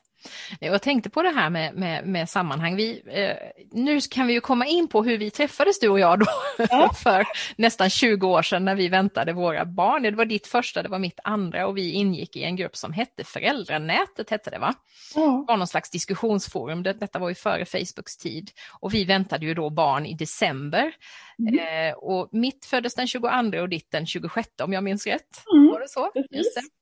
Jag 0.60 0.82
tänkte 0.82 1.10
på 1.10 1.22
det 1.22 1.30
här 1.30 1.50
med, 1.50 1.76
med, 1.76 2.08
med 2.08 2.30
sammanhang. 2.30 2.76
Vi, 2.76 3.02
eh, 3.06 3.66
nu 3.72 4.00
kan 4.02 4.28
vi 4.28 4.34
ju 4.34 4.42
komma 4.42 4.66
in 4.66 4.88
på 4.88 5.04
hur 5.04 5.18
vi 5.18 5.32
träffades 5.32 5.80
du 5.80 5.90
och 5.90 6.00
jag 6.00 6.20
då 6.20 6.26
ja. 6.70 6.94
för 7.04 7.26
nästan 7.58 7.90
20 7.90 8.28
år 8.28 8.42
sedan 8.42 8.66
när 8.66 8.76
vi 8.76 8.88
väntade 8.88 9.34
våra 9.34 9.66
barn. 9.66 10.04
Det 10.04 10.12
var 10.12 10.26
ditt 10.26 10.48
första, 10.48 10.84
det 10.84 10.90
var 10.90 11.00
mitt 11.00 11.20
andra 11.24 11.68
och 11.68 11.78
vi 11.78 11.92
ingick 11.92 12.36
i 12.36 12.44
en 12.44 12.56
grupp 12.56 12.76
som 12.76 12.94
hette 12.94 13.24
Föräldranätet, 13.24 14.30
hette 14.30 14.50
det 14.50 14.60
va? 14.60 14.74
Ja. 15.16 15.22
Det 15.22 15.52
var 15.52 15.58
någon 15.58 15.68
slags 15.68 15.90
diskussionsforum, 15.90 16.84
detta 16.84 17.20
var 17.20 17.30
ju 17.30 17.36
före 17.36 17.66
Facebooks 17.66 18.18
tid 18.18 18.52
och 18.80 18.94
vi 18.94 19.06
väntade 19.06 19.46
ju 19.46 19.54
då 19.54 19.70
barn 19.70 20.06
i 20.06 20.14
december 20.14 20.94
Mm. 21.40 21.90
Eh, 21.90 21.94
och 21.94 22.30
mitt 22.32 22.66
föddes 22.66 22.96
den 22.96 23.08
22 23.08 23.28
och 23.62 23.70
ditt 23.70 23.92
den 23.92 24.06
26 24.06 24.50
om 24.64 24.74
jag 24.74 24.84
minns 24.84 25.08
rätt. 25.08 25.44
Mm. 25.54 25.68
Var 25.68 25.80
det 25.80 25.90
så? 25.90 26.12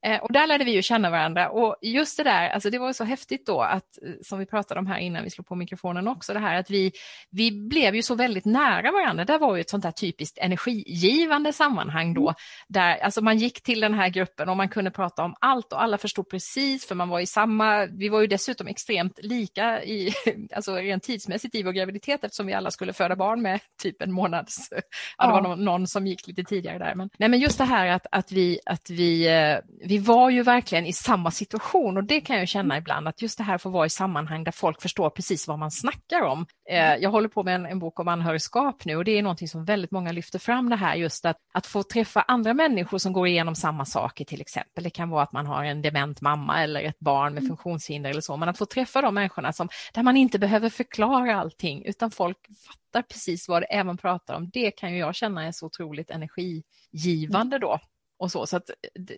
Eh, 0.06 0.24
och 0.24 0.34
där 0.34 0.47
lärde 0.47 0.64
vi 0.64 0.72
ju 0.72 0.82
känna 0.82 1.10
varandra 1.10 1.49
och 1.49 1.76
just 1.82 2.18
det 2.18 2.24
där, 2.24 2.49
alltså 2.49 2.70
det 2.70 2.80
var 2.80 2.93
så 2.93 3.04
häftigt 3.04 3.45
då 3.45 3.62
att, 3.62 4.04
eh, 4.04 4.12
som 4.22 4.39
vi 4.39 4.45
pratade 4.45 4.80
om 4.80 4.88
här 4.88 4.97
innan 4.97 5.24
vi 5.24 5.30
slog 5.30 5.47
på 5.47 5.56
mikrofonen 5.56 6.08
också, 6.08 6.34
det 6.34 6.39
här 6.39 6.60
att 6.60 6.70
vi, 6.70 6.91
vi 7.32 7.51
blev 7.51 7.95
ju 7.95 8.01
så 8.01 8.16
väldigt 8.16 8.45
nära 8.45 8.91
varandra. 8.91 9.26
Det 9.26 9.38
var 9.38 9.56
ju 9.56 9.62
ett 9.62 9.70
sånt 9.70 9.84
där 9.84 9.91
typiskt 9.91 10.38
energigivande 10.38 11.54
sammanhang 11.54 12.14
då, 12.14 12.22
mm. 12.22 12.36
där 12.68 12.97
alltså 12.97 13.22
man 13.22 13.38
gick 13.38 13.64
till 13.64 13.80
den 13.80 13.93
här 13.93 14.10
gruppen 14.10 14.49
och 14.49 14.58
man 14.58 14.70
kunde 14.70 14.91
prata 14.91 15.24
om 15.24 15.36
allt 15.39 15.74
och 15.74 15.84
alla 15.84 15.97
förstod 15.97 16.30
precis, 16.30 16.88
för 16.88 16.95
man 16.95 17.10
var 17.10 17.20
i 17.20 17.26
samma, 17.26 17.86
vi 17.86 18.10
var 18.10 18.22
ju 18.22 18.28
dessutom 18.28 18.68
extremt 18.68 19.20
lika 19.22 19.84
i, 19.84 20.14
alltså 20.56 20.76
rent 20.76 21.04
tidsmässigt 21.04 21.56
i 21.56 21.64
vår 21.64 21.72
graviditet 21.72 22.24
eftersom 22.24 22.45
vi 22.45 22.54
alla 22.54 22.72
skulle 22.72 22.93
föda 22.93 23.16
barn 23.16 23.41
med 23.41 23.60
typ 23.82 24.01
en 24.01 24.12
månad 24.12 24.43
månads... 24.44 24.70
Ja, 25.18 25.28
det 25.28 25.34
var 25.34 25.41
någon, 25.41 25.66
någon, 25.66 25.88
som 25.88 26.08
gick 26.08 26.28
lite 26.28 26.44
tidigare 26.44 26.78
där. 26.78 26.96
Men, 26.96 27.10
nej, 27.20 27.30
men 27.30 27.39
just 27.39 27.58
det 27.58 27.64
här 27.64 27.88
att, 27.88 28.06
att, 28.12 28.32
vi, 28.32 28.60
att 28.66 28.89
vi, 28.89 29.28
eh, 29.28 29.58
vi 29.88 29.98
var 29.98 30.30
ju 30.30 30.44
verkligen 30.44 30.86
i 30.86 30.94
samma 30.94 31.32
situation 31.32 31.98
och 31.98 32.04
det 32.04 32.22
kan 32.22 32.38
jag 32.38 32.48
känna 32.48 32.78
ibland 32.78 33.08
att 33.08 33.22
just 33.22 33.38
det 33.38 33.44
här 33.44 33.58
får 33.58 33.70
vara 33.70 33.86
i 33.86 33.89
sammanhang 33.89 34.44
där 34.44 34.52
folk 34.52 34.82
förstår 34.82 35.10
precis 35.10 35.48
vad 35.48 35.60
man 35.60 35.72
snackar 35.72 36.22
om. 36.22 36.46
Eh, 36.70 36.96
jag 36.96 37.10
håller 37.10 37.28
på 37.28 37.44
med 37.44 37.56
en, 37.56 37.66
en 37.66 37.80
bok 37.80 38.00
om 38.00 38.08
anhörigskap 38.08 38.86
nu 38.86 38.96
och 38.96 39.06
det 39.06 39.18
är 39.18 39.22
någonting 39.22 39.48
som 39.48 39.66
väldigt 39.66 39.91
många 39.91 40.12
lyfter 40.12 40.39
fram 40.39 40.70
det 40.70 40.76
här 40.76 40.96
just 40.96 41.26
att, 41.26 41.38
att 41.54 41.66
få 41.66 41.84
träffa 41.84 42.22
andra 42.22 42.54
människor 42.54 42.98
som 42.98 43.14
går 43.14 43.28
igenom 43.28 43.56
samma 43.56 43.86
saker 43.86 44.26
till 44.26 44.41
exempel. 44.41 44.84
Det 44.84 44.89
kan 44.89 45.10
vara 45.10 45.24
att 45.24 45.34
man 45.34 45.46
har 45.46 45.64
en 45.64 45.82
dement 45.82 46.22
mamma 46.22 46.64
eller 46.64 46.82
ett 46.82 47.00
barn 47.00 47.34
med 47.34 47.44
mm. 47.44 47.50
funktionshinder 47.50 48.10
eller 48.10 48.22
så, 48.22 48.38
men 48.38 48.50
att 48.50 48.58
få 48.58 48.66
träffa 48.66 49.02
de 49.02 49.14
människorna 49.14 49.54
som, 49.54 49.70
där 49.94 50.04
man 50.04 50.18
inte 50.18 50.39
behöver 50.39 50.70
förklara 50.70 51.36
allting 51.36 51.86
utan 51.86 52.12
folk 52.12 52.38
fattar 52.68 52.82
fattar 52.94 53.02
precis 53.02 53.48
vad 53.48 53.62
det 53.62 53.74
är 53.74 53.84
man 53.84 53.98
pratar 53.98 54.36
om, 54.36 54.50
det 54.50 54.72
kan 54.72 54.91
ju 54.91 54.98
jag 54.98 55.16
känna 55.16 55.46
är 55.46 55.52
så 55.52 55.66
otroligt 55.66 56.10
energigivande 56.10 57.60
då. 57.60 57.80
Och 58.18 58.32
så, 58.32 58.46
så 58.46 58.58
att 58.58 58.70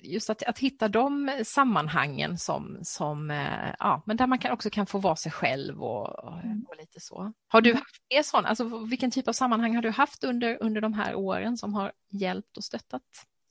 just 0.04 0.30
att, 0.30 0.44
att 0.44 0.60
hitta 0.60 0.88
de 0.88 1.42
sammanhangen 1.46 2.38
som, 2.38 2.80
som 2.84 3.32
eh, 3.32 3.76
ja, 3.80 4.04
men 4.06 4.18
där 4.18 4.28
man 4.28 4.40
kan, 4.40 4.52
också 4.52 4.70
kan 4.70 4.86
få 4.86 5.00
vara 5.00 5.16
sig 5.16 5.32
själv 5.32 5.84
och, 5.84 6.24
och, 6.24 6.44
mm. 6.44 6.66
och 6.68 6.78
lite 6.78 7.00
så. 7.00 7.34
Har 7.48 7.62
du 7.62 7.74
haft 7.74 8.04
er 8.10 8.24
sån, 8.24 8.46
alltså 8.46 8.86
vilken 8.86 9.12
typ 9.12 9.28
av 9.28 9.34
sammanhang 9.34 9.76
har 9.76 9.82
du 9.82 9.90
haft 9.90 10.24
under, 10.24 10.58
under 10.62 10.82
de 10.82 10.94
här 10.94 11.16
åren 11.16 11.58
som 11.58 11.74
har 11.74 11.92
hjälpt 12.10 12.58
och 12.58 12.64
stöttat 12.64 13.02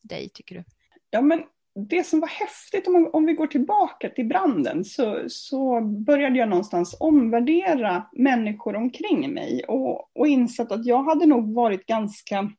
dig 0.03 0.31
tycker 0.35 0.55
du? 0.55 0.64
Ja 1.11 1.20
men 1.20 1.45
det 1.75 2.05
som 2.05 2.20
var 2.20 2.29
häftigt, 2.29 2.89
om, 2.89 3.11
om 3.12 3.27
vi 3.27 3.33
går 3.33 3.47
tillbaka 3.47 4.09
till 4.09 4.27
branden, 4.27 4.85
så, 4.85 5.25
så 5.29 5.81
började 5.81 6.39
jag 6.39 6.49
någonstans 6.49 6.97
omvärdera 7.01 8.07
människor 8.12 8.77
omkring 8.77 9.35
mig 9.35 9.64
och, 9.68 10.16
och 10.16 10.27
insett 10.29 10.72
att 10.72 10.87
jag 10.87 11.03
hade 11.03 11.27
nog 11.27 11.55
varit 11.55 11.87
ganska 11.87 12.51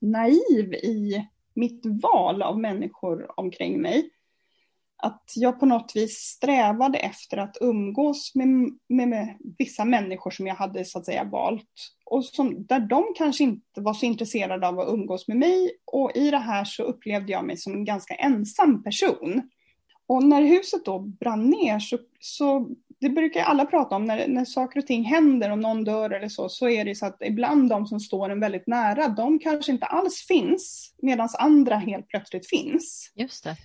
naiv 0.00 0.74
i 0.74 1.26
mitt 1.54 1.82
val 2.02 2.42
av 2.42 2.60
människor 2.60 3.40
omkring 3.40 3.80
mig 3.80 4.10
att 5.02 5.32
jag 5.36 5.60
på 5.60 5.66
något 5.66 5.92
vis 5.94 6.18
strävade 6.18 6.98
efter 6.98 7.36
att 7.36 7.56
umgås 7.60 8.34
med, 8.34 8.48
med, 8.88 9.08
med, 9.08 9.36
vissa 9.58 9.84
människor 9.84 10.30
som 10.30 10.46
jag 10.46 10.54
hade 10.54 10.84
så 10.84 10.98
att 10.98 11.06
säga 11.06 11.24
valt. 11.24 11.68
Och 12.04 12.24
som, 12.24 12.66
där 12.66 12.80
de 12.80 13.04
kanske 13.16 13.44
inte 13.44 13.80
var 13.80 13.94
så 13.94 14.06
intresserade 14.06 14.68
av 14.68 14.80
att 14.80 14.88
umgås 14.88 15.28
med 15.28 15.36
mig. 15.36 15.70
Och 15.84 16.10
i 16.14 16.30
det 16.30 16.38
här 16.38 16.64
så 16.64 16.82
upplevde 16.82 17.32
jag 17.32 17.44
mig 17.44 17.56
som 17.56 17.72
en 17.72 17.84
ganska 17.84 18.14
ensam 18.14 18.82
person. 18.82 19.42
Och 20.06 20.24
när 20.24 20.42
huset 20.42 20.84
då 20.84 20.98
brann 20.98 21.50
ner 21.50 21.78
så, 21.78 21.98
så 22.20 22.68
det 23.00 23.08
brukar 23.08 23.42
alla 23.42 23.64
prata 23.64 23.96
om, 23.96 24.04
när, 24.04 24.28
när 24.28 24.44
saker 24.44 24.80
och 24.80 24.86
ting 24.86 25.04
händer, 25.04 25.50
om 25.50 25.60
någon 25.60 25.84
dör 25.84 26.10
eller 26.10 26.28
så, 26.28 26.48
så 26.48 26.68
är 26.68 26.84
det 26.84 26.94
så 26.94 27.06
att 27.06 27.16
ibland 27.20 27.68
de 27.68 27.86
som 27.86 28.00
står 28.00 28.30
en 28.30 28.40
väldigt 28.40 28.66
nära, 28.66 29.08
de 29.08 29.38
kanske 29.38 29.72
inte 29.72 29.86
alls 29.86 30.26
finns, 30.28 30.94
medan 31.02 31.28
andra 31.38 31.76
helt 31.76 32.08
plötsligt 32.08 32.48
finns. 32.48 33.12
Just 33.14 33.44
det. 33.44 33.56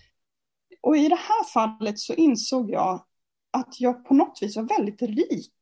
Och 0.81 0.97
i 0.97 1.07
det 1.07 1.15
här 1.15 1.43
fallet 1.43 1.99
så 1.99 2.13
insåg 2.13 2.71
jag 2.71 3.05
att 3.51 3.79
jag 3.79 4.05
på 4.05 4.13
något 4.13 4.39
vis 4.41 4.55
var 4.55 4.63
väldigt 4.63 5.01
rik 5.01 5.53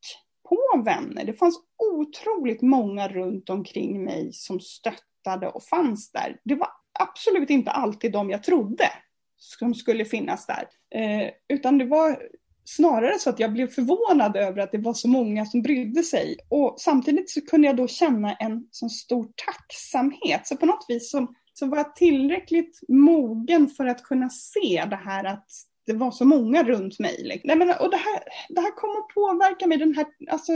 på 0.50 0.82
vänner. 0.86 1.26
Det 1.26 1.34
fanns 1.34 1.60
otroligt 1.94 2.62
många 2.62 3.08
runt 3.08 3.50
omkring 3.50 4.04
mig 4.04 4.34
som 4.34 4.60
stöttade 4.60 5.48
och 5.48 5.64
fanns 5.64 6.12
där. 6.12 6.38
Det 6.44 6.56
var 6.56 6.70
absolut 7.00 7.50
inte 7.50 7.72
alltid 7.72 8.12
de 8.12 8.30
jag 8.30 8.44
trodde 8.44 8.90
som 9.38 9.74
skulle 9.74 10.06
finnas 10.06 10.46
där. 10.46 10.68
Eh, 11.00 11.30
utan 11.48 11.78
det 11.78 11.86
var 11.86 12.20
snarare 12.66 13.20
så 13.20 13.30
att 13.30 13.40
jag 13.40 13.54
blev 13.54 13.68
förvånad 13.68 14.36
över 14.36 14.62
att 14.62 14.72
det 14.72 14.78
var 14.78 14.94
så 14.94 15.08
många 15.08 15.46
som 15.46 15.62
brydde 15.62 16.04
sig. 16.04 16.38
Och 16.50 16.76
samtidigt 16.78 17.30
så 17.30 17.42
kunde 17.42 17.68
jag 17.68 17.78
då 17.78 17.88
känna 17.88 18.34
en 18.34 18.68
sån 18.72 18.90
stor 18.90 19.28
tacksamhet. 19.46 20.48
Så 20.48 20.58
på 20.58 20.66
något 20.66 20.86
vis 20.88 21.12
så, 21.12 21.28
så 21.60 21.66
var 21.66 21.78
jag 21.78 21.96
tillräckligt 21.96 22.80
mogen 22.88 23.68
för 23.68 23.86
att 23.86 24.04
kunna 24.04 24.30
se 24.30 24.86
det 24.90 24.96
här 24.96 25.24
att 25.24 25.48
det 25.86 25.94
var 25.94 26.12
så 26.12 26.26
många 26.26 26.64
runt 26.64 27.00
mig. 27.00 27.24
Liksom. 27.24 27.48
Nej, 27.48 27.58
men, 27.58 27.70
och 27.70 27.92
det 27.92 27.98
här, 27.98 28.24
det 28.50 28.62
här 28.62 28.72
kom 28.72 28.90
att 28.90 29.16
påverka 29.16 29.68
mig, 29.68 29.78
den 29.78 29.96
här 29.96 30.06
alltså, 30.32 30.52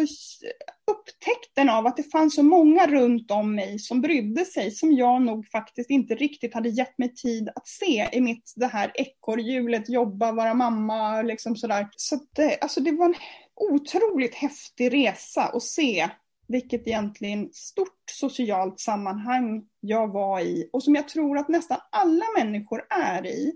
upptäckten 0.92 1.70
av 1.70 1.88
att 1.88 1.98
det 1.98 2.12
fanns 2.12 2.36
så 2.36 2.44
många 2.44 2.88
runt 2.88 3.32
om 3.32 3.56
mig 3.56 3.80
som 3.80 4.02
brydde 4.02 4.46
sig, 4.46 4.72
som 4.72 4.94
jag 4.94 5.22
nog 5.22 5.48
faktiskt 5.48 5.90
inte 5.90 6.16
riktigt 6.16 6.54
hade 6.54 6.70
gett 6.70 6.98
mig 6.98 7.16
tid 7.16 7.50
att 7.56 7.68
se 7.68 8.10
i 8.12 8.22
mitt 8.22 8.54
det 8.56 8.68
här 8.68 8.92
ekorrhjulet, 8.94 9.90
jobba, 9.90 10.32
vara 10.32 10.54
mamma, 10.54 11.22
liksom 11.22 11.56
sådär. 11.56 11.88
Så 11.96 12.20
det, 12.36 12.58
alltså, 12.62 12.82
det 12.82 12.92
var 12.92 13.06
en 13.06 13.16
otroligt 13.56 14.36
häftig 14.36 14.94
resa 14.94 15.44
att 15.44 15.64
se 15.64 16.10
vilket 16.50 16.88
egentligen 16.88 17.50
stort 17.54 18.04
socialt 18.12 18.80
sammanhang 18.80 19.64
jag 19.80 20.08
var 20.08 20.40
i 20.40 20.70
och 20.74 20.84
som 20.84 20.96
jag 20.96 21.08
tror 21.08 21.38
att 21.38 21.50
nästan 21.50 21.78
alla 21.92 22.26
människor 22.38 22.82
är 22.90 23.26
i. 23.26 23.54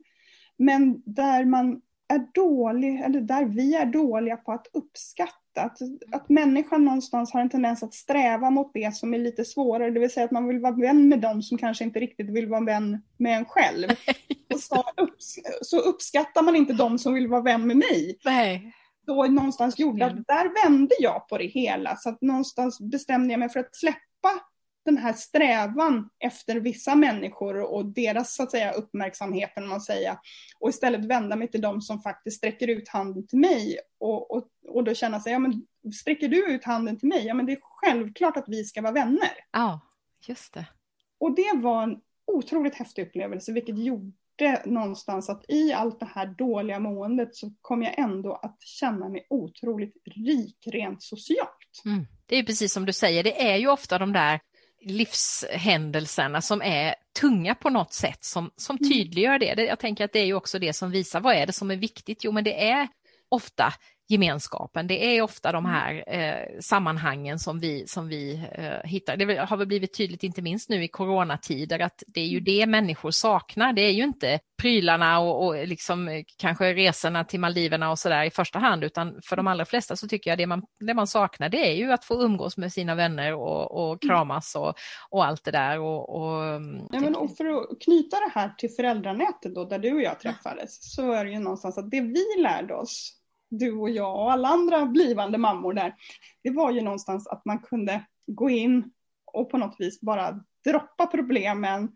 Men 0.58 1.02
där 1.06 1.46
man 1.46 1.82
är 2.14 2.28
dålig, 2.34 3.02
eller 3.02 3.22
där 3.22 3.46
vi 3.46 3.76
är 3.76 3.86
dåliga 3.86 4.38
på 4.38 4.52
att 4.52 4.68
uppskatta. 4.74 5.40
Att, 5.56 5.78
att 6.12 6.30
människan 6.30 6.86
någonstans 6.86 7.34
har 7.34 7.42
en 7.42 7.50
tendens 7.50 7.84
att 7.84 7.94
sträva 7.94 8.50
mot 8.50 8.72
det 8.74 8.96
som 8.96 9.14
är 9.14 9.20
lite 9.20 9.46
svårare, 9.46 9.92
det 9.92 10.00
vill 10.00 10.12
säga 10.12 10.26
att 10.26 10.32
man 10.32 10.48
vill 10.48 10.60
vara 10.60 10.76
vän 10.76 11.10
med 11.10 11.20
dem 11.20 11.42
som 11.42 11.58
kanske 11.58 11.84
inte 11.84 12.00
riktigt 12.00 12.30
vill 12.30 12.50
vara 12.50 12.66
vän 12.66 13.02
med 13.18 13.38
en 13.38 13.46
själv. 13.46 13.88
Och 14.54 14.60
så, 14.60 14.84
upps 14.98 15.36
så 15.62 15.80
uppskattar 15.80 16.42
man 16.42 16.56
inte 16.56 16.74
dem 16.74 17.00
som 17.00 17.14
vill 17.14 17.28
vara 17.28 17.42
vän 17.42 17.68
med 17.68 17.78
mig. 17.78 18.20
Nej. 18.26 18.74
Då 19.06 19.24
någonstans 19.24 19.80
gjorde 19.80 20.06
att 20.06 20.28
där 20.28 20.64
vände 20.64 20.96
jag 21.00 21.28
på 21.28 21.38
det 21.38 21.46
hela, 21.46 21.96
så 21.96 22.10
att 22.10 22.22
någonstans 22.22 22.80
bestämde 22.80 23.34
jag 23.34 23.40
mig 23.40 23.50
för 23.50 23.60
att 23.60 23.76
släppa 23.76 24.40
den 24.86 24.98
här 24.98 25.14
strävan 25.14 26.10
efter 26.20 26.56
vissa 26.56 26.96
människor 26.96 27.62
och 27.74 27.86
deras 27.86 28.36
så 28.36 28.44
att 28.44 28.52
säga, 28.52 28.72
uppmärksamhet, 28.72 29.52
man 29.58 29.82
säga, 29.82 30.20
och 30.60 30.70
istället 30.70 31.06
vända 31.06 31.36
mig 31.36 31.48
till 31.48 31.62
dem 31.62 31.82
som 31.82 32.02
faktiskt 32.02 32.38
sträcker 32.38 32.68
ut 32.68 32.90
handen 32.90 33.28
till 33.28 33.40
mig 33.40 33.78
och, 34.00 34.32
och, 34.32 34.48
och 34.68 34.84
då 34.84 34.94
känna 34.94 35.20
sig, 35.20 35.34
ja 35.34 35.40
men 35.40 35.66
sträcker 35.94 36.28
du 36.28 36.54
ut 36.54 36.64
handen 36.64 37.00
till 37.00 37.10
mig, 37.10 37.26
ja 37.26 37.34
men 37.34 37.46
det 37.46 37.52
är 37.52 37.60
självklart 37.62 38.38
att 38.38 38.50
vi 38.50 38.64
ska 38.64 38.82
vara 38.82 38.94
vänner. 38.94 39.32
Ja, 39.52 39.80
just 40.28 40.54
det. 40.54 40.66
Och 41.18 41.36
det 41.36 41.52
var 41.56 41.84
en 41.84 42.02
otroligt 42.26 42.76
häftig 42.76 43.08
upplevelse, 43.08 43.52
vilket 43.52 43.78
gjorde 43.78 44.12
någonstans 44.66 45.30
att 45.30 45.46
i 45.48 45.74
allt 45.74 46.00
det 46.00 46.10
här 46.16 46.26
dåliga 46.26 46.80
måendet 46.80 47.36
så 47.36 47.54
kom 47.62 47.84
jag 47.84 48.00
ändå 48.00 48.34
att 48.36 48.62
känna 48.62 49.10
mig 49.10 49.28
otroligt 49.30 49.94
rik 50.06 50.58
rent 50.66 51.04
socialt. 51.04 51.82
Mm. 51.86 52.08
Det 52.26 52.36
är 52.36 52.44
precis 52.44 52.74
som 52.74 52.86
du 52.86 52.94
säger, 52.94 53.24
det 53.24 53.52
är 53.52 53.58
ju 53.58 53.68
ofta 53.68 53.98
de 53.98 54.14
där 54.14 54.40
livshändelserna 54.82 56.42
som 56.42 56.62
är 56.62 56.96
tunga 57.20 57.56
på 57.56 57.70
något 57.70 57.94
sätt 57.94 58.24
som, 58.24 58.52
som 58.56 58.78
mm. 58.78 58.90
tydliggör 58.90 59.40
det. 59.40 59.64
Jag 59.64 59.80
tänker 59.80 60.06
att 60.06 60.14
det 60.14 60.20
är 60.20 60.26
ju 60.26 60.34
också 60.34 60.60
det 60.60 60.74
som 60.74 60.92
visar 60.92 61.20
vad 61.20 61.36
är 61.36 61.46
det 61.46 61.54
som 61.54 61.72
är 61.72 61.76
viktigt? 61.76 62.24
Jo, 62.24 62.32
men 62.32 62.44
det 62.44 62.70
är 62.70 62.88
ofta 63.30 63.74
gemenskapen. 64.14 64.88
Det 64.88 65.18
är 65.18 65.22
ofta 65.22 65.52
de 65.52 65.66
mm. 65.66 65.76
här 65.76 66.04
eh, 66.08 66.60
sammanhangen 66.60 67.40
som 67.40 67.60
vi, 67.60 67.88
som 67.88 68.08
vi 68.08 68.34
eh, 68.52 68.90
hittar. 68.90 69.18
Det 69.18 69.36
har 69.36 69.58
väl 69.58 69.68
blivit 69.68 69.98
tydligt, 69.98 70.24
inte 70.24 70.42
minst 70.42 70.70
nu 70.70 70.84
i 70.84 70.88
coronatider, 70.88 71.80
att 71.80 72.04
det 72.08 72.22
är 72.22 72.28
ju 72.28 72.38
mm. 72.38 72.44
det 72.44 72.66
människor 72.66 73.12
saknar. 73.12 73.74
Det 73.74 73.82
är 73.82 73.92
ju 73.92 74.04
inte 74.04 74.40
prylarna 74.62 75.20
och, 75.20 75.46
och 75.46 75.68
liksom, 75.68 76.08
eh, 76.08 76.24
kanske 76.38 76.74
resorna 76.74 77.24
till 77.24 77.40
Maldiverna 77.40 77.92
och 77.92 78.00
sådär 78.00 78.24
i 78.24 78.30
första 78.30 78.60
hand, 78.60 78.84
utan 78.84 79.22
för 79.24 79.36
de 79.36 79.48
allra 79.48 79.66
flesta 79.66 79.96
så 79.96 80.08
tycker 80.08 80.32
jag 80.32 80.38
det 80.38 80.48
man, 80.48 80.64
det 80.80 80.94
man 80.94 81.08
saknar 81.08 81.50
det 81.50 81.72
är 81.72 81.76
ju 81.76 81.92
att 81.92 82.06
få 82.06 82.22
umgås 82.22 82.58
med 82.58 82.74
sina 82.74 82.96
vänner 82.96 83.34
och, 83.34 83.72
och 83.72 83.90
mm. 83.90 84.00
kramas 84.00 84.56
och, 84.56 84.74
och 85.10 85.26
allt 85.26 85.44
det 85.44 85.52
där. 85.52 85.80
Och, 85.80 86.10
och, 86.16 86.44
ja, 86.92 87.00
men, 87.00 87.16
och 87.16 87.38
för 87.38 87.46
att 87.46 87.82
knyta 87.82 88.20
det 88.20 88.32
här 88.34 88.50
till 88.58 88.70
föräldranätet 88.70 89.56
då, 89.56 89.66
där 89.66 89.80
du 89.80 89.94
och 89.94 90.02
jag 90.02 90.20
träffades, 90.20 90.96
så 90.96 91.12
är 91.12 91.26
det 91.26 91.32
ju 91.32 91.40
någonstans 91.40 91.78
att 91.78 91.92
det 91.92 92.02
vi 92.02 92.42
lärde 92.42 92.76
oss 92.76 93.23
du 93.58 93.72
och 93.72 93.90
jag 93.90 94.16
och 94.16 94.32
alla 94.32 94.48
andra 94.48 94.86
blivande 94.86 95.38
mammor 95.38 95.74
där, 95.74 95.96
det 96.44 96.50
var 96.50 96.72
ju 96.72 96.82
någonstans 96.82 97.28
att 97.28 97.46
man 97.46 97.60
kunde 97.60 98.06
gå 98.28 98.50
in 98.50 98.92
och 99.26 99.50
på 99.50 99.58
något 99.58 99.76
vis 99.80 100.02
bara 100.02 100.40
droppa 100.66 101.08
problemen. 101.08 101.92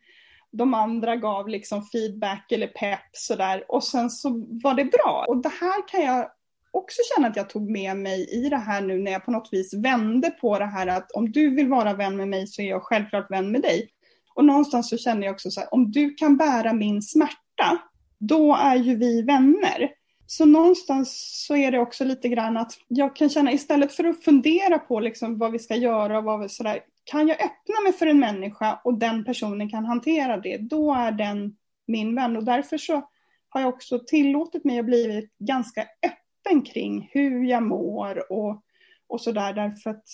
De 0.51 0.73
andra 0.73 1.15
gav 1.15 1.47
liksom 1.47 1.85
feedback 1.85 2.51
eller 2.51 2.67
pepp 2.67 3.09
sådär 3.11 3.63
och 3.67 3.83
sen 3.83 4.09
så 4.09 4.29
var 4.63 4.73
det 4.73 4.85
bra. 4.85 5.25
Och 5.27 5.37
det 5.37 5.51
här 5.61 5.87
kan 5.87 6.01
jag 6.01 6.31
också 6.71 7.01
känna 7.15 7.27
att 7.27 7.35
jag 7.35 7.49
tog 7.49 7.71
med 7.71 7.97
mig 7.97 8.29
i 8.31 8.49
det 8.49 8.57
här 8.57 8.81
nu 8.81 8.97
när 8.97 9.11
jag 9.11 9.25
på 9.25 9.31
något 9.31 9.49
vis 9.51 9.73
vände 9.73 10.29
på 10.29 10.59
det 10.59 10.65
här 10.65 10.87
att 10.87 11.11
om 11.11 11.31
du 11.31 11.55
vill 11.55 11.67
vara 11.67 11.93
vän 11.93 12.17
med 12.17 12.27
mig 12.27 12.47
så 12.47 12.61
är 12.61 12.69
jag 12.69 12.83
självklart 12.83 13.31
vän 13.31 13.51
med 13.51 13.61
dig. 13.61 13.89
Och 14.35 14.45
någonstans 14.45 14.89
så 14.89 14.97
känner 14.97 15.23
jag 15.27 15.33
också 15.33 15.51
så 15.51 15.59
här, 15.59 15.73
om 15.73 15.91
du 15.91 16.13
kan 16.13 16.37
bära 16.37 16.73
min 16.73 17.01
smärta, 17.01 17.77
då 18.19 18.55
är 18.55 18.75
ju 18.75 18.95
vi 18.95 19.21
vänner. 19.21 19.89
Så 20.27 20.45
någonstans 20.45 21.33
så 21.47 21.55
är 21.55 21.71
det 21.71 21.79
också 21.79 22.03
lite 22.03 22.29
grann 22.29 22.57
att 22.57 22.73
jag 22.87 23.15
kan 23.15 23.29
känna 23.29 23.51
istället 23.51 23.93
för 23.93 24.03
att 24.03 24.23
fundera 24.23 24.79
på 24.79 24.99
liksom 24.99 25.37
vad 25.37 25.51
vi 25.51 25.59
ska 25.59 25.75
göra 25.75 26.17
och 26.17 26.23
vad 26.23 26.39
vi 26.39 26.49
sådär, 26.49 26.79
kan 27.03 27.27
jag 27.27 27.41
öppna 27.41 27.81
mig 27.83 27.93
för 27.93 28.07
en 28.07 28.19
människa 28.19 28.81
och 28.83 28.93
den 28.93 29.25
personen 29.25 29.69
kan 29.69 29.85
hantera 29.85 30.37
det, 30.37 30.57
då 30.57 30.93
är 30.93 31.11
den 31.11 31.55
min 31.85 32.15
vän. 32.15 32.37
Och 32.37 32.43
därför 32.43 32.77
så 32.77 33.09
har 33.49 33.61
jag 33.61 33.69
också 33.69 33.99
tillåtit 33.99 34.63
mig 34.63 34.79
att 34.79 34.85
bli 34.85 35.29
ganska 35.39 35.81
öppen 35.81 36.61
kring 36.61 37.09
hur 37.13 37.43
jag 37.43 37.63
mår 37.63 38.31
och, 38.31 38.63
och 39.07 39.21
sådär. 39.21 39.53
Därför 39.53 39.89
att 39.89 40.05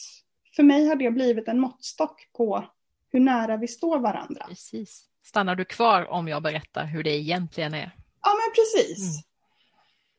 för 0.56 0.64
mig 0.64 0.88
har 0.88 0.96
det 0.96 1.12
blivit 1.12 1.48
en 1.48 1.60
måttstock 1.60 2.30
på 2.38 2.66
hur 3.12 3.20
nära 3.20 3.58
vi 3.58 3.68
står 3.68 4.00
varandra. 4.00 4.46
Precis. 4.48 5.06
Stannar 5.24 5.56
du 5.56 5.66
kvar 5.66 6.12
om 6.12 6.28
jag 6.28 6.44
berättar 6.44 6.86
hur 6.86 7.04
det 7.04 7.18
egentligen 7.18 7.74
är? 7.74 7.96
Ja, 8.22 8.30
men 8.30 8.54
precis. 8.56 9.00
Mm. 9.00 9.33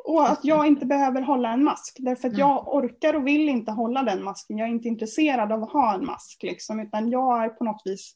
Och 0.05 0.31
att 0.31 0.41
jag 0.43 0.67
inte 0.67 0.87
behöver 0.87 1.23
hålla 1.23 1.53
en 1.53 1.65
mask. 1.65 1.97
Därför 1.99 2.29
att 2.29 2.39
jag 2.39 2.75
orkar 2.75 3.15
och 3.15 3.27
vill 3.27 3.49
inte 3.49 3.73
hålla 3.73 4.03
den 4.03 4.25
masken. 4.25 4.59
Jag 4.59 4.69
är 4.69 4.73
inte 4.73 4.89
intresserad 4.89 5.53
av 5.53 5.63
att 5.63 5.73
ha 5.73 5.95
en 5.95 6.07
mask. 6.07 6.43
Liksom, 6.43 6.81
utan 6.81 7.11
jag 7.11 7.45
är 7.45 7.49
på 7.49 7.65
något 7.65 7.83
vis 7.85 8.15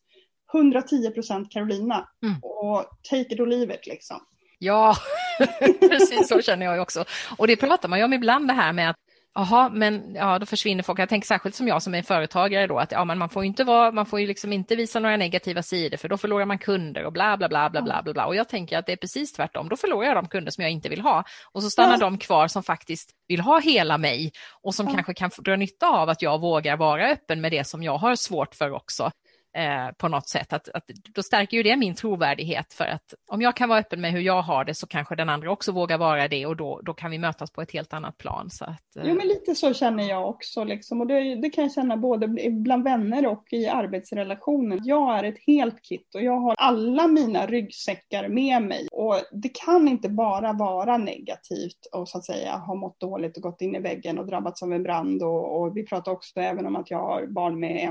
110 0.55 1.11
procent 1.11 1.53
Carolina. 1.53 2.09
Mm. 2.23 2.39
Och 2.43 2.85
take 3.11 3.35
it 3.35 3.41
or 3.41 3.47
leave 3.47 3.75
it 3.75 3.87
liksom. 3.87 4.17
Ja, 4.59 4.97
precis 5.81 6.29
så 6.29 6.43
känner 6.43 6.67
jag 6.67 6.83
också. 6.83 7.05
Och 7.37 7.47
det 7.47 7.57
pratar 7.57 7.89
man 7.89 7.99
ju 7.99 8.05
om 8.05 8.13
ibland 8.13 8.49
det 8.49 8.55
här 8.55 8.73
med 8.73 8.91
att 8.91 8.97
Jaha, 9.39 9.69
men 9.69 10.15
ja, 10.15 10.39
då 10.39 10.47
försvinner 10.47 10.83
folk. 10.83 10.99
Jag 10.99 11.09
tänker 11.09 11.27
särskilt 11.27 11.55
som 11.55 11.69
jag 11.69 11.83
som 11.83 11.95
är 11.95 12.03
företagare 12.03 12.67
då 12.67 12.79
att 12.79 12.93
ja, 12.93 13.05
men 13.05 13.19
man 13.19 13.29
får 13.29 13.45
inte 13.45 13.65
vara, 13.65 13.93
man 13.93 14.07
får 14.07 14.21
ju 14.21 14.27
liksom 14.27 14.53
inte 14.53 14.77
visa 14.77 15.01
några 15.01 15.17
negativa 15.17 15.63
sidor 15.63 15.97
för 15.97 16.09
då 16.09 16.17
förlorar 16.17 16.45
man 16.45 16.59
kunder 16.59 17.05
och 17.05 17.13
bla 17.13 17.37
bla 17.37 17.49
bla 17.49 17.71
bla 17.71 17.83
bla 17.83 18.03
bla. 18.03 18.13
bla. 18.13 18.27
Och 18.27 18.37
jag 18.37 18.49
tänker 18.49 18.79
att 18.79 18.87
det 18.87 18.93
är 18.93 18.97
precis 18.97 19.33
tvärtom. 19.33 19.69
Då 19.69 19.77
förlorar 19.77 20.07
jag 20.07 20.17
de 20.17 20.29
kunder 20.29 20.51
som 20.51 20.63
jag 20.63 20.71
inte 20.71 20.89
vill 20.89 21.01
ha 21.01 21.25
och 21.53 21.63
så 21.63 21.71
stannar 21.71 21.93
ja. 21.93 21.99
de 21.99 22.19
kvar 22.19 22.49
som 22.49 22.63
faktiskt 22.63 23.11
vill 23.29 23.41
ha 23.41 23.61
hela 23.61 23.99
mig 23.99 24.33
och 24.63 24.75
som 24.75 24.87
ja. 24.87 24.93
kanske 24.95 25.15
kan 25.15 25.31
dra 25.39 25.57
nytta 25.57 25.87
av 25.87 26.09
att 26.09 26.23
jag 26.23 26.41
vågar 26.41 26.77
vara 26.77 27.09
öppen 27.09 27.41
med 27.41 27.53
det 27.53 27.67
som 27.67 27.83
jag 27.83 27.99
har 27.99 28.17
svårt 28.17 28.55
för 28.55 28.71
också 28.71 29.11
eh, 29.57 29.93
på 29.99 30.09
något 30.09 30.29
sätt. 30.29 30.53
Att, 30.53 30.69
att, 30.69 30.85
då 31.15 31.23
stärker 31.23 31.57
ju 31.57 31.63
det 31.63 31.77
min 31.77 31.95
trovärdighet 31.95 32.73
för 32.73 32.85
att 32.85 33.15
om 33.29 33.43
jag 33.43 33.57
kan 33.57 33.69
vara 33.69 33.79
öppen 33.79 34.01
med 34.01 34.13
hur 34.13 34.21
jag 34.21 34.43
har 34.43 34.65
det 34.65 34.75
så 34.75 34.87
kanske 34.87 35.15
den 35.15 35.29
andra 35.29 35.53
också 35.53 35.73
vågar 35.73 35.99
vara 35.99 36.29
det 36.29 36.47
och 36.47 36.57
då, 36.57 36.81
då 36.83 36.95
kan 36.95 37.11
vi 37.11 37.19
mötas 37.19 37.51
på 37.51 37.63
ett 37.63 37.73
helt 37.73 37.93
annat 37.93 38.19
plan. 38.19 38.51
Så 38.51 38.65
att, 38.65 38.97
eh. 38.97 39.03
Jo 39.05 39.15
men 39.15 39.29
lite 39.29 39.55
så 39.55 39.75
känner 39.75 40.09
jag 40.09 40.29
också 40.29 40.65
liksom. 40.65 41.01
och 41.01 41.07
det, 41.07 41.35
det, 41.35 41.51
kan 41.51 41.65
jag 41.65 41.73
känna 41.73 41.97
både 41.97 42.29
bland 42.51 42.85
vänner 42.85 43.27
och 43.27 43.45
i 43.51 43.67
arbetsrelationer. 43.67 44.81
Jag 44.83 45.19
är 45.19 45.25
ett 45.25 45.39
helt 45.47 45.83
kit 45.83 46.15
och 46.15 46.23
jag 46.23 46.41
har 46.41 46.55
alla 46.59 47.07
mina 47.07 47.47
ryggsäckar 47.47 48.29
med 48.29 48.63
mig 48.63 48.89
och 48.93 49.21
det 49.33 49.49
kan 49.49 49.89
inte 49.89 50.09
bara 50.09 50.53
vara 50.53 50.99
negativt 50.99 51.87
och 51.93 52.09
så 52.09 52.19
att 52.19 52.25
säga 52.25 52.57
ha 52.57 52.75
mått 52.75 53.01
dåligt 53.01 53.37
och 53.37 53.43
gått 53.43 53.61
in 53.61 53.75
i 53.75 53.81
väggen 53.81 54.19
och 54.19 54.27
drabbats 54.27 54.63
av 54.63 54.73
en 54.73 54.83
brand 54.83 55.23
och, 55.23 55.61
och 55.61 55.77
vi 55.77 55.87
pratar 55.87 56.13
också 56.13 56.41
även 56.41 56.67
om 56.67 56.77
att 56.77 56.91
jag 56.91 56.99
har 56.99 57.27
barn 57.27 57.61
med 57.61 57.85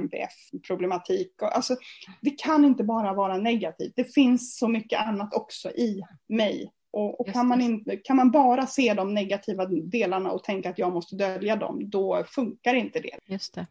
Alltså, 1.48 1.76
det 2.22 2.30
kan 2.30 2.66
inte 2.66 2.84
bara 2.84 3.14
vara 3.14 3.38
negativt. 3.38 3.94
Det 3.96 4.14
finns 4.14 4.58
så 4.58 4.68
mycket 4.68 5.00
annat 5.00 5.34
också 5.34 5.70
i 5.70 6.02
mig. 6.30 6.72
Och, 6.92 7.20
och 7.20 7.34
kan, 7.34 7.48
man 7.48 7.62
inte, 7.62 7.98
kan 7.98 8.16
man 8.16 8.32
bara 8.32 8.68
se 8.68 8.94
de 8.94 9.14
negativa 9.14 9.66
delarna 9.66 10.32
och 10.32 10.44
tänka 10.44 10.70
att 10.70 10.80
jag 10.80 10.94
måste 10.94 11.16
dölja 11.16 11.56
dem, 11.56 11.90
då 11.90 12.24
funkar 12.28 12.74
inte 12.74 13.00
det. 13.00 13.20
Just 13.26 13.54
det 13.54 13.68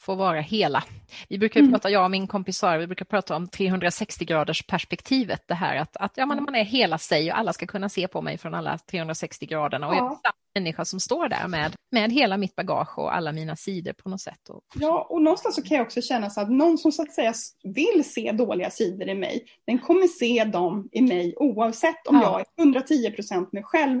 få 0.00 0.14
vara 0.14 0.40
hela. 0.40 0.84
Vi 1.28 1.38
brukar 1.38 1.60
mm. 1.60 1.72
prata, 1.72 1.90
jag 1.90 2.04
och 2.04 2.10
min 2.10 2.26
kompis 2.26 2.58
Sara, 2.58 2.78
vi 2.78 2.86
brukar 2.86 3.04
prata 3.04 3.36
om 3.36 3.48
360 3.48 4.24
graders 4.24 4.66
perspektivet. 4.66 5.42
Det 5.46 5.54
här 5.54 5.76
att, 5.76 5.96
att 5.96 6.12
ja, 6.16 6.26
man, 6.26 6.42
man 6.44 6.54
är 6.54 6.64
hela 6.64 6.98
sig 6.98 7.32
och 7.32 7.38
alla 7.38 7.52
ska 7.52 7.66
kunna 7.66 7.88
se 7.88 8.08
på 8.08 8.22
mig 8.22 8.38
från 8.38 8.54
alla 8.54 8.78
360 8.78 9.46
graderna. 9.46 9.88
Och 9.88 9.94
ja. 9.94 10.20
Människa 10.58 10.84
som 10.84 11.00
står 11.00 11.28
där 11.28 11.48
med, 11.48 11.74
med 11.90 12.12
hela 12.12 12.36
mitt 12.36 12.56
bagage 12.56 12.98
och 12.98 13.14
alla 13.14 13.32
mina 13.32 13.56
sidor 13.56 13.92
på 13.92 14.08
något 14.08 14.20
sätt. 14.20 14.40
Ja, 14.74 15.06
och 15.10 15.22
någonstans 15.22 15.54
så 15.54 15.62
kan 15.62 15.76
jag 15.76 15.86
också 15.86 16.02
känna 16.02 16.30
så 16.30 16.40
att 16.40 16.50
någon 16.50 16.78
som 16.78 16.92
så 16.92 17.02
att 17.02 17.12
säga 17.12 17.34
vill 17.62 18.04
se 18.04 18.32
dåliga 18.32 18.70
sidor 18.70 19.08
i 19.08 19.14
mig, 19.14 19.44
den 19.66 19.78
kommer 19.78 20.06
se 20.06 20.44
dem 20.44 20.88
i 20.92 21.02
mig 21.02 21.34
oavsett 21.36 22.06
om 22.06 22.16
ja. 22.16 22.22
jag 22.22 22.40
är 22.40 22.64
110 22.64 23.10
procent 23.10 23.52
mig 23.52 23.62
själv 23.62 24.00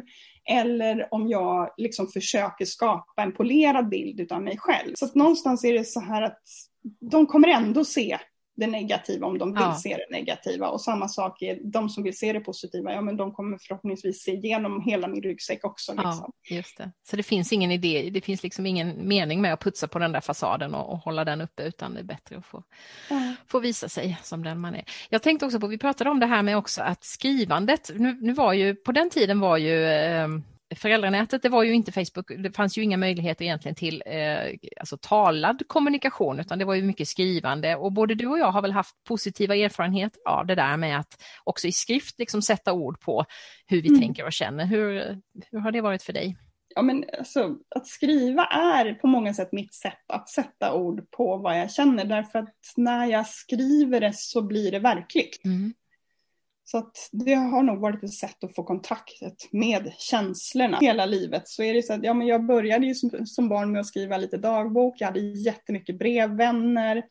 eller 0.50 1.14
om 1.14 1.28
jag 1.28 1.70
liksom 1.76 2.08
försöker 2.08 2.64
skapa 2.64 3.22
en 3.22 3.32
polerad 3.32 3.88
bild 3.88 4.32
av 4.32 4.42
mig 4.42 4.58
själv. 4.58 4.92
Så 4.94 5.04
att 5.04 5.14
någonstans 5.14 5.64
är 5.64 5.72
det 5.72 5.84
så 5.84 6.00
här 6.00 6.22
att 6.22 6.42
de 7.10 7.26
kommer 7.26 7.48
ändå 7.48 7.84
se 7.84 8.18
det 8.58 8.66
negativa 8.66 9.26
om 9.26 9.38
de 9.38 9.52
vill 9.52 9.62
ja. 9.62 9.74
se 9.74 9.96
det 9.96 10.16
negativa. 10.16 10.68
Och 10.68 10.80
samma 10.80 11.08
sak 11.08 11.42
är 11.42 11.58
de 11.62 11.88
som 11.88 12.04
vill 12.04 12.18
se 12.18 12.32
det 12.32 12.40
positiva, 12.40 12.92
ja 12.92 13.00
men 13.00 13.16
de 13.16 13.32
kommer 13.32 13.58
förhoppningsvis 13.58 14.22
se 14.22 14.32
igenom 14.32 14.82
hela 14.82 15.08
min 15.08 15.22
ryggsäck 15.22 15.64
också. 15.64 15.92
Liksom. 15.92 16.32
Ja, 16.48 16.56
just 16.56 16.78
det. 16.78 16.92
Så 17.10 17.16
det 17.16 17.22
finns 17.22 17.52
ingen 17.52 17.70
idé, 17.70 18.10
det 18.12 18.20
finns 18.20 18.42
liksom 18.42 18.66
ingen 18.66 19.08
mening 19.08 19.40
med 19.40 19.52
att 19.52 19.60
putsa 19.60 19.88
på 19.88 19.98
den 19.98 20.12
där 20.12 20.20
fasaden 20.20 20.74
och, 20.74 20.92
och 20.92 20.98
hålla 20.98 21.24
den 21.24 21.40
uppe, 21.40 21.62
utan 21.62 21.94
det 21.94 22.00
är 22.00 22.04
bättre 22.04 22.36
att 22.36 22.46
få, 22.46 22.62
ja. 23.10 23.34
få 23.46 23.58
visa 23.58 23.88
sig 23.88 24.18
som 24.22 24.44
den 24.44 24.60
man 24.60 24.74
är. 24.74 24.84
Jag 25.08 25.22
tänkte 25.22 25.46
också 25.46 25.60
på, 25.60 25.66
vi 25.66 25.78
pratade 25.78 26.10
om 26.10 26.20
det 26.20 26.26
här 26.26 26.42
med 26.42 26.56
också 26.56 26.82
att 26.82 27.04
skrivandet, 27.04 27.90
nu, 27.94 28.18
nu 28.20 28.32
var 28.32 28.52
ju, 28.52 28.74
på 28.74 28.92
den 28.92 29.10
tiden 29.10 29.40
var 29.40 29.56
ju 29.56 29.84
eh, 29.84 30.28
föräldranätet, 30.76 31.42
det 31.42 31.48
var 31.48 31.62
ju 31.62 31.74
inte 31.74 31.92
Facebook, 31.92 32.30
det 32.38 32.56
fanns 32.56 32.78
ju 32.78 32.82
inga 32.82 32.96
möjligheter 32.96 33.44
egentligen 33.44 33.74
till 33.74 34.02
eh, 34.06 34.70
alltså 34.80 34.98
talad 35.00 35.62
kommunikation, 35.66 36.40
utan 36.40 36.58
det 36.58 36.64
var 36.64 36.74
ju 36.74 36.82
mycket 36.82 37.08
skrivande. 37.08 37.76
Och 37.76 37.92
både 37.92 38.14
du 38.14 38.26
och 38.26 38.38
jag 38.38 38.52
har 38.52 38.62
väl 38.62 38.72
haft 38.72 39.04
positiva 39.04 39.56
erfarenheter 39.56 40.20
av 40.28 40.46
det 40.46 40.54
där 40.54 40.76
med 40.76 40.98
att 40.98 41.22
också 41.44 41.66
i 41.66 41.72
skrift 41.72 42.18
liksom 42.18 42.42
sätta 42.42 42.72
ord 42.72 43.00
på 43.00 43.24
hur 43.66 43.82
vi 43.82 43.88
mm. 43.88 44.00
tänker 44.00 44.24
och 44.24 44.32
känner. 44.32 44.64
Hur, 44.64 45.20
hur 45.50 45.58
har 45.58 45.72
det 45.72 45.80
varit 45.80 46.02
för 46.02 46.12
dig? 46.12 46.36
Ja, 46.74 46.82
men 46.82 47.04
alltså, 47.18 47.56
att 47.76 47.86
skriva 47.86 48.44
är 48.44 48.94
på 48.94 49.06
många 49.06 49.34
sätt 49.34 49.52
mitt 49.52 49.74
sätt 49.74 50.04
att 50.08 50.28
sätta 50.28 50.74
ord 50.74 51.10
på 51.10 51.36
vad 51.36 51.60
jag 51.60 51.72
känner, 51.72 52.04
därför 52.04 52.38
att 52.38 52.54
när 52.76 53.06
jag 53.06 53.26
skriver 53.28 54.00
det 54.00 54.12
så 54.14 54.42
blir 54.42 54.70
det 54.70 54.78
verkligt. 54.78 55.44
Mm. 55.44 55.74
Så 56.70 56.78
att 56.78 57.08
det 57.12 57.34
har 57.34 57.62
nog 57.62 57.80
varit 57.80 58.04
ett 58.04 58.14
sätt 58.14 58.44
att 58.44 58.54
få 58.54 58.62
kontakt 58.62 59.12
med 59.52 59.92
känslorna 59.98 60.78
hela 60.80 61.06
livet. 61.06 61.48
Så 61.48 61.62
är 61.62 61.74
det 61.74 61.82
så 61.82 61.92
att 61.92 62.04
ja, 62.04 62.14
men 62.14 62.26
jag 62.26 62.46
började 62.46 62.86
ju 62.86 62.94
som, 62.94 63.26
som 63.26 63.48
barn 63.48 63.72
med 63.72 63.80
att 63.80 63.86
skriva 63.86 64.16
lite 64.16 64.36
dagbok, 64.36 64.94
jag 64.98 65.06
hade 65.06 65.20
jättemycket 65.20 65.98
brevvänner. 65.98 67.02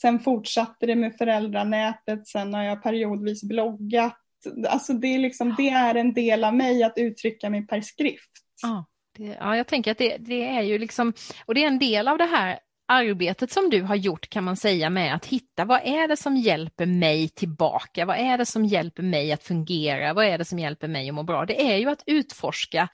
Sen 0.00 0.20
fortsatte 0.20 0.86
det 0.86 0.96
med 0.96 1.16
föräldranätet, 1.16 2.26
sen 2.26 2.54
har 2.54 2.62
jag 2.62 2.82
periodvis 2.82 3.42
bloggat. 3.42 4.18
Alltså 4.68 4.92
det 4.92 5.14
är, 5.14 5.18
liksom, 5.18 5.54
det 5.58 5.68
är 5.68 5.94
en 5.94 6.14
del 6.14 6.44
av 6.44 6.54
mig 6.54 6.82
att 6.82 6.98
uttrycka 6.98 7.50
mig 7.50 7.66
per 7.66 7.80
skrift. 7.80 8.30
Ja, 8.62 8.86
det, 9.16 9.24
ja 9.24 9.56
jag 9.56 9.66
tänker 9.66 9.90
att 9.90 9.98
det, 9.98 10.16
det 10.16 10.48
är 10.48 10.62
ju 10.62 10.78
liksom, 10.78 11.12
och 11.46 11.54
det 11.54 11.62
är 11.62 11.68
en 11.68 11.78
del 11.78 12.08
av 12.08 12.18
det 12.18 12.26
här 12.26 12.58
arbetet 12.88 13.52
som 13.52 13.70
du 13.70 13.82
har 13.82 13.96
gjort 13.96 14.30
kan 14.30 14.44
man 14.44 14.56
säga 14.56 14.90
med 14.90 15.14
att 15.14 15.26
hitta 15.26 15.64
vad 15.64 15.80
är 15.84 16.08
det 16.08 16.16
som 16.16 16.36
hjälper 16.36 16.86
mig 16.86 17.28
tillbaka? 17.28 18.04
Vad 18.04 18.16
är 18.16 18.38
det 18.38 18.46
som 18.46 18.64
hjälper 18.64 19.02
mig 19.02 19.32
att 19.32 19.42
fungera? 19.42 20.14
Vad 20.14 20.24
är 20.24 20.38
det 20.38 20.44
som 20.44 20.58
hjälper 20.58 20.88
mig 20.88 21.08
att 21.08 21.14
må 21.14 21.22
bra? 21.22 21.46
Det 21.46 21.72
är 21.72 21.76
ju 21.76 21.90
att 21.90 22.02
utforska 22.06 22.88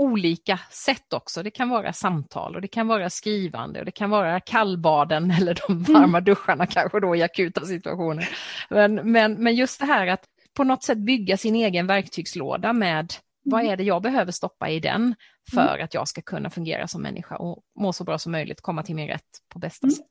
olika 0.00 0.60
sätt 0.70 1.12
också. 1.12 1.42
Det 1.42 1.50
kan 1.50 1.68
vara 1.68 1.92
samtal 1.92 2.54
och 2.54 2.60
det 2.60 2.68
kan 2.68 2.88
vara 2.88 3.10
skrivande 3.10 3.78
och 3.78 3.84
det 3.84 3.92
kan 3.92 4.10
vara 4.10 4.40
kallbaden 4.40 5.30
eller 5.40 5.58
de 5.66 5.72
mm. 5.72 6.00
varma 6.00 6.20
duscharna 6.20 6.66
kanske 6.66 7.00
då 7.00 7.16
i 7.16 7.22
akuta 7.22 7.60
situationer. 7.60 8.28
Men, 8.70 8.94
men, 8.94 9.34
men 9.34 9.54
just 9.54 9.80
det 9.80 9.86
här 9.86 10.06
att 10.06 10.24
på 10.56 10.64
något 10.64 10.82
sätt 10.82 10.98
bygga 10.98 11.36
sin 11.36 11.54
egen 11.54 11.86
verktygslåda 11.86 12.72
med 12.72 13.12
vad 13.42 13.60
mm. 13.60 13.72
är 13.72 13.76
det 13.76 13.84
jag 13.84 14.02
behöver 14.02 14.32
stoppa 14.32 14.68
i 14.70 14.80
den 14.80 15.02
mm. 15.02 15.14
för 15.52 15.78
att 15.78 15.94
jag 15.94 16.08
ska 16.08 16.22
kunna 16.22 16.50
fungera 16.50 16.88
som 16.88 17.02
människa 17.02 17.36
och 17.36 17.62
må 17.80 17.92
så 17.92 18.04
bra 18.04 18.18
som 18.18 18.32
möjligt, 18.32 18.60
komma 18.60 18.82
till 18.82 18.94
min 18.94 19.08
rätt 19.08 19.28
på 19.48 19.58
bästa 19.58 19.86
mm. 19.86 19.94
sätt. 19.94 20.06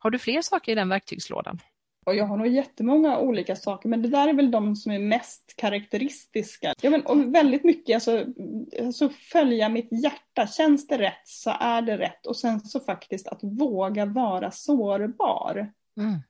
Har 0.00 0.10
du 0.10 0.18
fler 0.18 0.42
saker 0.42 0.72
i 0.72 0.74
den 0.74 0.88
verktygslådan? 0.88 1.58
Och 2.06 2.14
jag 2.14 2.26
har 2.26 2.36
nog 2.36 2.46
jättemånga 2.46 3.18
olika 3.18 3.56
saker, 3.56 3.88
men 3.88 4.02
det 4.02 4.08
där 4.08 4.28
är 4.28 4.32
väl 4.32 4.50
de 4.50 4.76
som 4.76 4.92
är 4.92 4.98
mest 4.98 5.54
karaktäristiska. 5.56 6.74
Ja, 6.82 6.90
men, 6.90 7.06
och 7.06 7.34
väldigt 7.34 7.64
mycket, 7.64 7.94
alltså, 7.94 8.26
alltså 8.80 9.08
följa 9.08 9.68
mitt 9.68 9.88
hjärta. 10.02 10.46
Känns 10.46 10.86
det 10.86 10.98
rätt 10.98 11.22
så 11.24 11.50
är 11.60 11.82
det 11.82 11.98
rätt. 11.98 12.26
Och 12.26 12.36
sen 12.36 12.60
så 12.60 12.80
faktiskt 12.80 13.28
att 13.28 13.40
våga 13.42 14.06
vara 14.06 14.50
sårbar. 14.50 15.72
Mm 15.96 16.20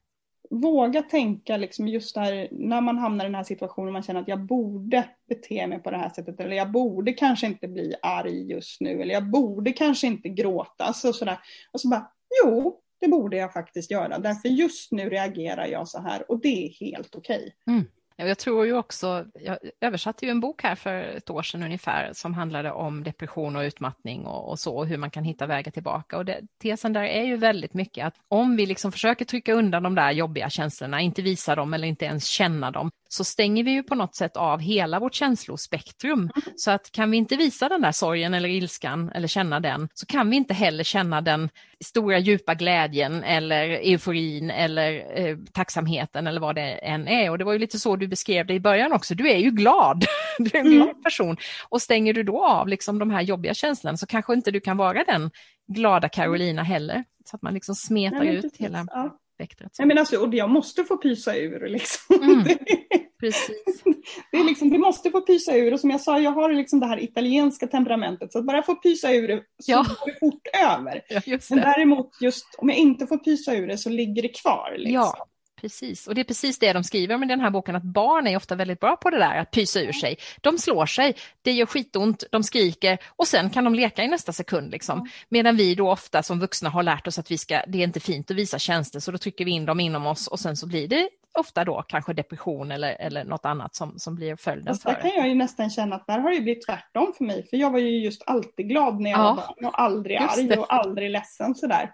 våga 0.53 1.03
tänka 1.03 1.57
liksom 1.57 1.89
just 1.89 2.15
där 2.15 2.49
när 2.51 2.81
man 2.81 2.99
hamnar 2.99 3.25
i 3.25 3.29
den 3.29 3.35
här 3.35 3.45
situationen 3.45 3.93
man 3.93 4.03
känner 4.03 4.21
att 4.21 4.29
jag 4.29 4.41
borde 4.41 5.09
bete 5.29 5.67
mig 5.67 5.79
på 5.79 5.91
det 5.91 5.97
här 5.97 6.09
sättet 6.09 6.41
eller 6.41 6.57
jag 6.57 6.71
borde 6.71 7.13
kanske 7.13 7.47
inte 7.47 7.69
bli 7.69 7.95
arg 8.03 8.51
just 8.53 8.81
nu 8.81 9.03
eller 9.03 9.15
jag 9.15 9.31
borde 9.31 9.73
kanske 9.73 10.07
inte 10.07 10.29
gråta. 10.29 10.85
Alltså 10.85 11.13
sådär. 11.13 11.39
Och 11.73 11.81
så 11.81 11.89
bara, 11.89 12.11
jo, 12.45 12.81
det 13.01 13.09
borde 13.09 13.37
jag 13.37 13.53
faktiskt 13.53 13.91
göra 13.91 14.19
därför 14.19 14.49
just 14.49 14.93
nu 14.93 15.11
reagerar 15.11 15.67
jag 15.67 15.89
så 15.89 16.01
här 16.01 16.31
och 16.31 16.41
det 16.41 16.67
är 16.67 16.87
helt 16.87 17.15
okej. 17.15 17.55
Okay. 17.65 17.75
Mm. 17.75 17.87
Jag 18.17 18.39
tror 18.39 18.67
ju 18.67 18.77
också, 18.77 19.27
jag 19.35 19.59
översatte 19.81 20.25
ju 20.27 20.31
en 20.31 20.41
bok 20.41 20.63
här 20.63 20.75
för 20.75 20.95
ett 20.95 21.31
år 21.31 21.43
sedan 21.43 21.63
ungefär 21.63 22.11
som 22.13 22.35
handlade 22.35 22.73
om 22.73 23.05
depression 23.05 23.57
och 23.57 23.63
utmattning 23.63 24.27
och, 24.27 24.51
och 24.51 24.59
så, 24.59 24.77
och 24.77 24.87
hur 24.87 24.97
man 24.97 25.11
kan 25.11 25.25
hitta 25.25 25.47
vägar 25.47 25.73
tillbaka. 25.73 26.19
Och 26.19 26.25
det, 26.25 26.41
tesen 26.63 26.93
där 26.93 27.03
är 27.03 27.25
ju 27.25 27.37
väldigt 27.37 27.75
mycket 27.75 28.07
att 28.07 28.15
om 28.29 28.57
vi 28.57 28.67
liksom 28.67 28.93
försöker 28.93 29.25
trycka 29.25 29.55
undan 29.55 29.83
de 29.83 29.95
där 29.95 30.11
jobbiga 30.11 30.51
känslorna, 30.51 31.01
inte 31.01 31.23
visa 31.23 31.55
dem 31.55 31.75
eller 31.75 31.89
inte 31.89 32.05
ens 32.05 32.27
känna 32.27 32.71
dem, 32.71 32.91
så 33.09 33.25
stänger 33.25 33.65
vi 33.65 33.71
ju 33.71 33.83
på 33.83 33.95
något 33.95 34.15
sätt 34.15 34.37
av 34.37 34.61
hela 34.61 35.01
vårt 35.01 35.15
känslospektrum. 35.15 36.19
Mm. 36.19 36.31
Så 36.57 36.71
att 36.71 36.93
kan 36.93 37.11
vi 37.11 37.17
inte 37.17 37.37
visa 37.37 37.69
den 37.69 37.81
där 37.81 37.93
sorgen 37.93 38.35
eller 38.35 38.49
ilskan 38.49 39.11
eller 39.15 39.29
känna 39.29 39.61
den, 39.61 39.89
så 39.95 40.07
kan 40.07 40.31
vi 40.31 40.37
inte 40.37 40.55
heller 40.55 40.85
känna 40.85 41.21
den 41.21 41.49
stora 41.85 42.19
djupa 42.19 42.55
glädjen 42.55 43.25
eller 43.25 43.69
euforin 43.69 44.51
eller 44.51 45.19
eh, 45.21 45.37
tacksamheten 45.53 46.27
eller 46.27 46.41
vad 46.41 46.55
det 46.55 46.71
än 46.73 47.09
är. 47.09 47.31
Och 47.31 47.39
det 47.39 47.45
var 47.45 47.53
ju 47.53 47.59
lite 47.59 47.79
så 47.79 47.97
du 47.97 48.09
beskrev 48.09 48.47
det 48.47 48.55
i 48.55 48.61
början 48.61 48.93
också, 48.93 49.15
du 49.15 49.31
är 49.31 49.39
ju 49.39 49.51
glad, 49.51 50.05
du 50.39 50.59
är 50.59 50.61
en 50.61 50.71
glad 50.71 50.89
mm. 50.89 51.03
person. 51.03 51.37
Och 51.69 51.83
stänger 51.83 52.15
du 52.15 52.23
då 52.23 52.45
av 52.45 52.69
liksom 52.69 52.99
de 52.99 53.11
här 53.11 53.23
jobbiga 53.23 53.55
känslorna 53.55 53.97
så 53.97 54.07
kanske 54.07 54.35
inte 54.35 54.51
du 54.51 54.61
kan 54.61 54.77
vara 54.77 55.05
den 55.05 55.31
glada 55.69 56.09
Carolina 56.09 56.63
heller. 56.63 57.05
Så 57.25 57.37
att 57.37 57.43
man 57.43 57.55
liksom 57.55 57.75
smetar 57.75 58.19
Nej, 58.19 58.37
ut 58.37 58.57
hela... 58.57 58.87
Ja 58.91 59.19
spektrat. 59.35 59.73
Jag, 59.79 59.89
menar 59.89 60.01
alltså, 60.01 60.17
och 60.17 60.35
jag 60.35 60.51
måste 60.51 60.85
få 60.85 60.97
pysa 60.97 61.37
ur. 61.37 61.69
Liksom. 61.69 62.23
Mm, 62.23 62.45
precis. 63.21 63.83
det, 64.31 64.37
är 64.37 64.45
liksom, 64.45 64.71
det 64.71 64.79
måste 64.79 65.11
få 65.11 65.21
pysa 65.21 65.57
ur 65.57 65.73
och 65.73 65.81
som 65.81 65.91
jag 65.91 66.01
sa, 66.01 66.19
jag 66.19 66.33
har 66.33 66.53
liksom 66.53 66.81
det 66.81 66.87
här 66.87 67.03
italienska 67.03 67.67
temperamentet 67.67 68.33
så 68.33 68.39
att 68.39 68.47
bara 68.47 68.63
få 68.63 68.75
pysa 68.75 69.13
ur 69.13 69.29
det 69.29 69.37
så 69.37 69.73
ja. 69.73 69.87
går 69.89 70.13
det 70.13 70.19
fort 70.21 70.47
över. 70.63 71.03
Ja, 71.09 71.39
Men 71.51 71.59
däremot 71.59 72.11
just 72.21 72.47
om 72.59 72.69
jag 72.69 72.79
inte 72.79 73.07
får 73.07 73.19
pysa 73.19 73.55
ur 73.55 73.67
det 73.67 73.79
så 73.79 73.89
ligger 73.89 74.23
det 74.23 74.41
kvar. 74.43 74.75
Liksom. 74.77 74.95
Ja, 74.95 75.27
Precis, 75.63 76.07
och 76.07 76.15
det 76.15 76.21
är 76.21 76.25
precis 76.25 76.59
det 76.59 76.73
de 76.73 76.85
skriver 76.85 77.15
om 77.15 77.23
i 77.23 77.27
den 77.27 77.41
här 77.41 77.51
boken, 77.51 77.77
att 77.77 77.83
barn 77.83 78.27
är 78.27 78.37
ofta 78.37 78.55
väldigt 78.55 78.81
bra 78.81 78.97
på 78.97 79.11
det 79.11 79.19
där, 79.19 79.37
att 79.37 79.51
pysa 79.51 79.81
ur 79.81 79.93
sig. 79.93 80.17
De 80.41 80.59
slår 80.59 80.87
sig, 80.87 81.15
det 81.43 81.53
gör 81.53 81.67
skitont, 81.67 82.25
de 82.31 82.43
skriker 82.43 82.99
och 83.17 83.29
sen 83.29 83.51
kan 83.51 83.65
de 83.65 83.75
leka 83.75 84.03
i 84.03 84.09
nästa 84.09 84.33
sekund. 84.33 84.71
Liksom. 84.71 84.99
Mm. 84.99 85.11
Medan 85.29 85.57
vi 85.57 85.75
då 85.75 85.91
ofta 85.91 86.23
som 86.23 86.41
vuxna 86.41 86.71
har 86.71 86.83
lärt 86.83 87.07
oss 87.07 87.19
att 87.19 87.31
vi 87.31 87.39
ska, 87.39 87.63
det 87.67 87.79
är 87.79 87.85
inte 87.85 88.01
fint 88.01 88.31
att 88.31 88.37
visa 88.37 88.59
känslor, 88.59 89.01
så 89.01 89.11
då 89.11 89.19
trycker 89.19 89.45
vi 89.45 89.51
in 89.51 89.67
dem 89.67 89.81
inom 89.81 90.07
oss 90.07 90.27
och 90.27 90.41
sen 90.41 90.57
så 90.57 90.67
blir 90.67 90.89
det 90.89 91.09
ofta 91.39 91.65
då 91.65 91.83
kanske 91.89 92.13
depression 92.13 92.71
eller, 92.73 92.97
eller 93.01 93.25
något 93.25 93.45
annat 93.45 93.75
som, 93.75 93.99
som 93.99 94.15
blir 94.15 94.37
följden. 94.37 94.75
Fast 94.75 94.85
där 94.85 95.01
kan 95.01 95.11
jag 95.11 95.29
ju 95.29 95.35
nästan 95.35 95.71
känna 95.71 95.97
att 95.97 96.07
där 96.07 96.19
har 96.19 96.31
det 96.31 96.41
blivit 96.41 96.67
tvärtom 96.67 97.13
för 97.17 97.25
mig, 97.25 97.47
för 97.51 97.57
jag 97.57 97.71
var 97.71 97.79
ju 97.79 98.05
just 98.05 98.23
alltid 98.27 98.69
glad 98.69 99.01
när 99.01 99.11
jag 99.11 99.21
ja. 99.21 99.25
var 99.25 99.37
barn 99.37 99.65
och 99.65 99.81
aldrig 99.81 100.17
arg 100.17 100.59
och 100.59 100.75
aldrig 100.75 101.11
ledsen 101.11 101.55
sådär. 101.55 101.93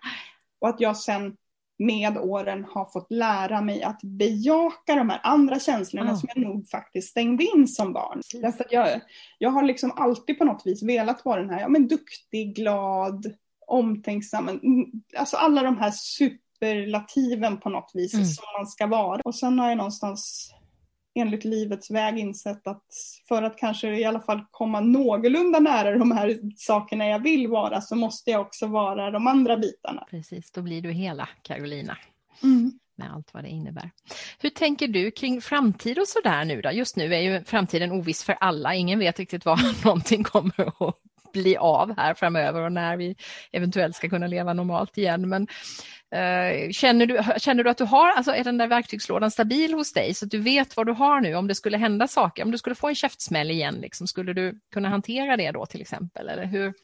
Och 0.60 0.68
att 0.68 0.80
jag 0.80 0.96
sen 0.96 1.36
med 1.78 2.18
åren 2.18 2.64
har 2.64 2.92
fått 2.92 3.10
lära 3.10 3.60
mig 3.60 3.82
att 3.82 4.00
bejaka 4.02 4.94
de 4.94 5.10
här 5.10 5.20
andra 5.22 5.58
känslorna 5.58 6.08
mm. 6.08 6.16
som 6.16 6.28
jag 6.34 6.42
nog 6.42 6.68
faktiskt 6.68 7.10
stängde 7.10 7.44
in 7.44 7.68
som 7.68 7.92
barn. 7.92 8.22
Därför 8.42 8.64
att 8.64 8.72
jag, 8.72 9.00
jag 9.38 9.50
har 9.50 9.62
liksom 9.62 9.92
alltid 9.96 10.38
på 10.38 10.44
något 10.44 10.62
vis 10.66 10.82
velat 10.82 11.24
vara 11.24 11.40
den 11.40 11.50
här, 11.50 11.60
ja 11.60 11.68
men 11.68 11.88
duktig, 11.88 12.56
glad, 12.56 13.34
omtänksam, 13.66 14.48
mm, 14.48 14.86
alltså 15.16 15.36
alla 15.36 15.62
de 15.62 15.78
här 15.78 15.90
superlativen 15.90 17.60
på 17.60 17.68
något 17.68 17.90
vis 17.94 18.14
mm. 18.14 18.26
som 18.26 18.44
man 18.58 18.66
ska 18.66 18.86
vara. 18.86 19.20
Och 19.24 19.34
sen 19.34 19.58
har 19.58 19.68
jag 19.68 19.76
någonstans 19.76 20.54
enligt 21.18 21.44
livets 21.44 21.90
väg 21.90 22.18
insett 22.18 22.66
att 22.66 22.84
för 23.28 23.42
att 23.42 23.58
kanske 23.58 23.88
i 23.88 24.04
alla 24.04 24.20
fall 24.20 24.44
komma 24.50 24.80
någorlunda 24.80 25.58
nära 25.60 25.98
de 25.98 26.12
här 26.12 26.38
sakerna 26.56 27.06
jag 27.06 27.22
vill 27.22 27.48
vara 27.48 27.80
så 27.80 27.96
måste 27.96 28.30
jag 28.30 28.40
också 28.40 28.66
vara 28.66 29.10
de 29.10 29.26
andra 29.26 29.56
bitarna. 29.56 30.06
Precis, 30.10 30.50
då 30.50 30.62
blir 30.62 30.82
du 30.82 30.90
hela 30.90 31.28
Carolina. 31.42 31.96
Mm. 32.42 32.72
Med 32.96 33.12
allt 33.12 33.34
vad 33.34 33.44
det 33.44 33.48
innebär. 33.48 33.90
Hur 34.38 34.50
tänker 34.50 34.88
du 34.88 35.10
kring 35.10 35.40
framtid 35.40 35.98
och 35.98 36.08
sådär 36.08 36.44
nu 36.44 36.60
då? 36.60 36.70
Just 36.70 36.96
nu 36.96 37.14
är 37.14 37.20
ju 37.20 37.44
framtiden 37.44 37.92
oviss 37.92 38.24
för 38.24 38.32
alla. 38.32 38.74
Ingen 38.74 38.98
vet 38.98 39.18
riktigt 39.18 39.44
vad 39.44 39.58
någonting 39.84 40.24
kommer 40.24 40.88
att 40.88 40.96
bli 41.42 41.56
av 41.56 41.96
här 41.96 42.14
framöver 42.14 42.62
och 42.62 42.72
när 42.72 42.96
vi 42.96 43.16
eventuellt 43.52 43.96
ska 43.96 44.08
kunna 44.08 44.26
leva 44.26 44.52
normalt 44.52 44.98
igen. 44.98 45.28
Men 45.28 45.42
uh, 46.14 46.70
känner, 46.70 47.06
du, 47.06 47.22
känner 47.38 47.64
du 47.64 47.70
att 47.70 47.78
du 47.78 47.84
har, 47.84 48.12
alltså 48.12 48.32
är 48.32 48.44
den 48.44 48.58
där 48.58 48.66
verktygslådan 48.66 49.30
stabil 49.30 49.74
hos 49.74 49.92
dig 49.92 50.14
så 50.14 50.24
att 50.24 50.30
du 50.30 50.38
vet 50.38 50.76
vad 50.76 50.86
du 50.86 50.92
har 50.92 51.20
nu 51.20 51.34
om 51.34 51.48
det 51.48 51.54
skulle 51.54 51.78
hända 51.78 52.08
saker, 52.08 52.44
om 52.44 52.50
du 52.50 52.58
skulle 52.58 52.74
få 52.74 52.88
en 52.88 52.94
käftsmäll 52.94 53.50
igen, 53.50 53.74
liksom, 53.74 54.06
skulle 54.06 54.32
du 54.32 54.60
kunna 54.72 54.88
hantera 54.88 55.36
det 55.36 55.50
då 55.50 55.66
till 55.66 55.80
exempel? 55.80 56.28
Eller 56.28 56.46
hur? 56.46 56.74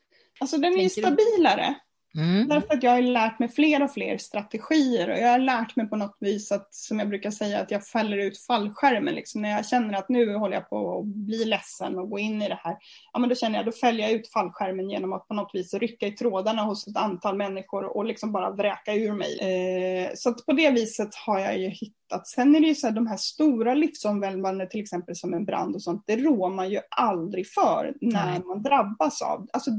Alltså 0.40 0.57
den 0.57 0.80
är 0.80 0.88
stabilare. 0.88 1.74
Mm. 2.16 2.48
Därför 2.48 2.74
att 2.74 2.82
jag 2.82 2.90
har 2.90 3.02
lärt 3.02 3.38
mig 3.38 3.48
fler 3.48 3.82
och 3.82 3.92
fler 3.92 4.18
strategier 4.18 5.10
och 5.10 5.18
jag 5.18 5.28
har 5.28 5.38
lärt 5.38 5.76
mig 5.76 5.88
på 5.88 5.96
något 5.96 6.16
vis 6.20 6.52
att, 6.52 6.74
som 6.74 6.98
jag 6.98 7.08
brukar 7.08 7.30
säga, 7.30 7.60
att 7.60 7.70
jag 7.70 7.86
fäller 7.86 8.16
ut 8.16 8.38
fallskärmen. 8.38 9.14
Liksom. 9.14 9.42
När 9.42 9.50
jag 9.50 9.66
känner 9.66 9.98
att 9.98 10.08
nu 10.08 10.34
håller 10.36 10.54
jag 10.54 10.68
på 10.68 10.98
att 10.98 11.04
bli 11.06 11.44
ledsen 11.44 11.98
och 11.98 12.10
gå 12.10 12.18
in 12.18 12.42
i 12.42 12.48
det 12.48 12.60
här, 12.62 12.76
ja 13.12 13.18
men 13.18 13.28
då 13.28 13.34
känner 13.34 13.56
jag, 13.56 13.66
då 13.66 13.72
fäller 13.72 14.02
jag 14.02 14.12
ut 14.12 14.32
fallskärmen 14.32 14.90
genom 14.90 15.12
att 15.12 15.28
på 15.28 15.34
något 15.34 15.50
vis 15.54 15.74
rycka 15.74 16.06
i 16.06 16.12
trådarna 16.12 16.62
hos 16.62 16.86
ett 16.86 16.96
antal 16.96 17.36
människor 17.36 17.96
och 17.96 18.04
liksom 18.04 18.32
bara 18.32 18.50
vräka 18.50 18.94
ur 18.94 19.12
mig. 19.12 19.38
Eh, 19.38 20.10
så 20.14 20.30
att 20.30 20.46
på 20.46 20.52
det 20.52 20.70
viset 20.70 21.14
har 21.14 21.38
jag 21.38 21.58
ju 21.58 21.68
hittat. 21.68 22.26
Sen 22.26 22.56
är 22.56 22.60
det 22.60 22.66
ju 22.66 22.74
så 22.74 22.86
här, 22.86 22.94
de 22.94 23.06
här 23.06 23.16
stora 23.16 23.74
livsomvälvande, 23.74 24.66
till 24.66 24.80
exempel 24.80 25.16
som 25.16 25.34
en 25.34 25.44
brand 25.44 25.74
och 25.74 25.82
sånt, 25.82 26.04
det 26.06 26.16
rår 26.16 26.50
man 26.50 26.70
ju 26.70 26.80
aldrig 26.90 27.46
för 27.46 27.94
när 28.00 28.42
man 28.46 28.62
drabbas 28.62 29.22
av. 29.22 29.46
Alltså 29.52 29.70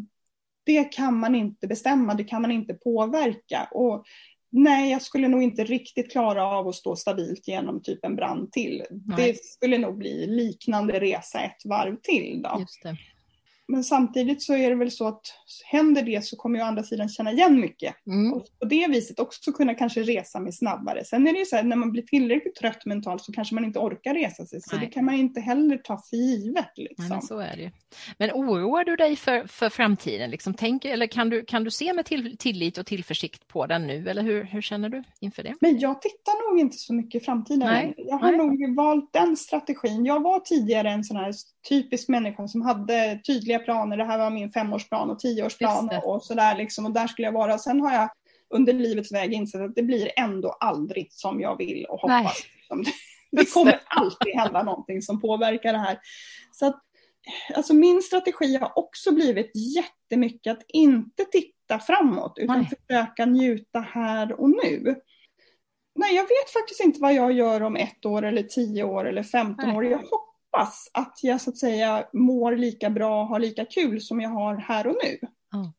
det 0.65 0.83
kan 0.83 1.19
man 1.19 1.35
inte 1.35 1.67
bestämma, 1.67 2.13
det 2.13 2.23
kan 2.23 2.41
man 2.41 2.51
inte 2.51 2.73
påverka. 2.73 3.67
Och 3.71 4.05
nej, 4.51 4.91
jag 4.91 5.01
skulle 5.01 5.27
nog 5.27 5.43
inte 5.43 5.63
riktigt 5.63 6.11
klara 6.11 6.43
av 6.47 6.67
att 6.67 6.75
stå 6.75 6.95
stabilt 6.95 7.47
genom 7.47 7.81
typ 7.81 8.05
en 8.05 8.15
brand 8.15 8.51
till. 8.51 8.83
Nej. 8.89 9.17
Det 9.17 9.43
skulle 9.43 9.77
nog 9.77 9.97
bli 9.97 10.27
liknande 10.27 10.99
resa 10.99 11.39
ett 11.39 11.65
varv 11.65 11.95
till. 11.95 12.41
Då. 12.41 12.65
Men 13.67 13.83
samtidigt 13.83 14.43
så 14.43 14.53
är 14.53 14.69
det 14.69 14.75
väl 14.75 14.91
så 14.91 15.07
att 15.07 15.21
händer 15.65 16.01
det 16.01 16.25
så 16.25 16.35
kommer 16.35 16.59
jag 16.59 16.65
å 16.65 16.67
andra 16.67 16.83
sidan 16.83 17.09
känna 17.09 17.31
igen 17.31 17.59
mycket. 17.59 17.95
Mm. 18.07 18.33
Och 18.33 18.45
på 18.59 18.65
det 18.65 18.87
viset 18.87 19.19
också 19.19 19.51
kunna 19.51 19.73
kanske 19.73 20.01
resa 20.01 20.39
mig 20.39 20.53
snabbare. 20.53 21.05
Sen 21.05 21.27
är 21.27 21.33
det 21.33 21.39
ju 21.39 21.45
så 21.45 21.55
här, 21.55 21.63
när 21.63 21.75
man 21.75 21.91
blir 21.91 22.03
tillräckligt 22.03 22.55
trött 22.55 22.85
mentalt 22.85 23.21
så 23.21 23.31
kanske 23.31 23.55
man 23.55 23.65
inte 23.65 23.79
orkar 23.79 24.13
resa 24.13 24.45
sig. 24.45 24.61
Så 24.61 24.75
Nej. 24.75 24.85
det 24.85 24.91
kan 24.91 25.05
man 25.05 25.15
inte 25.15 25.41
heller 25.41 25.77
ta 25.77 26.01
för 26.09 26.17
givet. 26.17 26.71
Liksom. 26.75 27.07
Nej, 27.09 27.21
så 27.21 27.39
är 27.39 27.57
det 27.57 27.71
Men 28.17 28.31
oroar 28.31 28.83
du 28.83 28.95
dig 28.95 29.15
för, 29.15 29.47
för 29.47 29.69
framtiden? 29.69 30.29
Liksom, 30.29 30.53
tänk, 30.53 30.85
eller 30.85 31.07
kan 31.07 31.29
du, 31.29 31.45
kan 31.45 31.63
du 31.63 31.71
se 31.71 31.93
med 31.93 32.05
till, 32.05 32.37
tillit 32.37 32.77
och 32.77 32.85
tillförsikt 32.85 33.47
på 33.47 33.65
den 33.65 33.87
nu? 33.87 34.09
Eller 34.09 34.23
hur, 34.23 34.43
hur 34.43 34.61
känner 34.61 34.89
du 34.89 35.03
inför 35.19 35.43
det? 35.43 35.55
Men 35.61 35.79
jag 35.79 36.01
tittar 36.01 36.51
nog 36.51 36.59
inte 36.59 36.77
så 36.77 36.93
mycket 36.93 37.21
i 37.21 37.25
framtiden. 37.25 37.59
Nej. 37.59 37.93
Jag 37.97 38.17
har 38.17 38.31
Nej. 38.31 38.37
nog 38.37 38.75
valt 38.75 39.13
den 39.13 39.37
strategin. 39.37 40.05
Jag 40.05 40.23
var 40.23 40.39
tidigare 40.39 40.89
en 40.89 41.03
sån 41.03 41.17
här 41.17 41.33
typisk 41.69 42.09
människa 42.09 42.47
som 42.47 42.61
hade 42.61 43.19
tydliga 43.27 43.54
planer. 43.59 43.97
Det 43.97 44.03
här 44.03 44.17
var 44.17 44.29
min 44.29 44.51
femårsplan 44.51 45.09
och 45.09 45.19
tioårsplan 45.19 45.89
och 46.03 46.23
sådär 46.23 46.57
liksom. 46.57 46.85
Och 46.85 46.91
där 46.91 47.07
skulle 47.07 47.27
jag 47.27 47.33
vara. 47.33 47.57
Sen 47.57 47.81
har 47.81 47.93
jag 47.93 48.09
under 48.49 48.73
livets 48.73 49.11
väg 49.11 49.33
insett 49.33 49.61
att 49.61 49.75
det 49.75 49.83
blir 49.83 50.11
ändå 50.15 50.49
aldrig 50.49 51.13
som 51.13 51.41
jag 51.41 51.57
vill 51.57 51.85
och 51.85 51.99
hoppas. 51.99 52.43
Nej. 52.69 52.85
Det 53.31 53.53
kommer 53.53 53.81
alltid 53.87 54.35
hända 54.35 54.63
någonting 54.63 55.01
som 55.01 55.21
påverkar 55.21 55.73
det 55.73 55.79
här. 55.79 55.99
Så 56.51 56.65
att, 56.65 56.81
alltså 57.55 57.73
min 57.73 58.01
strategi 58.01 58.57
har 58.57 58.79
också 58.79 59.11
blivit 59.11 59.51
jättemycket 59.75 60.57
att 60.57 60.63
inte 60.67 61.25
titta 61.25 61.79
framåt 61.79 62.33
utan 62.37 62.59
Nej. 62.59 62.69
försöka 62.87 63.25
njuta 63.25 63.79
här 63.79 64.41
och 64.41 64.49
nu. 64.49 64.95
Nej, 65.95 66.15
jag 66.15 66.23
vet 66.23 66.53
faktiskt 66.53 66.79
inte 66.79 66.99
vad 66.99 67.13
jag 67.13 67.31
gör 67.31 67.63
om 67.63 67.75
ett 67.75 68.05
år 68.05 68.25
eller 68.25 68.43
tio 68.43 68.83
år 68.83 69.07
eller 69.07 69.23
femton 69.23 69.69
år. 69.69 69.85
Jag 69.85 70.01
hoppas 70.55 70.89
att 70.93 71.19
jag 71.21 71.41
så 71.41 71.49
att 71.49 71.57
säga 71.57 72.07
mår 72.13 72.55
lika 72.55 72.89
bra 72.89 73.21
och 73.21 73.27
har 73.27 73.39
lika 73.39 73.65
kul 73.65 74.01
som 74.01 74.21
jag 74.21 74.29
har 74.29 74.55
här 74.55 74.87
och 74.87 74.95
nu. 75.03 75.19
Mm. 75.53 75.71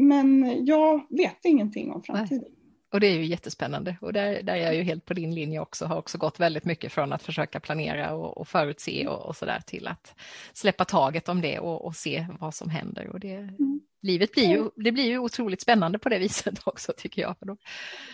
Men 0.00 0.64
jag 0.66 1.06
vet 1.10 1.44
ingenting 1.44 1.92
om 1.92 2.02
framtiden. 2.02 2.42
Nej. 2.42 2.52
Och 2.92 3.00
det 3.00 3.06
är 3.06 3.14
ju 3.14 3.24
jättespännande 3.24 3.96
och 4.00 4.12
där, 4.12 4.42
där 4.42 4.52
är 4.52 4.62
jag 4.62 4.74
ju 4.74 4.82
helt 4.82 5.04
på 5.04 5.14
din 5.14 5.34
linje 5.34 5.60
också, 5.60 5.86
har 5.86 5.96
också 5.96 6.18
gått 6.18 6.40
väldigt 6.40 6.64
mycket 6.64 6.92
från 6.92 7.12
att 7.12 7.22
försöka 7.22 7.60
planera 7.60 8.14
och, 8.14 8.38
och 8.38 8.48
förutse 8.48 9.06
och, 9.06 9.26
och 9.26 9.36
sådär 9.36 9.62
till 9.66 9.86
att 9.86 10.14
släppa 10.52 10.84
taget 10.84 11.28
om 11.28 11.40
det 11.40 11.58
och, 11.58 11.84
och 11.84 11.96
se 11.96 12.26
vad 12.40 12.54
som 12.54 12.70
händer. 12.70 13.08
Och 13.08 13.20
det, 13.20 13.34
mm. 13.34 13.80
Livet 14.02 14.32
blir 14.32 14.48
ju, 14.48 14.70
det 14.76 14.92
blir 14.92 15.04
ju 15.04 15.18
otroligt 15.18 15.60
spännande 15.60 15.98
på 15.98 16.08
det 16.08 16.18
viset 16.18 16.54
också 16.64 16.92
tycker 16.96 17.22
jag. 17.22 17.38
För 17.38 17.46
då 17.46 17.56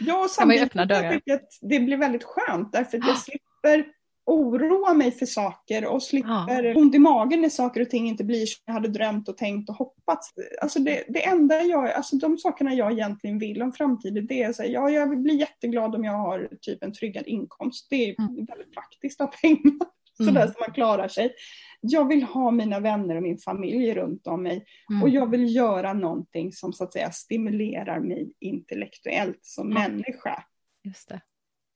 ja, 0.00 0.24
och 0.24 0.30
samtidigt 0.30 0.62
öppna 0.62 0.84
dörrar. 0.84 1.20
Jag 1.24 1.36
att 1.36 1.48
det 1.60 1.80
blir 1.80 1.96
väldigt 1.96 2.24
skönt 2.24 2.72
därför 2.72 2.98
att 2.98 3.06
jag 3.06 3.18
slipper 3.18 3.92
oroa 4.26 4.94
mig 4.94 5.10
för 5.10 5.26
saker 5.26 5.86
och 5.86 6.02
slipper 6.02 6.62
ja. 6.62 6.76
ont 6.76 6.94
i 6.94 6.98
magen 6.98 7.40
när 7.40 7.48
saker 7.48 7.80
och 7.80 7.90
ting 7.90 8.08
inte 8.08 8.24
blir 8.24 8.46
som 8.46 8.62
jag 8.66 8.72
hade 8.74 8.88
drömt 8.88 9.28
och 9.28 9.36
tänkt 9.36 9.70
och 9.70 9.76
hoppats. 9.76 10.34
Alltså 10.62 10.78
det, 10.78 11.04
det 11.08 11.24
enda 11.24 11.62
jag, 11.62 11.90
alltså 11.90 12.16
de 12.16 12.38
sakerna 12.38 12.74
jag 12.74 12.92
egentligen 12.92 13.38
vill 13.38 13.62
om 13.62 13.72
framtiden 13.72 14.26
det 14.26 14.42
är 14.42 14.50
att 14.50 14.68
ja, 14.68 14.90
jag 14.90 15.10
vill 15.10 15.18
bli 15.18 15.34
jätteglad 15.34 15.94
om 15.94 16.04
jag 16.04 16.12
har 16.12 16.50
typ 16.60 16.82
en 16.82 16.92
tryggad 16.92 17.26
inkomst. 17.26 17.86
Det 17.90 18.10
är 18.10 18.20
mm. 18.20 18.44
väldigt 18.44 18.72
praktiskt 18.74 19.20
att 19.20 19.34
ha 19.34 19.40
pengar 19.40 19.62
mm. 20.20 20.34
sådär 20.34 20.46
så 20.46 20.60
man 20.60 20.74
klarar 20.74 21.08
sig. 21.08 21.34
Jag 21.80 22.08
vill 22.08 22.22
ha 22.22 22.50
mina 22.50 22.80
vänner 22.80 23.16
och 23.16 23.22
min 23.22 23.38
familj 23.38 23.94
runt 23.94 24.26
om 24.26 24.42
mig 24.42 24.64
mm. 24.90 25.02
och 25.02 25.08
jag 25.08 25.30
vill 25.30 25.56
göra 25.56 25.92
någonting 25.92 26.52
som 26.52 26.72
så 26.72 26.84
att 26.84 26.92
säga 26.92 27.10
stimulerar 27.10 28.00
mig 28.00 28.32
intellektuellt 28.40 29.38
som 29.42 29.68
människa. 29.68 30.44
Just 30.84 31.08
det. 31.08 31.20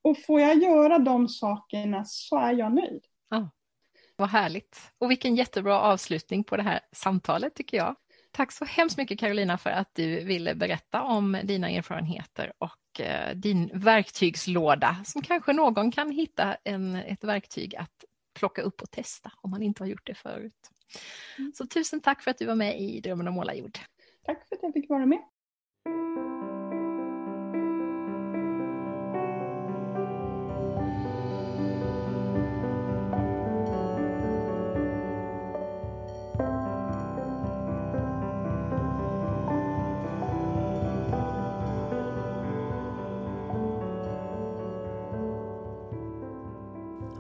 Och 0.07 0.19
får 0.27 0.41
jag 0.41 0.63
göra 0.63 0.99
de 0.99 1.29
sakerna 1.29 2.05
så 2.05 2.39
är 2.39 2.53
jag 2.53 2.75
nöjd. 2.75 3.05
Ja, 3.31 3.51
vad 4.17 4.29
härligt. 4.29 4.93
Och 4.99 5.11
vilken 5.11 5.37
jättebra 5.37 5.81
avslutning 5.81 6.45
på 6.45 6.57
det 6.57 6.63
här 6.63 6.81
samtalet 6.93 7.55
tycker 7.55 7.77
jag. 7.77 7.97
Tack 8.31 8.53
så 8.53 8.65
hemskt 8.65 8.99
mycket 8.99 9.21
Carolina 9.21 9.59
för 9.59 9.71
att 9.71 9.91
du 9.95 10.25
ville 10.25 10.55
berätta 10.55 11.03
om 11.03 11.41
dina 11.45 11.71
erfarenheter 11.71 12.53
och 12.59 13.01
eh, 13.01 13.37
din 13.37 13.71
verktygslåda 13.75 14.97
som 15.05 15.23
kanske 15.23 15.53
någon 15.53 15.91
kan 15.91 16.11
hitta 16.11 16.57
en, 16.65 16.97
ett 16.97 17.25
verktyg 17.25 17.77
att 17.77 18.05
plocka 18.39 18.63
upp 18.63 18.83
och 18.83 18.91
testa 18.91 19.33
om 19.41 19.51
man 19.51 19.63
inte 19.63 19.83
har 19.83 19.89
gjort 19.89 20.07
det 20.07 20.15
förut. 20.15 20.71
Mm. 21.39 21.53
Så 21.55 21.67
tusen 21.67 22.01
tack 22.01 22.23
för 22.23 22.31
att 22.31 22.39
du 22.39 22.47
var 22.47 22.55
med 22.55 22.81
i 22.81 23.01
Drömmen 23.01 23.29
om 23.29 23.35
målarjord. 23.35 23.79
Tack 24.25 24.49
för 24.49 24.57
att 24.57 24.63
jag 24.63 24.73
fick 24.73 24.91
vara 24.91 25.07
med. 25.07 25.23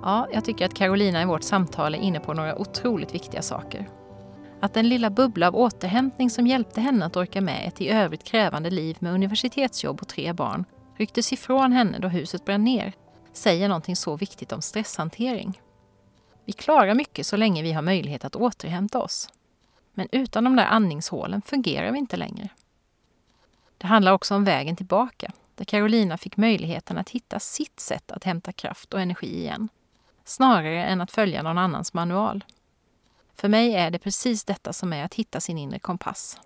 Ja, 0.07 0.29
jag 0.33 0.45
tycker 0.45 0.67
att 0.67 0.75
Carolina 0.75 1.23
i 1.23 1.25
vårt 1.25 1.43
samtal 1.43 1.95
är 1.95 1.99
inne 1.99 2.21
på 2.21 2.35
några 2.35 2.59
otroligt 2.59 3.15
viktiga 3.15 3.43
saker. 3.43 3.89
Att 4.61 4.75
den 4.75 4.89
lilla 4.89 5.11
bubbla 5.11 5.49
av 5.49 5.57
återhämtning 5.57 6.31
som 6.31 6.47
hjälpte 6.47 6.81
henne 6.81 7.07
att 7.07 7.17
orka 7.17 7.41
med 7.41 7.69
ett 7.69 7.81
i 7.81 7.89
övrigt 7.89 8.25
krävande 8.25 8.71
liv 8.71 8.97
med 9.01 9.13
universitetsjobb 9.15 10.01
och 10.01 10.09
tre 10.09 10.33
barn 10.33 10.65
rycktes 10.97 11.33
ifrån 11.33 11.73
henne 11.73 11.99
då 11.99 12.09
huset 12.09 12.45
brann 12.45 12.65
ner 12.65 12.93
säger 13.33 13.69
någonting 13.69 13.97
så 13.97 14.17
viktigt 14.17 14.53
om 14.53 14.63
stresshantering. 14.63 15.61
Vi 16.45 16.53
klarar 16.53 16.95
mycket 16.95 17.27
så 17.27 17.37
länge 17.37 17.63
vi 17.63 17.73
har 17.73 17.83
möjlighet 17.83 18.25
att 18.25 18.37
återhämta 18.37 18.99
oss. 18.99 19.29
Men 19.95 20.09
utan 20.13 20.45
de 20.45 20.57
där 20.57 20.67
andningshålen 20.67 21.43
fungerar 21.43 21.93
vi 21.93 21.99
inte 21.99 22.17
längre. 22.17 22.49
Det 23.79 23.87
handlar 23.87 24.13
också 24.13 24.35
om 24.35 24.45
vägen 24.45 24.77
tillbaka, 24.77 25.33
där 25.55 25.65
Carolina 25.65 26.19
fick 26.19 26.37
möjligheten 26.37 26.99
att 26.99 27.11
hitta 27.11 27.41
sitt 27.41 27.81
sätt 27.81 28.11
att 28.11 28.25
hämta 28.25 28.53
kraft 28.53 28.95
och 28.95 29.01
energi 29.01 29.39
igen 29.39 29.69
snarare 30.29 30.85
än 30.85 31.01
att 31.01 31.11
följa 31.11 31.43
någon 31.43 31.59
annans 31.59 31.95
manual. 31.95 32.45
För 33.35 33.49
mig 33.49 33.75
är 33.75 33.91
det 33.91 33.99
precis 33.99 34.45
detta 34.45 34.73
som 34.73 34.93
är 34.93 35.05
att 35.05 35.15
hitta 35.15 35.41
sin 35.41 35.59
inre 35.59 35.79
kompass. 35.79 36.41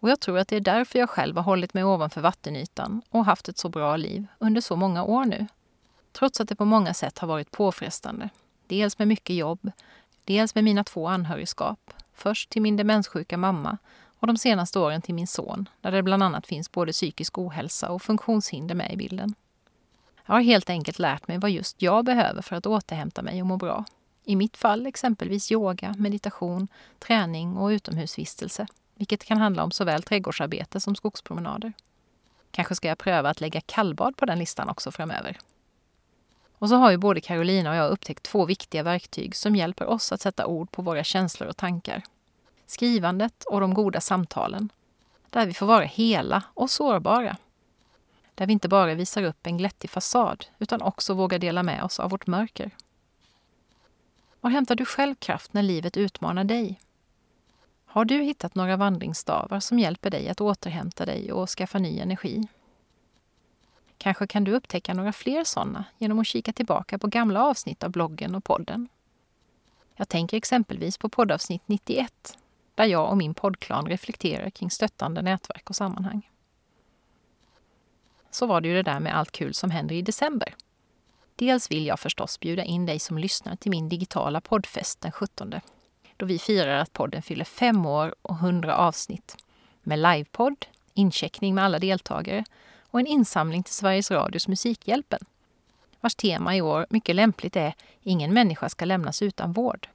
Och 0.00 0.10
jag 0.10 0.20
tror 0.20 0.38
att 0.38 0.48
det 0.48 0.56
är 0.56 0.60
därför 0.60 0.98
jag 0.98 1.10
själv 1.10 1.36
har 1.36 1.42
hållit 1.42 1.74
mig 1.74 1.84
ovanför 1.84 2.20
vattenytan 2.20 3.02
och 3.10 3.24
haft 3.24 3.48
ett 3.48 3.58
så 3.58 3.68
bra 3.68 3.96
liv 3.96 4.26
under 4.38 4.60
så 4.60 4.76
många 4.76 5.04
år 5.04 5.24
nu. 5.24 5.46
Trots 6.12 6.40
att 6.40 6.48
det 6.48 6.56
på 6.56 6.64
många 6.64 6.94
sätt 6.94 7.18
har 7.18 7.28
varit 7.28 7.50
påfrestande. 7.50 8.28
Dels 8.66 8.98
med 8.98 9.08
mycket 9.08 9.36
jobb, 9.36 9.70
dels 10.24 10.54
med 10.54 10.64
mina 10.64 10.84
två 10.84 11.08
anhörigskap. 11.08 11.94
Först 12.14 12.50
till 12.50 12.62
min 12.62 12.76
demenssjuka 12.76 13.36
mamma 13.36 13.78
och 14.18 14.26
de 14.26 14.36
senaste 14.36 14.78
åren 14.78 15.02
till 15.02 15.14
min 15.14 15.26
son, 15.26 15.68
där 15.80 15.92
det 15.92 16.02
bland 16.02 16.22
annat 16.22 16.46
finns 16.46 16.72
både 16.72 16.92
psykisk 16.92 17.38
ohälsa 17.38 17.90
och 17.90 18.02
funktionshinder 18.02 18.74
med 18.74 18.92
i 18.92 18.96
bilden. 18.96 19.34
Jag 20.26 20.34
har 20.34 20.40
helt 20.40 20.70
enkelt 20.70 20.98
lärt 20.98 21.28
mig 21.28 21.38
vad 21.38 21.50
just 21.50 21.82
jag 21.82 22.04
behöver 22.04 22.42
för 22.42 22.56
att 22.56 22.66
återhämta 22.66 23.22
mig 23.22 23.40
och 23.40 23.46
må 23.46 23.56
bra. 23.56 23.84
I 24.24 24.36
mitt 24.36 24.56
fall 24.56 24.86
exempelvis 24.86 25.52
yoga, 25.52 25.94
meditation, 25.98 26.68
träning 26.98 27.56
och 27.56 27.68
utomhusvistelse, 27.68 28.66
vilket 28.94 29.24
kan 29.24 29.38
handla 29.38 29.64
om 29.64 29.70
såväl 29.70 30.02
trädgårdsarbete 30.02 30.80
som 30.80 30.94
skogspromenader. 30.96 31.72
Kanske 32.50 32.74
ska 32.74 32.88
jag 32.88 32.98
pröva 32.98 33.30
att 33.30 33.40
lägga 33.40 33.60
kallbad 33.60 34.16
på 34.16 34.26
den 34.26 34.38
listan 34.38 34.68
också 34.68 34.92
framöver. 34.92 35.38
Och 36.58 36.68
så 36.68 36.76
har 36.76 36.90
ju 36.90 36.96
både 36.96 37.20
Carolina 37.20 37.70
och 37.70 37.76
jag 37.76 37.90
upptäckt 37.90 38.22
två 38.22 38.44
viktiga 38.44 38.82
verktyg 38.82 39.36
som 39.36 39.56
hjälper 39.56 39.86
oss 39.86 40.12
att 40.12 40.20
sätta 40.20 40.46
ord 40.46 40.70
på 40.70 40.82
våra 40.82 41.04
känslor 41.04 41.48
och 41.48 41.56
tankar. 41.56 42.02
skrivandet 42.66 43.44
och 43.44 43.60
de 43.60 43.74
goda 43.74 44.00
samtalen. 44.00 44.72
Där 45.30 45.46
vi 45.46 45.54
får 45.54 45.66
vara 45.66 45.84
hela 45.84 46.42
och 46.54 46.70
sårbara. 46.70 47.36
Där 48.34 48.46
vi 48.46 48.52
inte 48.52 48.68
bara 48.68 48.94
visar 48.94 49.22
upp 49.22 49.46
en 49.46 49.56
glättig 49.56 49.90
fasad 49.90 50.46
utan 50.58 50.82
också 50.82 51.14
vågar 51.14 51.38
dela 51.38 51.62
med 51.62 51.82
oss 51.82 52.00
av 52.00 52.10
vårt 52.10 52.26
mörker. 52.26 52.70
Var 54.40 54.50
hämtar 54.50 54.74
du 54.74 54.84
själv 54.84 55.14
kraft 55.14 55.52
när 55.52 55.62
livet 55.62 55.96
utmanar 55.96 56.44
dig? 56.44 56.80
Har 57.84 58.04
du 58.04 58.22
hittat 58.22 58.54
några 58.54 58.76
vandringsstavar 58.76 59.60
som 59.60 59.78
hjälper 59.78 60.10
dig 60.10 60.28
att 60.28 60.40
återhämta 60.40 61.06
dig 61.06 61.32
och 61.32 61.50
skaffa 61.50 61.78
ny 61.78 62.00
energi? 62.00 62.48
Kanske 63.98 64.26
kan 64.26 64.44
du 64.44 64.52
upptäcka 64.52 64.94
några 64.94 65.12
fler 65.12 65.44
sådana 65.44 65.84
genom 65.98 66.18
att 66.18 66.26
kika 66.26 66.52
tillbaka 66.52 66.98
på 66.98 67.06
gamla 67.06 67.44
avsnitt 67.44 67.84
av 67.84 67.90
bloggen 67.90 68.34
och 68.34 68.44
podden. 68.44 68.88
Jag 69.96 70.08
tänker 70.08 70.36
exempelvis 70.36 70.98
på 70.98 71.08
poddavsnitt 71.08 71.62
91 71.66 72.38
där 72.74 72.84
jag 72.84 73.10
och 73.10 73.16
min 73.16 73.34
poddklan 73.34 73.86
reflekterar 73.86 74.50
kring 74.50 74.70
stöttande 74.70 75.22
nätverk 75.22 75.70
och 75.70 75.76
sammanhang. 75.76 76.28
Så 78.34 78.46
var 78.46 78.60
det 78.60 78.68
ju 78.68 78.74
det 78.74 78.82
där 78.82 79.00
med 79.00 79.16
allt 79.16 79.32
kul 79.32 79.54
som 79.54 79.70
händer 79.70 79.94
i 79.94 80.02
december. 80.02 80.54
Dels 81.36 81.70
vill 81.70 81.86
jag 81.86 82.00
förstås 82.00 82.40
bjuda 82.40 82.64
in 82.64 82.86
dig 82.86 82.98
som 82.98 83.18
lyssnar 83.18 83.56
till 83.56 83.70
min 83.70 83.88
digitala 83.88 84.40
poddfest 84.40 85.00
den 85.00 85.12
17 85.12 85.54
då 86.16 86.26
vi 86.26 86.38
firar 86.38 86.78
att 86.78 86.92
podden 86.92 87.22
fyller 87.22 87.44
fem 87.44 87.86
år 87.86 88.14
och 88.22 88.36
hundra 88.36 88.76
avsnitt 88.76 89.36
med 89.82 89.98
livepodd, 89.98 90.66
incheckning 90.94 91.54
med 91.54 91.64
alla 91.64 91.78
deltagare 91.78 92.44
och 92.80 93.00
en 93.00 93.06
insamling 93.06 93.62
till 93.62 93.74
Sveriges 93.74 94.10
Radios 94.10 94.48
Musikhjälpen 94.48 95.24
vars 96.00 96.14
tema 96.14 96.56
i 96.56 96.62
år 96.62 96.86
mycket 96.90 97.16
lämpligt 97.16 97.56
är 97.56 97.74
Ingen 98.02 98.34
människa 98.34 98.68
ska 98.68 98.84
lämnas 98.84 99.22
utan 99.22 99.52
vård. 99.52 99.88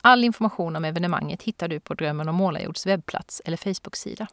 All 0.00 0.24
information 0.24 0.76
om 0.76 0.84
evenemanget 0.84 1.42
hittar 1.42 1.68
du 1.68 1.80
på 1.80 1.94
Drömmen 1.94 2.28
om 2.28 2.34
Målarjords 2.34 2.86
webbplats 2.86 3.42
eller 3.44 3.56
Facebook-sida. 3.56 4.26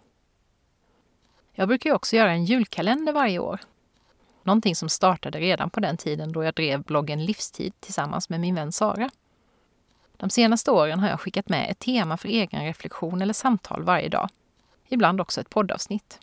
Jag 1.59 1.67
brukar 1.67 1.89
ju 1.89 1.95
också 1.95 2.15
göra 2.15 2.31
en 2.31 2.45
julkalender 2.45 3.13
varje 3.13 3.39
år. 3.39 3.59
Någonting 4.43 4.75
som 4.75 4.89
startade 4.89 5.39
redan 5.39 5.69
på 5.69 5.79
den 5.79 5.97
tiden 5.97 6.31
då 6.31 6.43
jag 6.43 6.53
drev 6.53 6.83
bloggen 6.83 7.25
Livstid 7.25 7.73
tillsammans 7.79 8.29
med 8.29 8.39
min 8.39 8.55
vän 8.55 8.71
Sara. 8.71 9.09
De 10.17 10.29
senaste 10.29 10.71
åren 10.71 10.99
har 10.99 11.09
jag 11.09 11.19
skickat 11.19 11.49
med 11.49 11.71
ett 11.71 11.79
tema 11.79 12.17
för 12.17 12.27
egen 12.29 12.65
reflektion 12.65 13.21
eller 13.21 13.33
samtal 13.33 13.83
varje 13.83 14.09
dag. 14.09 14.29
Ibland 14.87 15.21
också 15.21 15.41
ett 15.41 15.49
poddavsnitt. 15.49 16.19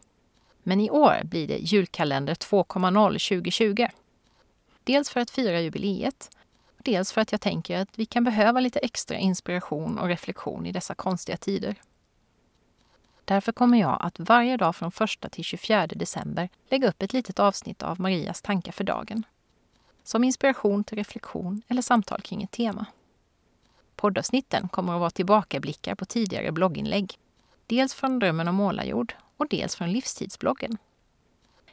Men 0.62 0.80
i 0.80 0.91
år 0.91 1.20
blir 1.24 1.49
det 1.49 1.57
julkalender 1.57 2.35
2.0 2.35 3.28
2020. 3.28 3.87
Dels 4.85 5.11
för 5.11 5.20
att 5.20 5.30
fira 5.30 5.61
jubileet, 5.61 6.30
dels 6.78 7.12
för 7.12 7.20
att 7.20 7.32
jag 7.32 7.41
tänker 7.41 7.78
att 7.78 7.99
vi 7.99 8.07
kan 8.07 8.24
behöva 8.24 8.61
lite 8.61 8.78
extra 8.78 9.16
inspiration 9.16 9.99
och 9.99 10.09
reflektion 10.09 10.66
i 10.66 10.72
dessa 10.72 10.95
konstiga 10.95 11.37
tider. 11.37 11.74
Därför 13.25 13.53
kommer 13.53 13.81
jag 13.81 13.97
att 14.01 14.20
varje 14.20 14.57
dag 14.57 14.77
från 14.77 14.91
1 15.22 15.33
till 15.33 15.45
24 15.45 15.87
december 15.87 16.49
lägga 16.68 16.89
upp 16.89 17.03
ett 17.03 17.12
litet 17.12 17.39
avsnitt 17.39 17.83
av 17.83 18.01
Marias 18.01 18.43
tankar 18.43 18.72
för 18.72 18.85
dagen. 18.85 19.27
Som 20.03 20.25
inspiration 20.25 20.85
till 20.85 20.99
reflektion 20.99 21.62
eller 21.68 21.83
samtal 21.83 22.20
kring 22.20 22.43
ett 22.43 22.51
tema. 22.51 22.87
Poddavsnitten 23.97 24.68
kommer 24.68 24.95
att 24.95 25.01
vara 25.01 25.11
tillbakablickar 25.11 25.95
på 25.95 26.05
tidigare 26.05 26.53
blogginlägg. 26.53 27.18
Dels 27.66 27.95
från 27.95 28.18
Drömmen 28.18 28.49
om 28.49 28.55
målarjord 28.55 29.14
och 29.37 29.49
dels 29.49 29.77
från 29.77 29.93
Livstidsbloggen. 29.93 30.79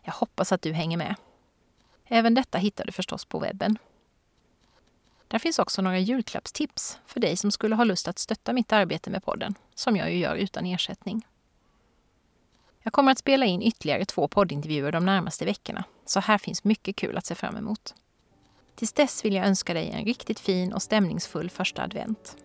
Jag 0.01 0.13
hoppas 0.13 0.51
att 0.51 0.61
du 0.61 0.73
hänger 0.73 0.97
med. 0.97 1.15
Även 2.05 2.33
detta 2.33 2.57
hittar 2.57 2.85
du 2.85 2.91
förstås 2.91 3.25
på 3.25 3.39
webben. 3.39 3.77
Där 5.27 5.39
finns 5.39 5.59
också 5.59 5.81
några 5.81 5.99
julklappstips 5.99 6.99
för 7.05 7.19
dig 7.19 7.37
som 7.37 7.51
skulle 7.51 7.75
ha 7.75 7.83
lust 7.83 8.07
att 8.07 8.19
stötta 8.19 8.53
mitt 8.53 8.73
arbete 8.73 9.09
med 9.09 9.23
podden, 9.23 9.55
som 9.75 9.97
jag 9.97 10.11
ju 10.11 10.17
gör 10.17 10.35
utan 10.35 10.65
ersättning. 10.65 11.25
Jag 12.83 12.93
kommer 12.93 13.11
att 13.11 13.17
spela 13.19 13.45
in 13.45 13.61
ytterligare 13.61 14.05
två 14.05 14.27
poddintervjuer 14.27 14.91
de 14.91 15.05
närmaste 15.05 15.45
veckorna, 15.45 15.83
så 16.05 16.19
här 16.19 16.37
finns 16.37 16.63
mycket 16.63 16.95
kul 16.95 17.17
att 17.17 17.25
se 17.25 17.35
fram 17.35 17.57
emot. 17.57 17.95
Tills 18.75 18.93
dess 18.93 19.25
vill 19.25 19.33
jag 19.33 19.47
önska 19.47 19.73
dig 19.73 19.89
en 19.89 20.05
riktigt 20.05 20.39
fin 20.39 20.73
och 20.73 20.81
stämningsfull 20.81 21.49
första 21.49 21.83
advent. 21.83 22.35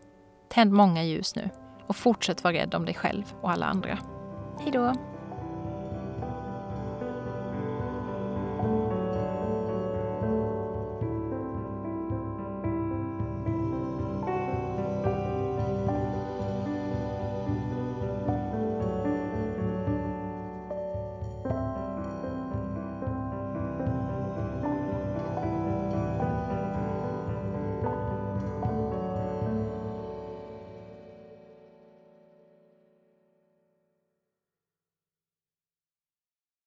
Tänd 0.49 0.73
många 0.73 1.05
ljus 1.05 1.37
nu 1.37 1.51
och 1.87 1.97
fortsätt 1.97 2.45
vara 2.45 2.55
rädd 2.55 2.75
om 2.75 2.85
dig 2.85 2.95
själv 2.95 3.25
och 3.43 3.51
alla 3.51 3.67
andra. 3.67 3.99
Hej 4.61 4.73
då! 4.73 5.16